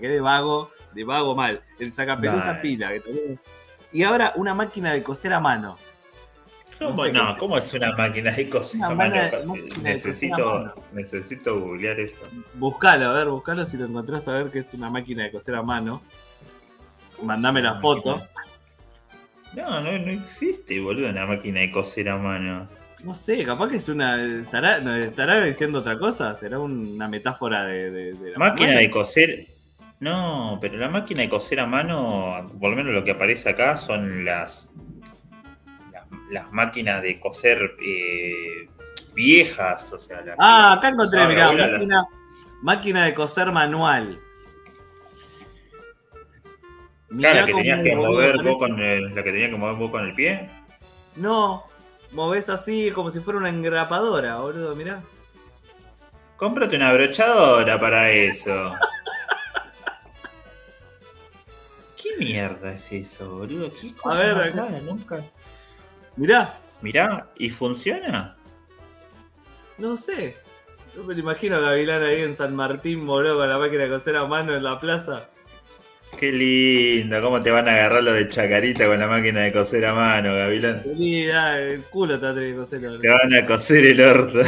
[0.00, 2.60] que de vago, de vago mal, el sacapeluza Dale.
[2.60, 3.40] pila, que también-
[3.92, 5.76] y ahora una máquina de coser a mano.
[6.80, 7.36] No ¿Cómo, sé no.
[7.36, 8.78] ¿cómo es una máquina de coser?
[8.78, 9.14] Una a mano?
[9.14, 10.74] de- máquina de coser a necesito, mano.
[10.92, 12.20] necesito googlear eso.
[12.54, 15.54] Buscalo, a ver, buscalo si lo encontrás a ver que es una máquina de coser
[15.56, 16.00] a mano.
[17.22, 18.16] Mandame la foto.
[18.16, 18.30] máquina.
[19.56, 22.68] No, no, no existe, boludo, una máquina de coser a mano.
[23.04, 24.22] No sé, capaz que es una.
[24.40, 26.34] ¿Estará, estará diciendo otra cosa?
[26.34, 28.80] ¿Será una metáfora de, de- de la Máquina manuela?
[28.80, 29.46] de coser.
[30.00, 33.76] No, pero la máquina de coser a mano, por lo menos lo que aparece acá
[33.76, 34.72] son las.
[35.92, 38.68] Las, las máquinas de coser eh,
[39.14, 40.22] viejas, o sea.
[40.38, 42.04] Ah, acá encontré, mirá, máquina,
[42.62, 44.18] máquina de coser manual.
[47.16, 49.90] Claro, la que tenías que mover vos con el, la que tenías que mover vos
[49.90, 50.48] con el pie.
[51.16, 51.64] No,
[52.12, 55.02] movés así como si fuera una engrapadora, boludo, mirá.
[56.36, 58.74] Cómprate una brochadora para eso.
[62.02, 63.70] ¿Qué mierda es eso, boludo?
[63.80, 64.64] ¿Qué cosa ver, acá.
[64.64, 64.80] rara?
[64.80, 65.24] Nunca.
[66.16, 68.36] Mirá, Mirá, ¿y funciona?
[69.78, 70.36] no sé.
[70.94, 73.90] Yo me lo imagino a Gavilán ahí en San Martín, boludo, con la máquina de
[73.90, 75.28] coser a mano en la plaza.
[76.22, 79.84] Qué lindo, cómo te van a agarrar lo de chacarita con la máquina de coser
[79.86, 80.84] a mano, Gavilán.
[80.84, 83.00] Feliz, ah, el culo te va a tener que coser ahora.
[83.00, 84.38] Te van a coser el orto.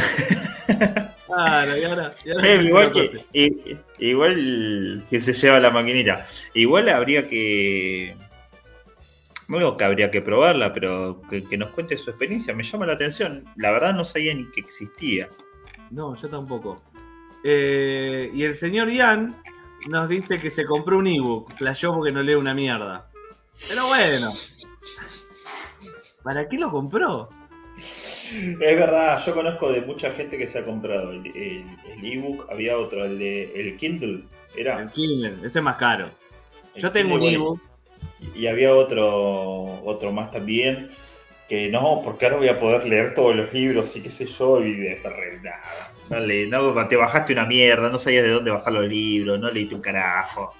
[1.27, 2.15] Claro, y ahora.
[2.25, 6.25] y ahora Che, igual que, igual que se lleva la maquinita.
[6.53, 8.15] Igual habría que.
[9.49, 12.55] Algo que habría que probarla, pero que, que nos cuente su experiencia.
[12.55, 13.47] Me llama la atención.
[13.57, 15.29] La verdad no sabía ni que existía.
[15.91, 16.77] No, yo tampoco.
[17.43, 19.35] Eh, y el señor Ian
[19.89, 21.53] nos dice que se compró un ebook.
[21.55, 23.11] Flashó porque no lee una mierda.
[23.69, 24.31] Pero bueno.
[26.23, 27.29] ¿Para qué lo compró?
[27.77, 32.47] Es verdad, yo conozco de mucha gente que se ha comprado el, el- el ebook.
[32.51, 34.25] Había otro, el de el Kindle.
[34.57, 34.81] Era.
[34.81, 36.11] El Kindle, ese es más caro.
[36.75, 37.61] El Yo tengo un Kindle, ebook.
[38.35, 40.91] Y había otro, otro más también,
[41.49, 44.65] que no, porque ahora voy a poder leer todos los libros y qué sé yo,
[44.65, 45.01] y de
[45.43, 45.61] nada.
[46.11, 49.51] No, le- no, te bajaste una mierda, no sabías de dónde bajar los libros, no
[49.51, 50.55] leíste un carajo.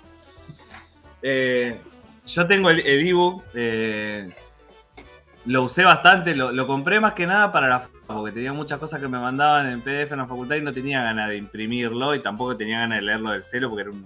[1.23, 1.79] Eh,
[2.27, 3.45] yo tengo el, el ebook.
[3.55, 4.31] eh,
[5.47, 8.79] lo usé bastante, lo, lo compré más que nada para la facultad, porque tenía muchas
[8.79, 12.15] cosas que me mandaban en PDF en la facultad y no tenía ganas de imprimirlo
[12.15, 14.03] y tampoco tenía ganas de leerlo del celo porque era un,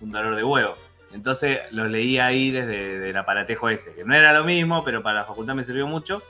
[0.00, 0.76] un dolor de huevo.
[1.14, 5.20] Entonces lo leí ahí desde el aparatejo ese, que no era lo mismo, pero para
[5.20, 6.22] la facultad me sirvió mucho.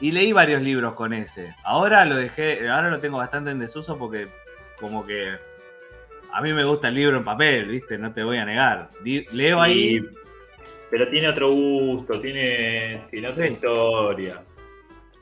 [0.00, 1.56] Y leí varios libros con ese.
[1.64, 4.28] Ahora lo dejé, ahora lo tengo bastante en desuso porque
[4.78, 5.30] como que
[6.32, 7.98] a mí me gusta el libro en papel, ¿viste?
[7.98, 8.90] No te voy a negar.
[9.32, 9.96] Leo ahí.
[9.96, 10.08] Y-
[10.90, 13.52] pero tiene otro gusto, tiene, tiene otra Sí.
[13.54, 14.42] historia.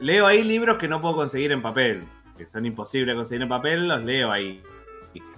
[0.01, 2.05] Leo ahí libros que no puedo conseguir en papel,
[2.37, 4.63] que son imposibles de conseguir en papel, los leo ahí.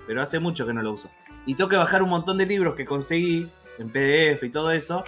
[0.07, 1.11] Pero hace mucho que no lo uso.
[1.49, 3.49] Y tengo que bajar un montón de libros que conseguí
[3.79, 5.03] en PDF y todo eso,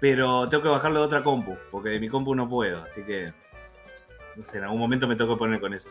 [0.00, 3.32] pero tengo que bajarlo de otra compu, porque de mi compu no puedo, así que
[4.36, 5.90] no sé, en algún momento me tengo que poner con eso.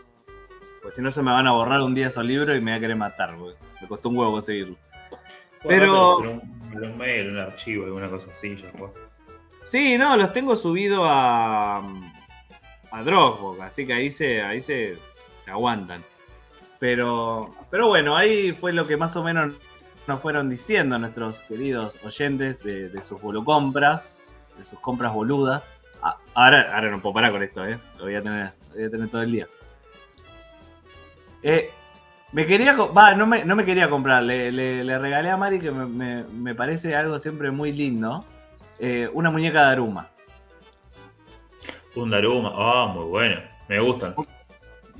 [0.82, 2.78] Pues si no se me van a borrar un día esos libros y me va
[2.78, 4.76] a querer matar, porque me costó un huevo conseguirlo.
[5.66, 8.90] Pero- pero un, un mail, un archivo, alguna cosa así, ya fue.
[9.64, 11.78] Sí, no, los tengo subido a,
[12.92, 14.98] a Dropbox, así que ahí se, ahí se,
[15.46, 16.04] se aguantan.
[16.80, 19.54] Pero, pero bueno, ahí fue lo que más o menos
[20.10, 24.12] nos fueron diciendo nuestros queridos oyentes de, sus bolucompras,
[24.58, 25.64] de sus compras boludas.
[26.02, 27.78] Ah, ahora, ahora no puedo parar con esto, ¿eh?
[27.98, 29.48] Lo voy a tener, lo voy a tener todo el día.
[31.44, 31.70] Eh,
[32.32, 35.72] me quería, va, no me, no me quería comprar, le, le- regalé a Mari que
[35.72, 38.26] me, me- me parece algo siempre muy lindo,
[38.80, 40.10] eh, una muñeca de Aruma.
[41.96, 44.16] Un Daruma, ah, muy bueno, me gustan.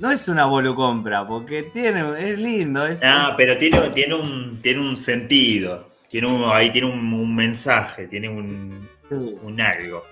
[0.00, 2.02] No es una bolucompra, porque tiene,
[2.32, 6.88] es lindo, es, Ah, pero tiene, tiene, un, tiene un sentido, tiene un, ahí tiene
[6.88, 9.36] un, un mensaje, tiene un, Sí.
[9.42, 10.04] un algo.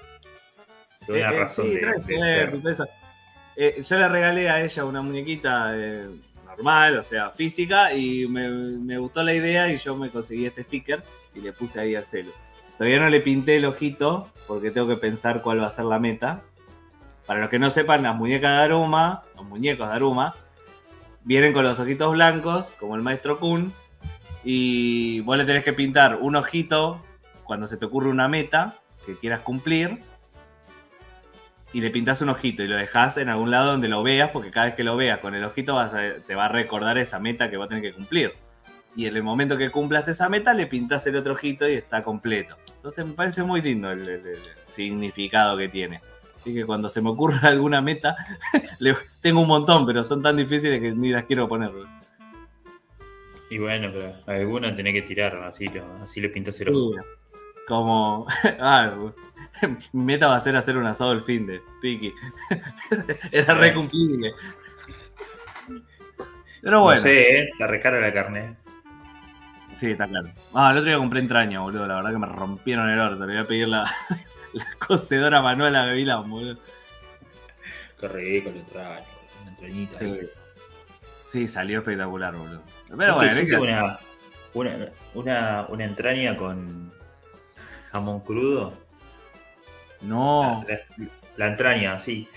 [1.06, 2.88] Tiene una Eh, eh, razón sí, de, trae de ser.
[3.56, 6.06] Eh, yo le regalé a ella una muñequita eh,
[6.46, 10.62] normal, o sea, física, y me, me gustó la idea y yo me conseguí este
[10.64, 11.02] sticker
[11.34, 12.30] y le puse ahí al celo.
[12.76, 15.98] Todavía no le pinté el ojito porque tengo que pensar cuál va a ser la
[15.98, 16.42] meta.
[17.28, 20.34] Para los que no sepan, las muñecas de Aruma, los muñecos de Aruma,
[21.24, 23.74] vienen con los ojitos blancos, como el maestro Kun,
[24.42, 27.04] y vos le tenés que pintar un ojito
[27.44, 30.00] cuando se te ocurre una meta que quieras cumplir,
[31.74, 34.50] y le pintas un ojito y lo dejas en algún lado donde lo veas, porque
[34.50, 37.18] cada vez que lo veas con el ojito vas a- te va a recordar esa
[37.18, 38.32] meta que va a tener que cumplir.
[38.96, 42.02] Y en el momento que cumplas esa meta, le pintas el otro ojito y está
[42.02, 42.56] completo.
[42.76, 46.00] Entonces me parece muy lindo el, significado que tiene.
[46.38, 48.16] Así que cuando se me ocurra alguna meta,
[49.20, 51.70] tengo un montón, pero son tan difíciles que ni las quiero poner.
[53.50, 56.94] Y bueno, pero alguna tenés que tirar, así, lo- así le pintas el ojo.
[57.66, 58.26] Como.
[58.60, 58.94] Ah,
[59.92, 62.12] mi meta va a ser hacer un asado el fin de Piki.
[63.32, 64.32] Era re cumplible.
[66.60, 66.96] Pero bueno.
[67.00, 67.48] No sé, ¿eh?
[67.52, 68.56] Está recara la carne.
[69.74, 70.28] Sí, está claro.
[70.54, 71.86] Ah, el otro día compré entraña, boludo.
[71.86, 73.26] La verdad que me rompieron el orto.
[73.26, 73.84] Le voy a pedir la,
[74.52, 76.58] la cocedora manual a Gavilán, boludo.
[78.00, 79.04] Qué el entraño,
[79.42, 79.98] una entrañita.
[79.98, 80.04] Sí.
[80.04, 80.30] ahí.
[81.24, 82.62] Sí, salió espectacular, boludo.
[82.86, 83.98] Pero ¿Nunca bueno, hiciste es que- una,
[84.54, 86.92] una, una, una entraña con
[87.92, 88.72] jamón crudo?
[90.00, 90.64] no.
[90.68, 90.78] La,
[91.36, 92.28] la entraña, así,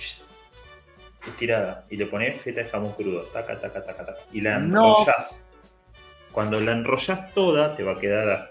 [1.27, 1.85] estirada.
[1.89, 3.21] Y le pones feta de jamón crudo.
[3.25, 4.19] Taca, taca, taca, taca.
[4.31, 4.97] Y la No.
[4.97, 5.43] enrollas.
[6.31, 8.49] Cuando la enrollas toda, te va a quedar,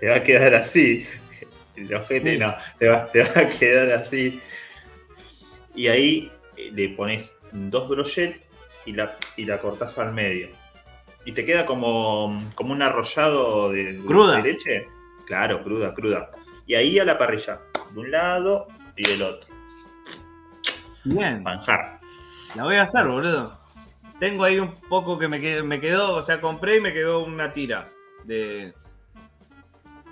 [0.00, 1.06] te va a quedar así.
[1.88, 4.40] El ojete no, te va, te va a quedar así.
[5.74, 8.40] Y ahí eh, le pones dos brochettes
[8.86, 10.48] y la, y la cortás al medio.
[11.24, 14.36] Y te queda como, como un arrollado de Cruda.
[14.36, 14.88] de leche.
[15.26, 16.30] Claro, cruda, cruda.
[16.66, 17.60] Y ahí a la parrilla,
[17.92, 19.48] de un lado y del otro.
[21.04, 21.42] Bien.
[21.42, 22.00] Manjar.
[22.56, 23.58] La voy a hacer, boludo.
[24.18, 27.24] Tengo ahí un poco que me quedó, me quedó, o sea, compré y me quedó
[27.24, 27.86] una tira
[28.24, 28.74] de.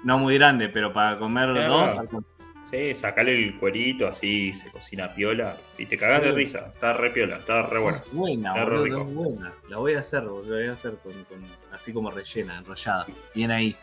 [0.05, 2.07] No muy grande, pero para comer Claro.
[2.11, 2.25] dos.
[2.71, 5.57] Sí, sacale el cuerito, así se cocina piola.
[5.79, 6.71] Y te cagás de risa.
[6.75, 7.79] Está re piola, está re.
[7.89, 9.01] Es buena, Está re boludo, rico.
[9.09, 9.53] es buena.
[9.71, 13.07] La voy a hacer, boludo, la voy a hacer con, con- así como rellena, enrollada.
[13.35, 13.75] Bien ahí.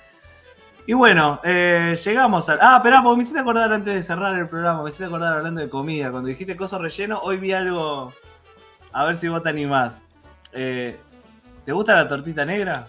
[0.86, 2.60] Y bueno, eh, llegamos al.
[2.62, 5.62] Ah, esperá, porque me hiciste acordar antes de cerrar el programa, me hiciste acordar hablando
[5.62, 6.12] de comida.
[6.12, 8.14] Cuando dijiste coso relleno, hoy vi algo.
[8.94, 10.06] A ver si vos te animás.
[10.54, 10.96] Eh,
[11.66, 12.88] ¿Te gusta la tortita negra?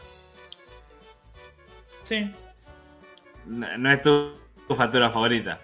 [2.03, 2.31] Sí.
[3.47, 4.33] No, no es tu,
[4.69, 5.61] tu factura favorita.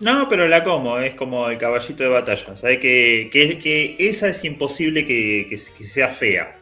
[0.00, 2.54] No, pero la como, es como el caballito de batalla.
[2.56, 2.78] ¿Sabes?
[2.80, 6.56] Que, que, que esa es imposible que, que- sea fea.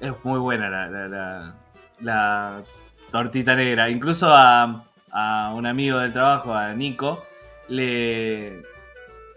[0.00, 1.54] Es muy buena la, la- la-
[2.00, 2.62] la
[3.10, 3.88] tortita negra.
[3.88, 7.24] Incluso a, a un amigo del trabajo, a Nico,
[7.68, 8.60] le,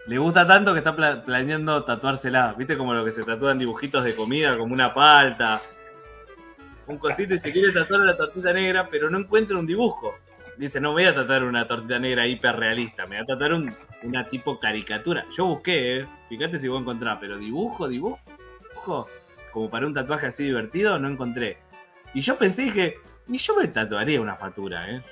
[0.06, 2.54] le gusta tanto que está pla- planeando tatuársela.
[2.58, 5.62] ¿Viste como lo que se tatúan dibujitos de comida, como una palta?
[6.90, 10.14] Un cosito y se quiere tatuar la tortita negra, pero no encuentra un dibujo.
[10.56, 13.74] dice, no me voy a tatuar una tortita negra hiperrealista, me voy a tatuar un-
[14.02, 15.24] una tipo caricatura.
[15.34, 19.08] Yo busqué, eh, fíjate si voy a encontrar, pero dibujo, dibujo,
[19.52, 21.56] como para un tatuaje así divertido, no encontré.
[22.12, 22.96] Y yo pensé, dije,
[23.28, 25.02] y yo me tatuaría una factura, ¿eh?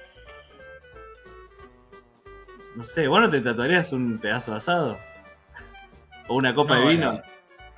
[2.76, 4.98] No sé, ¿vos no te tatuarías un pedazo de asado?
[6.28, 7.12] ¿O una copa No, de vino?
[7.14, 7.22] no.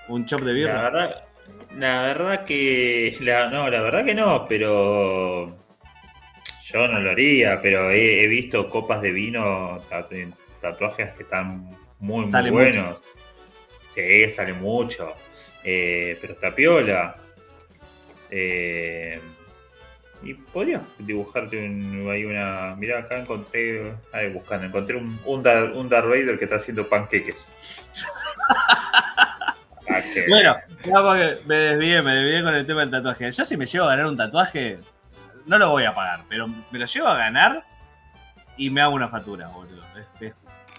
[0.08, 0.82] ¿Un chop de La birra?
[0.90, 1.24] verdad,
[1.76, 3.16] la verdad que.
[3.20, 5.56] La, no, la verdad que no, pero.
[6.72, 11.64] Yo no lo haría, pero he, he visto copas de vino, tatu- tatuajes que están
[11.98, 13.04] muy, muy Sale buenos.
[13.86, 15.14] Sí, sale mucho.
[15.64, 17.16] Eh, pero está piola.
[18.30, 19.20] Eh,
[20.22, 22.76] y podrías dibujarte un, ahí una.
[22.76, 23.92] Mirá, acá encontré.
[24.12, 27.48] Ahí buscando, encontré un, un, Dar- un Darth Vader que está haciendo panqueques.
[29.92, 30.56] Ah, Bueno,
[31.46, 33.30] me desvié, me desvié con el tema del tatuaje.
[33.30, 34.78] Yo si me llego a ganar un tatuaje,
[35.46, 37.64] no lo voy a pagar, pero me lo llego a ganar
[38.56, 39.80] y me hago una factura, boludo.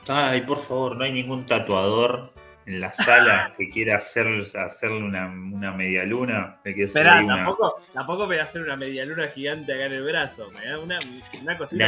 [0.08, 2.34] Ay, por favor, no hay ningún tatuador
[2.66, 4.28] en la sala que quiera hacer,
[4.60, 6.58] hacerle una, una media luna.
[6.64, 10.50] Esperá, una- tampoco, tampoco me voy a hacer una medialuna gigante acá en el brazo.
[10.58, 10.98] Me da una,
[11.42, 11.86] una cosita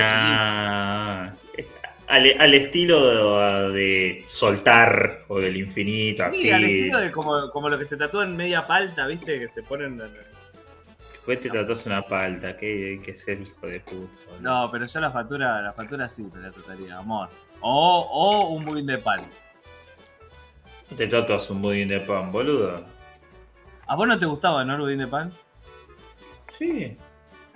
[1.56, 1.83] chiquita.
[2.14, 6.42] Al, al estilo de, de soltar o del infinito, así.
[6.42, 9.40] Sí, al estilo de como, como lo que se tatúa en media palta, ¿viste?
[9.40, 9.98] Que se ponen.
[11.12, 14.14] Después te tatuas una palta, que hay que ser hijo de puta.
[14.28, 14.42] boludo.
[14.42, 17.30] No, pero yo la factura, la factura sí me la tatuaría, amor.
[17.62, 19.20] O, o un budín de pan.
[20.96, 22.86] Te tatuas un budín de pan, boludo.
[23.88, 25.34] ¿A vos no te gustaba, no, el budín de pan?
[26.50, 26.96] Sí.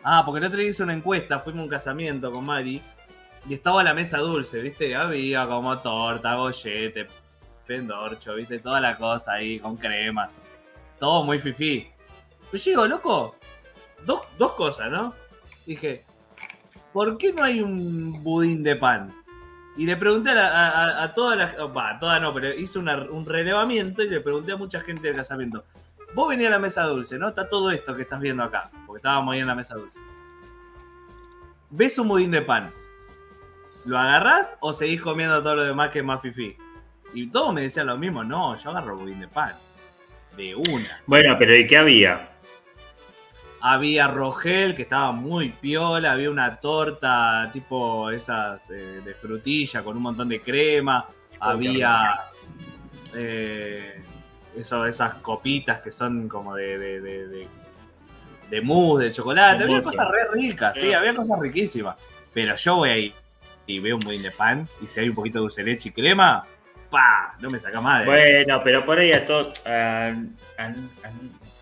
[0.02, 2.82] Ah, porque el otro día hice una encuesta, fuimos a un casamiento con Mari
[3.48, 4.96] y estaba la mesa dulce, ¿viste?
[4.96, 7.08] Había como torta, gollete,
[7.66, 8.60] pendorcho, ¿viste?
[8.60, 10.28] Toda la cosa ahí con crema.
[11.00, 11.88] Todo muy fifí.
[12.52, 13.36] Pero yo digo, loco,
[14.06, 15.14] dos, dos cosas, ¿no?
[15.66, 16.04] Dije,
[16.94, 19.14] ¿por qué no hay un budín de pan?
[19.78, 21.56] Y le pregunté a, a, a- todas las.
[21.76, 25.64] Va, todas no, pero hice un relevamiento y le pregunté a mucha gente del casamiento.
[26.16, 27.28] Vos venís a la mesa dulce, ¿no?
[27.28, 30.00] Está todo esto que estás viendo acá, porque estábamos ahí en la mesa dulce.
[31.70, 32.70] ¿Ves un budín de pan?
[33.88, 36.56] ¿Lo agarrás o seguís comiendo todo lo demás que es más fifí?
[37.14, 39.54] Y todos me decían lo mismo, no, yo agarro budín de pan.
[40.36, 41.02] De una.
[41.08, 42.30] Bueno, pero ¿y qué había?
[43.62, 49.98] Había rogel que estaba muy piola, había una torta tipo esas eh, de frutilla con
[49.98, 51.08] un montón de crema,
[51.40, 52.20] había
[53.16, 54.04] eh,
[54.56, 57.48] eso, esas copitas que son como de, de, de, de-
[58.50, 60.94] de mousse, de chocolate, había cosas re ricas, sí, Sí.
[60.94, 61.98] había cosas riquísimas.
[62.34, 63.14] Pero yo voy ahí
[63.68, 65.90] y veo un budín de pan y si hay un poquito de dulce de leche
[65.90, 66.44] y crema,
[66.90, 67.36] ¡pa!
[67.40, 68.06] No me saca madre.
[68.06, 69.52] Bueno, pero por ahí a todo.
[69.66, 70.14] a-
[70.58, 71.12] a- a-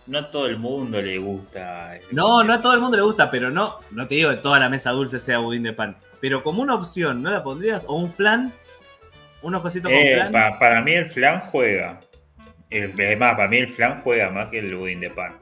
[0.07, 1.97] no a todo el mundo le gusta.
[2.11, 4.59] No, no a todo el mundo le gusta, pero no, no te digo que toda
[4.59, 5.97] la mesa dulce sea budín de pan.
[6.21, 7.85] Pero como una opción, ¿no la pondrías?
[7.87, 8.53] ¿O un flan?
[9.41, 10.31] ¿Unos cositos con Eh, flan?
[10.31, 11.99] pa- para mí el flan juega.
[12.69, 15.37] El, es más, para mí el flan juega más que el budín de pan.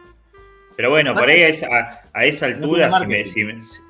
[0.78, 1.68] Pero bueno, por ahí a esa,
[2.14, 3.32] a- esa altura, tiene si me, marketing.
[3.32, 3.82] si me- si-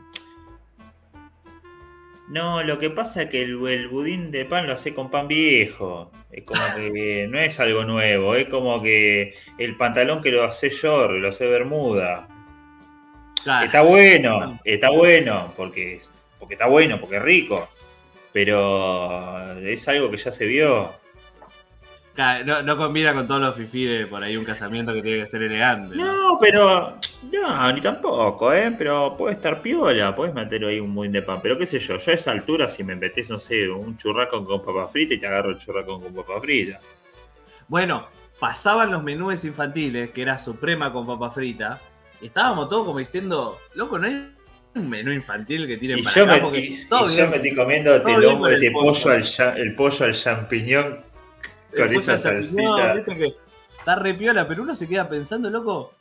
[2.30, 5.28] No, lo que pasa es que el, el budín de pan lo hace con pan
[5.28, 6.12] viejo.
[6.32, 8.36] Es como que no es algo nuevo.
[8.36, 12.28] Es como que el pantalón que lo hace short, lo hace bermuda.
[13.44, 13.66] Claro.
[13.66, 16.00] Está bueno, está bueno, porque,
[16.40, 17.70] porque está bueno, porque es rico.
[18.32, 20.92] Pero es algo que ya se vio.
[22.16, 25.20] Claro, No, no combina con todos los fifí de por ahí un casamiento que tiene
[25.20, 25.96] que ser elegante.
[25.96, 26.06] ¿no?
[26.06, 26.98] No, pero.
[27.32, 28.74] No, ni tampoco, ¿eh?
[28.78, 31.40] Pero puede estar piola, puedes meter ahí un budín de pan.
[31.42, 34.46] Pero qué sé yo, yo a esa altura, si me metes, no sé, un churraco
[34.46, 36.80] con papa frita y te agarro el churraco con papa frita.
[37.68, 38.08] Bueno,
[38.40, 41.80] pasaban los menús infantiles, que era suprema con papa frita.
[42.22, 44.32] y estábamos todos como diciendo, loco, no hay
[44.76, 46.88] un menú infantil que tiren Y para yo, acá y- bien.
[46.90, 49.12] yo me estoy comiendo este lomo, este pollo.
[49.12, 51.00] al, el pollo al champiñón
[51.76, 52.96] con El esa salsita.
[53.78, 55.94] está re piola, pero uno se queda pensando, loco,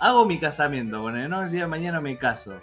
[0.00, 2.58] hago mi casamiento, bueno, no, el día de mañana me caso.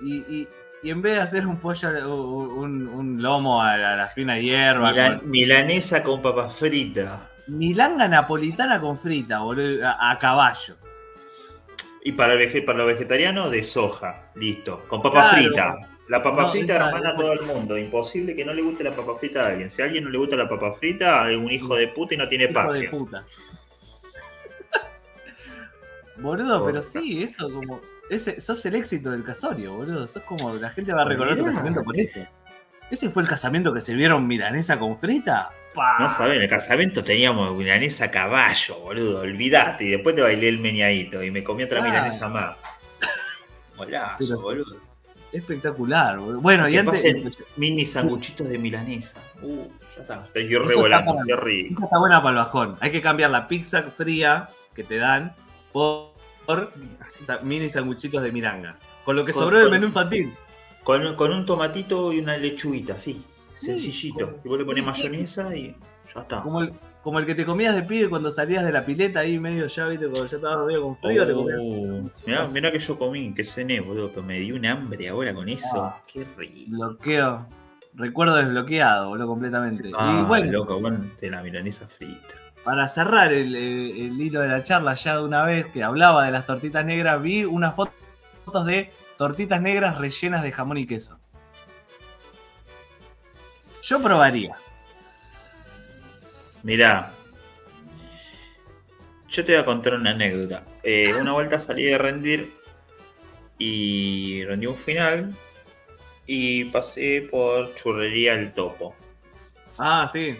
[0.00, 0.48] Y, y-
[0.84, 4.38] y en vez de hacer un pollo, un, un lomo a la, a la fina
[4.40, 7.30] hierba, Milan- con milanesa con papa frita.
[7.46, 10.76] milanga napolitana con frita, boludo, a, a caballo.
[12.04, 14.32] Y para, el para los vegetarianos, de soja.
[14.34, 14.82] Listo.
[14.88, 15.36] Con papa Claro.
[15.36, 15.76] frita.
[16.08, 17.78] La papa No, frita hermana a todo el mundo.
[17.78, 19.70] Imposible que no le guste la papa frita a alguien.
[19.70, 22.18] Si a alguien no le gusta la papa frita, es un hijo de puta y
[22.18, 22.90] no tiene Hijo de patria.
[22.90, 23.24] puta.
[26.18, 27.80] Boludo, pero sí, eso como.
[28.10, 30.06] Ese, sos el éxito del casorio, boludo.
[30.06, 30.54] Sos como.
[30.54, 32.20] La gente va a recordar tu casamiento por eso.
[32.90, 35.50] ¿Ese fue el casamiento que se vieron milanesa con frita?
[35.74, 35.96] ¡Pah!
[35.98, 39.20] No sabés, en el casamiento teníamos milanesa caballo, boludo.
[39.20, 39.84] Olvidate.
[39.84, 42.56] Y después te bailé el meñadito y me comí otra milanesa más.
[43.76, 44.76] Molazo, Pero- boludo.
[45.32, 46.18] espectacular.
[46.18, 46.40] boludo.
[46.42, 47.02] Bueno, y antes.
[47.56, 49.20] mini sanguchitos de milanesa.
[49.40, 49.64] Uh,
[49.96, 50.24] ya está.
[50.26, 51.74] Estoy Eso revolando, qué rico.
[51.74, 52.76] Esta está buena para el bajón.
[52.80, 55.34] Hay que cambiar la pizza fría que te dan
[55.72, 56.12] por,
[57.42, 58.78] mini sanguchitos de miranga.
[59.04, 60.34] Con lo que Con- sobró del menú infantil.
[60.84, 63.24] Con, con un tomatito y una lechuguita, así.
[63.56, 64.40] Sencillito.
[64.44, 65.76] Y vos le pones mayonesa y
[66.12, 66.42] ya está.
[66.42, 66.72] Como el,
[67.02, 69.86] como el que te comías de pibe cuando salías de la pileta ahí medio ya,
[69.88, 71.60] viste, cuando ya estabas medio con frío, te comías.
[71.64, 75.34] Oh, mirá, mirá que yo comí, que cené, boludo, pero me dio un hambre ahora
[75.34, 75.82] con eso.
[75.82, 76.02] Ah.
[76.12, 76.70] Qué rico.
[76.70, 77.46] Bloqueo.
[77.94, 79.90] Recuerdo desbloqueado, boludo, completamente.
[79.96, 82.41] Ah, y bueno, loco, bueno, de la milanesa frita.
[82.64, 86.30] Para cerrar el, el- hilo de la charla ya de una vez que hablaba de
[86.32, 87.90] las tortitas negras, vi unas fo-
[88.44, 91.18] fotos de tortitas negras rellenas de jamón y queso.
[93.82, 94.56] Yo probaría.
[96.62, 97.10] Mirá,
[99.28, 100.62] yo te voy a contar una anécdota.
[100.84, 102.54] Eh, una vuelta salí de rendir
[103.58, 105.34] y rendí un final
[106.26, 108.94] y pasé por Churrería El Topo.
[109.78, 110.36] Ah, sí.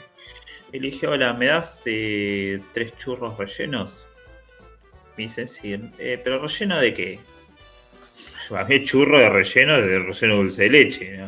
[0.72, 4.08] Y le dije, hola, ¿me das eh, tres churros rellenos?
[5.16, 7.20] Me dice, sí, "Eh, pero relleno de qué?
[8.56, 11.20] A churro de relleno de relleno dulce de leche.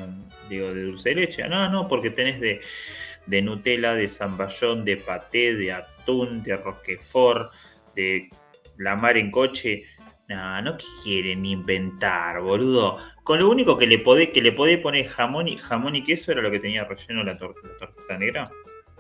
[0.49, 1.49] Digo, ¿de dulce de leche?
[1.49, 7.53] No, no, porque tenés de, Nutella, de zamballón, de paté, de atún, de roquefort,
[7.95, 8.31] de
[8.79, 9.85] la mar en coche.
[10.29, 12.97] No, no quieren inventar, boludo.
[13.23, 16.33] Con lo único que le podés, que le podés poner jamón y, jamón y queso
[16.33, 18.51] era lo que tenía relleno la, la torta negra.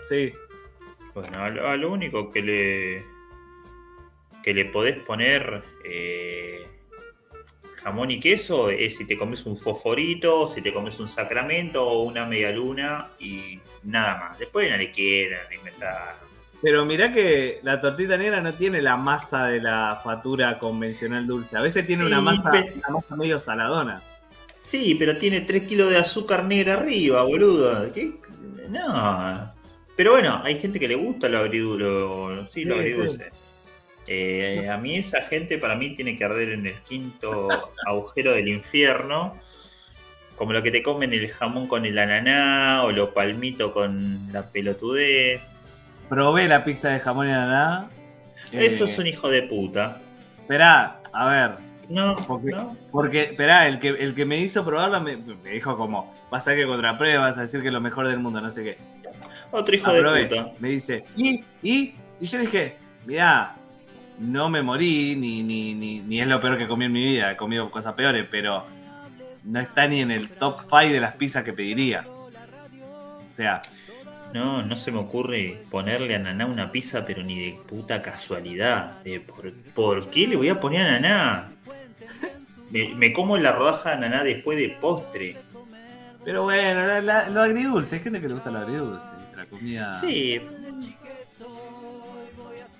[0.08, 0.32] Sí.
[1.14, 3.04] Bueno, a lo, único que le
[4.42, 6.66] que le podés poner eh,
[7.82, 12.02] jamón y queso es si te comes un fosforito, si te comes un sacramento o
[12.02, 14.38] una media luna y nada más.
[14.38, 16.16] Después no le quieran inventar.
[16.60, 21.56] Pero mirá que la tortita negra no tiene la masa de la fatura convencional dulce.
[21.56, 24.02] A veces tiene Sí, una, masa, una masa medio saladona.
[24.58, 27.92] Sí, pero tiene 3 kilos de azúcar negra arriba, boludo.
[27.92, 28.14] ¿Qué?
[28.70, 29.53] No.
[29.96, 32.52] Pero bueno, hay gente que le gusta lo agridulce.
[32.52, 33.32] Sí, lo Sí, agridulce.
[34.06, 38.48] Eh, a mí esa gente para mí tiene que arder en el quinto agujero del
[38.48, 39.40] infierno.
[40.36, 44.50] Como lo que te comen el jamón con el ananá o lo palmito con la
[44.52, 45.62] pelotudez.
[46.08, 47.94] Probé la pizza de jamón y ananá.
[48.50, 50.08] Eso Eh, es un hijo de puta.
[50.38, 51.58] Esperá, a ver.
[51.88, 52.78] No, Porque, no.
[52.90, 56.54] porque esperá, el que, el que me hizo probarla me, me dijo como, vas a
[56.56, 58.78] que contrapruebas, a decir que es lo mejor del mundo, no sé qué.
[59.54, 60.20] Otro hijo Aprobé.
[60.20, 60.52] de puta.
[60.58, 61.44] Me dice, ¿y?
[61.62, 61.94] ¿y?
[62.20, 62.76] Y yo le dije,
[63.06, 63.54] mirá,
[64.18, 67.32] no me morí, ni, ni, ni, ni es lo peor que comí en mi vida,
[67.32, 68.64] he comido cosas peores, pero
[69.44, 72.04] no está ni en el top 5 de las pizzas que pediría.
[72.06, 73.60] O sea,
[74.32, 78.98] No, no se me ocurre ponerle a una pizza, pero ni de puta casualidad.
[79.04, 81.52] Eh, ¿por, por qué le voy a poner ananá?
[82.70, 85.36] Me, me como la rodaja de ananá después de postre.
[86.24, 89.06] pero bueno, la- la- lo agridulce, hay gente que le gusta lo agridulce.
[89.36, 89.92] La comida...
[89.92, 90.40] Sí.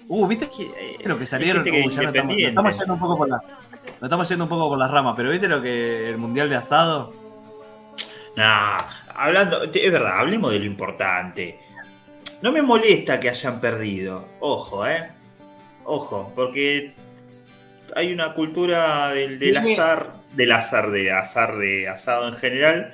[0.06, 0.48] Uh, ¿viste
[0.78, 1.62] eh, lo que salieron?
[1.62, 4.68] Uh, que ya nos estamos, yendo un poco por la, nos estamos yendo un poco
[4.68, 7.14] por las ramas, pero ¿viste lo que el mundial de asado?
[8.36, 8.78] Nah,
[9.14, 11.58] hablando, es verdad, hablemos de lo importante.
[12.42, 14.28] No me molesta que hayan perdido.
[14.40, 15.10] Ojo, eh.
[15.84, 16.94] Ojo, porque
[17.94, 22.92] hay una cultura del, del azar, del azar, de azar de asado en general.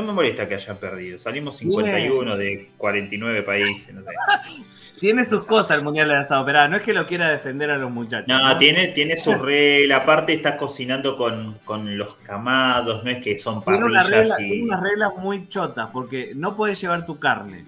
[0.00, 1.18] No me molesta que hayan perdido.
[1.18, 4.08] Salimos 51 de 49 países, no sé.
[5.00, 7.78] Tiene sus cosas el mundial de asado, pero no es que lo quiera defender a
[7.78, 8.26] los muchachos.
[8.26, 9.98] No, tiene, tiene su regla.
[9.98, 14.44] Aparte está cocinando con, con los camados, no es que son Tiene parrillas y...
[14.50, 17.64] tiene unas reglas muy chotas, porque no puedes llevar tu carne.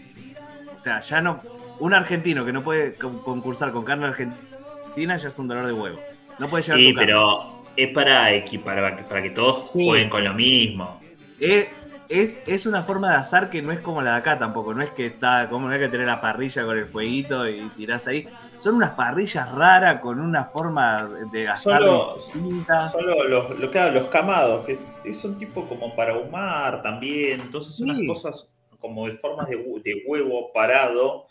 [0.75, 1.41] O sea, ya no.
[1.79, 5.73] Un argentino que no puede con- concursar con carne argentina ya es un dolor de
[5.73, 6.01] huevo.
[6.41, 7.07] No puede llevar Sí, tu carne.
[7.07, 9.85] pero es para equipar, para que, todos Sí.
[9.87, 11.01] jueguen con lo mismo.
[11.39, 11.69] Es,
[12.11, 14.75] es, es una forma de azar que no es como la de acá tampoco.
[14.75, 17.61] No es que está, como no hay que tener la parrilla con el fueguito y
[17.77, 18.29] tirás ahí.
[18.57, 22.89] Son unas parrillas raras con una forma de azar Solo- distinta.
[22.89, 24.73] Solo los, lo, claro, los camados, que
[25.05, 27.41] es, un tipo como para ahumar también.
[27.41, 27.85] Entonces, Sí.
[27.85, 28.51] unas cosas
[28.81, 31.27] como de formas de, de huevo parado.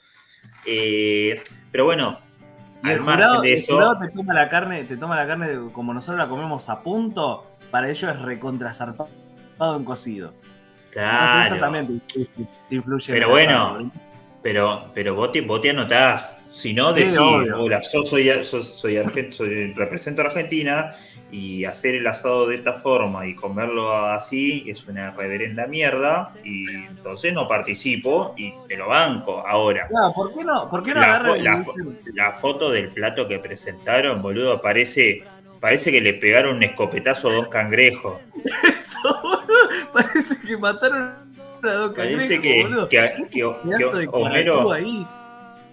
[0.65, 1.41] Eh,
[1.71, 2.17] pero bueno,
[2.83, 3.73] Y el jurado, de el eso.
[3.73, 7.45] jurado te toma la carne, te toma la carne como nosotros la comemos a punto,
[7.71, 9.09] para ellos es recontrasarpado
[9.75, 10.33] en cocido.
[10.99, 11.45] Entonces Claro.
[11.45, 13.13] eso también te, te- te influye.
[13.13, 13.91] Pero bueno.
[14.41, 16.37] Pero, pero vos, te, vos te anotás.
[16.53, 18.63] Si no, Sí, decís, hola, yo soy, soy,
[19.31, 20.91] soy- represento a Argentina
[21.31, 26.65] y hacer el asado de esta forma y comerlo así es una reverenda mierda y
[26.69, 29.87] entonces no participo y te lo banco ahora.
[29.89, 32.31] Claro, ¿por qué no, por qué no La, agarran fo- y la dicen- fo- la
[32.31, 35.23] foto del plato que presentaron, boludo, parece
[35.59, 38.13] Parece que le pegaron un escopetazo a dos cangrejos.
[38.45, 39.38] Eso,
[40.49, 41.13] que mataron
[41.63, 42.89] a dos Parece cangrejos, que, boludo.
[42.89, 45.07] que- que- que Homero, ahí.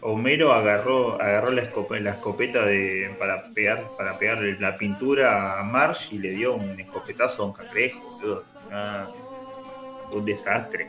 [0.02, 5.62] Homero agarró, agarró la, escope- la escopeta de, para pegar, para pegar la pintura a
[5.64, 8.44] Marsh y le dio un escopetazo a un cangrejo, boludo.
[8.70, 9.06] Ah,
[10.12, 10.88] un desastre.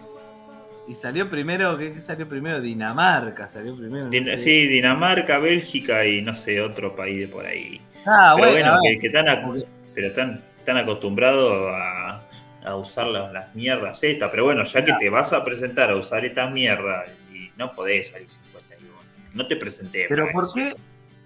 [0.88, 2.61] Y salió primero, ¿qué, salió primero?
[2.61, 4.05] Dinamarca salió primero.
[4.05, 4.38] no Din- sé.
[4.38, 7.81] Sí, Dinamarca, Bélgica y no sé, otro país de por ahí.
[8.05, 12.23] Ah, pero bueno, bueno, a que, que pero están, están acostumbrados a,
[12.68, 14.30] a usar las, las mierdas estas.
[14.31, 18.10] Pero bueno, ya que te vas a presentar a usar esta mierda y no podés
[18.10, 18.94] salir 51.
[19.34, 20.06] No te presenté.
[20.10, 20.53] Pero ¿por eso.
[20.56, 20.76] qué?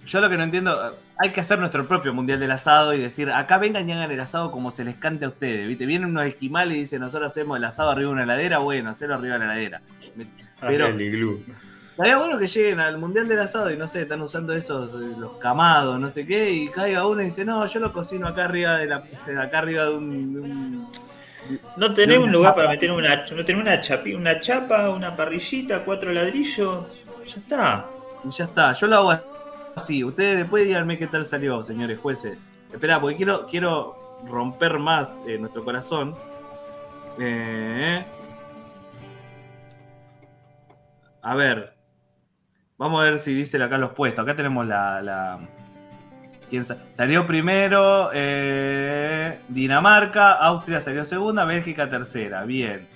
[0.05, 3.29] Yo lo que no entiendo, hay que hacer nuestro propio mundial del asado y decir,
[3.29, 5.85] acá vengan y hagan el asado como se les cante a ustedes, ¿viste?
[5.85, 9.13] Vienen unos esquimales y dicen, nosotros hacemos el asado arriba de una heladera, bueno, hacerlo
[9.15, 9.81] arriba de la heladera.
[10.59, 11.43] Pero Ah, iglú.
[11.91, 15.15] estaría bueno que lleguen al mundial del asado y no sé, están usando esos, eh,
[15.19, 18.45] los camados, no sé qué, y caiga uno y dice, no, yo lo cocino acá
[18.45, 19.03] arriba de la,
[19.39, 20.87] acá arriba de un, de un-
[21.77, 26.11] No tenés un lugar para meter una, no una, chapi, una chapa, una parrillita, cuatro
[26.13, 27.03] ladrillos.
[27.25, 27.85] Ya está.
[28.25, 29.13] Ya está, yo lo hago
[29.75, 30.03] así.
[30.03, 32.37] Ustedes después díganme qué tal salió, señores jueces.
[32.71, 36.15] Espera, porque quiero, quiero romper más eh, nuestro corazón.
[37.19, 38.05] Eh,
[41.21, 41.73] a ver.
[42.77, 44.23] Vamos a ver si dice acá los puestos.
[44.23, 45.01] Acá tenemos la.
[45.01, 45.39] la-
[46.51, 48.11] ¿Quién sa- salió primero?
[48.13, 52.43] eh, Dinamarca, Austria salió segunda, Bélgica tercera.
[52.43, 52.87] Bien.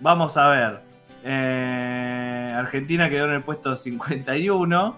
[0.00, 0.80] Vamos a ver.
[1.24, 4.96] Eh, Argentina quedó en el puesto 51.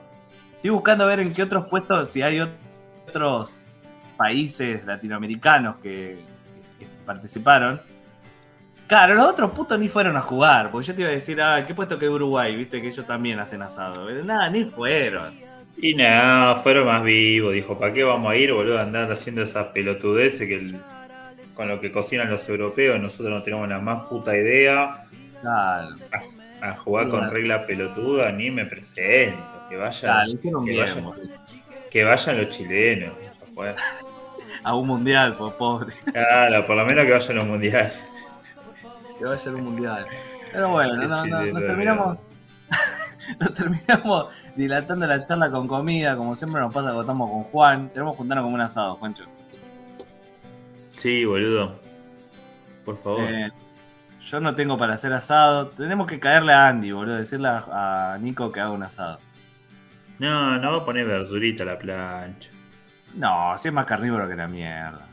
[0.52, 2.50] Estoy buscando ver en qué otros puestos, si hay ot-
[3.08, 3.66] otros
[4.18, 6.22] países latinoamericanos que,
[6.78, 7.80] que participaron.
[8.86, 11.64] Claro, los otros putos ni fueron a jugar, porque yo te iba a decir, ah,
[11.66, 12.54] ¿qué puesto quedó Uruguay?
[12.56, 14.10] Viste que ellos también hacen asado.
[14.24, 15.38] Nada, ni fueron.
[15.82, 17.52] Y nada, fueron más vivos.
[17.54, 20.80] Dijo, ¿para qué vamos a ir, boludo, a andar haciendo esas pelotudeces que el-
[21.54, 25.04] con lo que cocinan los europeos nosotros no tenemos la más puta idea?
[25.40, 25.96] Claro,
[26.62, 29.42] A jugar con regla peluda, ni me presento.
[29.70, 31.12] Que vayan, claro, hicieron que bien, vayan.
[31.90, 33.14] que vayan los chilenos.
[34.62, 35.94] A un mundial, pues pobre.
[36.12, 38.00] Claro, por lo menos que vayan los mundiales.
[39.18, 40.06] que vaya a un mundial.
[40.52, 42.28] Pero bueno, no, no, Chile, nos terminamos.
[43.38, 44.26] Nos terminamos
[44.56, 47.90] dilatando la charla con comida, como siempre nos pasa cuando estamos con Juan.
[47.90, 49.24] Tenemos que juntarnos como un asado, Juancho.
[50.90, 51.78] Sí, boludo.
[52.84, 53.20] Por favor.
[53.30, 53.50] Eh,
[54.26, 55.68] yo no tengo para hacer asado.
[55.68, 57.16] Tenemos que caerle a Andy, boludo.
[57.16, 59.18] Decirle a, a Nico que haga un asado.
[60.18, 62.50] No, no va a poner verdurita a la plancha.
[63.14, 65.06] No, si es más carnívoro que la mierda.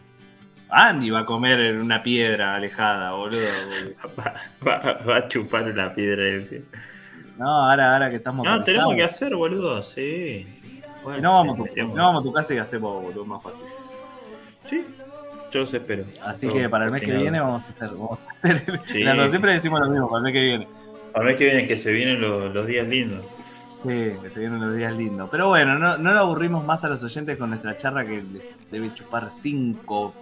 [0.70, 3.40] Andy va a comer en una piedra alejada, boludo.
[4.20, 4.34] Va,
[4.68, 6.66] va- va a chupar una piedra ese.
[7.38, 10.48] No, ahora, ahora que estamos No, tenemos que hacer, boludo, sí.
[11.16, 13.62] Si no, vamos tu, si no, vamos a tu casa y hacemos, boludo, más fácil.
[14.62, 14.86] Sí,
[15.52, 16.04] yo los espero.
[16.24, 17.92] Así que para el mes que viene vamos a hacer.
[17.92, 19.04] Vamos a hacer Sí.
[19.30, 20.68] Siempre decimos lo mismo para el mes que viene.
[21.14, 23.26] A ver que viene, que se vienen los, los días lindos.
[23.84, 25.30] Sí, que se vienen los días lindos.
[25.30, 28.70] Pero bueno, no, no lo aburrimos más a los oyentes con nuestra charla que les
[28.72, 30.14] debe chupar cinco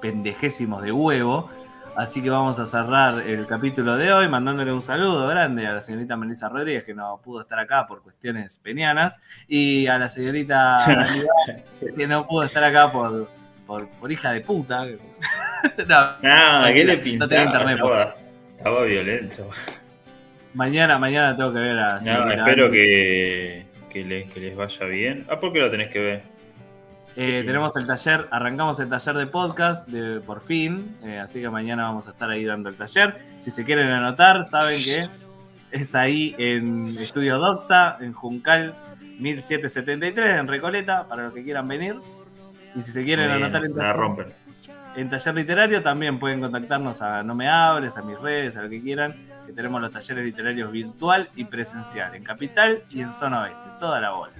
[0.00, 1.50] pendejésimos de huevo.
[1.96, 5.80] Así que vamos a cerrar el capítulo de hoy mandándole un saludo grande a la
[5.80, 9.16] señorita Melissa Rodríguez que no pudo estar acá por cuestiones penianas
[9.46, 10.78] y a la señorita
[11.96, 13.28] que no pudo estar acá por,
[13.66, 14.84] por, por hija de puta.
[15.88, 17.28] No, No, ¿qué le No pintaba?
[17.28, 18.14] tenía internet, estaba,
[18.54, 19.48] estaba violento.
[20.52, 24.84] mañana, mañana tengo que ver a la No, espero que, que, les, que les vaya
[24.84, 25.24] bien.
[25.30, 26.22] Ah, ¿por qué lo tenés que ver?
[27.16, 31.48] Eh, tenemos el taller, arrancamos el taller de podcast de, por fin, eh, así que
[31.48, 33.14] mañana vamos a estar ahí dando el taller.
[33.38, 35.08] Si se quieren anotar, saben que
[35.70, 38.74] es ahí en Estudio Doxa, en Juncal
[39.20, 41.96] 1773, en Recoleta, para los que quieran venir.
[42.74, 44.26] Y si se quieren Bien, anotar en taller, rompen.
[44.96, 48.68] en taller literario, también pueden contactarnos a No Me Hables, a mis redes, a lo
[48.68, 49.14] que quieran,
[49.46, 54.00] que tenemos los talleres literarios virtual y presencial, en Capital y en Zona Oeste, toda
[54.00, 54.32] la bola.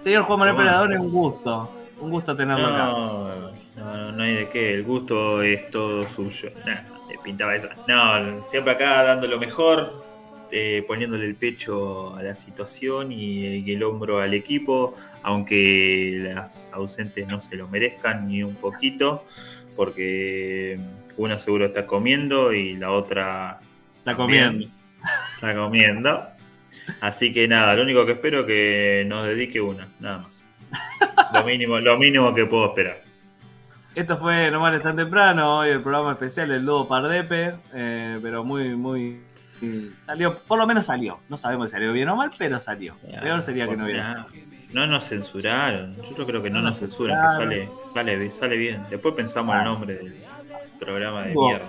[0.00, 0.56] Señor Juan Manuel.
[0.58, 1.78] Perador, un gusto.
[2.02, 2.86] Un gusto tenerlo acá.
[2.86, 6.50] No, no, no hay de qué, el gusto es todo suyo.
[6.66, 7.76] Nah, te pintaba esa.
[7.86, 10.04] No, siempre acá dando lo mejor,
[10.50, 16.18] eh, poniéndole el pecho a la situación y el, y el hombro al equipo, aunque
[16.34, 19.24] las ausentes no se lo merezcan ni un poquito,
[19.76, 20.80] porque
[21.16, 23.60] una seguro está comiendo y la otra
[23.98, 24.66] Está comiendo.
[25.36, 26.26] Está comiendo.
[27.00, 30.44] Así que nada, lo único que espero es que nos dedique una, nada más.
[31.32, 33.00] Lo mínimo, lo mínimo que puedo esperar.
[33.94, 38.42] Esto fue No Mal tan temprano, hoy el programa especial del Dúo Pardepe, eh, pero
[38.42, 39.22] muy, muy,
[40.04, 41.20] Salió, por lo menos salió.
[41.28, 42.96] No sabemos si salió bien o mal, pero salió.
[43.22, 44.14] Peor sería que no hubiera.
[44.14, 44.26] Nah,
[44.72, 45.94] No nos censuraron.
[46.02, 48.84] Yo creo que no, No nos censuran, que sale, sale, sale bien.
[48.90, 50.14] Después pensamos el nombre del
[50.80, 51.48] programa de Dúo.
[51.48, 51.66] mierda.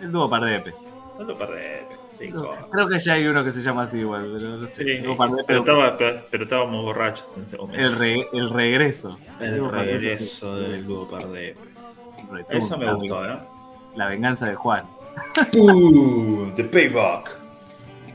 [0.00, 0.74] El dúo Pardepe.
[1.18, 1.82] No lo perdés,
[2.12, 2.30] sí.
[2.72, 4.84] Creo que ya hay uno que se llama así igual, pero no sé.
[4.84, 5.02] Sí,
[5.46, 7.80] pero, estaba, pero, pero estábamos borrachos en ese momento.
[7.80, 9.18] el, re- el regreso.
[9.40, 11.56] El regreso del dúo Pardepe.
[12.30, 13.38] Return, Eso me gustó, ¿eh?
[13.96, 14.84] La venganza de Juan.
[15.56, 17.38] Uh, the payback.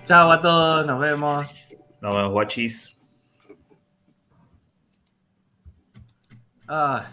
[0.06, 1.76] Chao a todos, nos vemos.
[2.02, 2.96] Nos vemos, guachis.
[6.68, 7.06] Ah,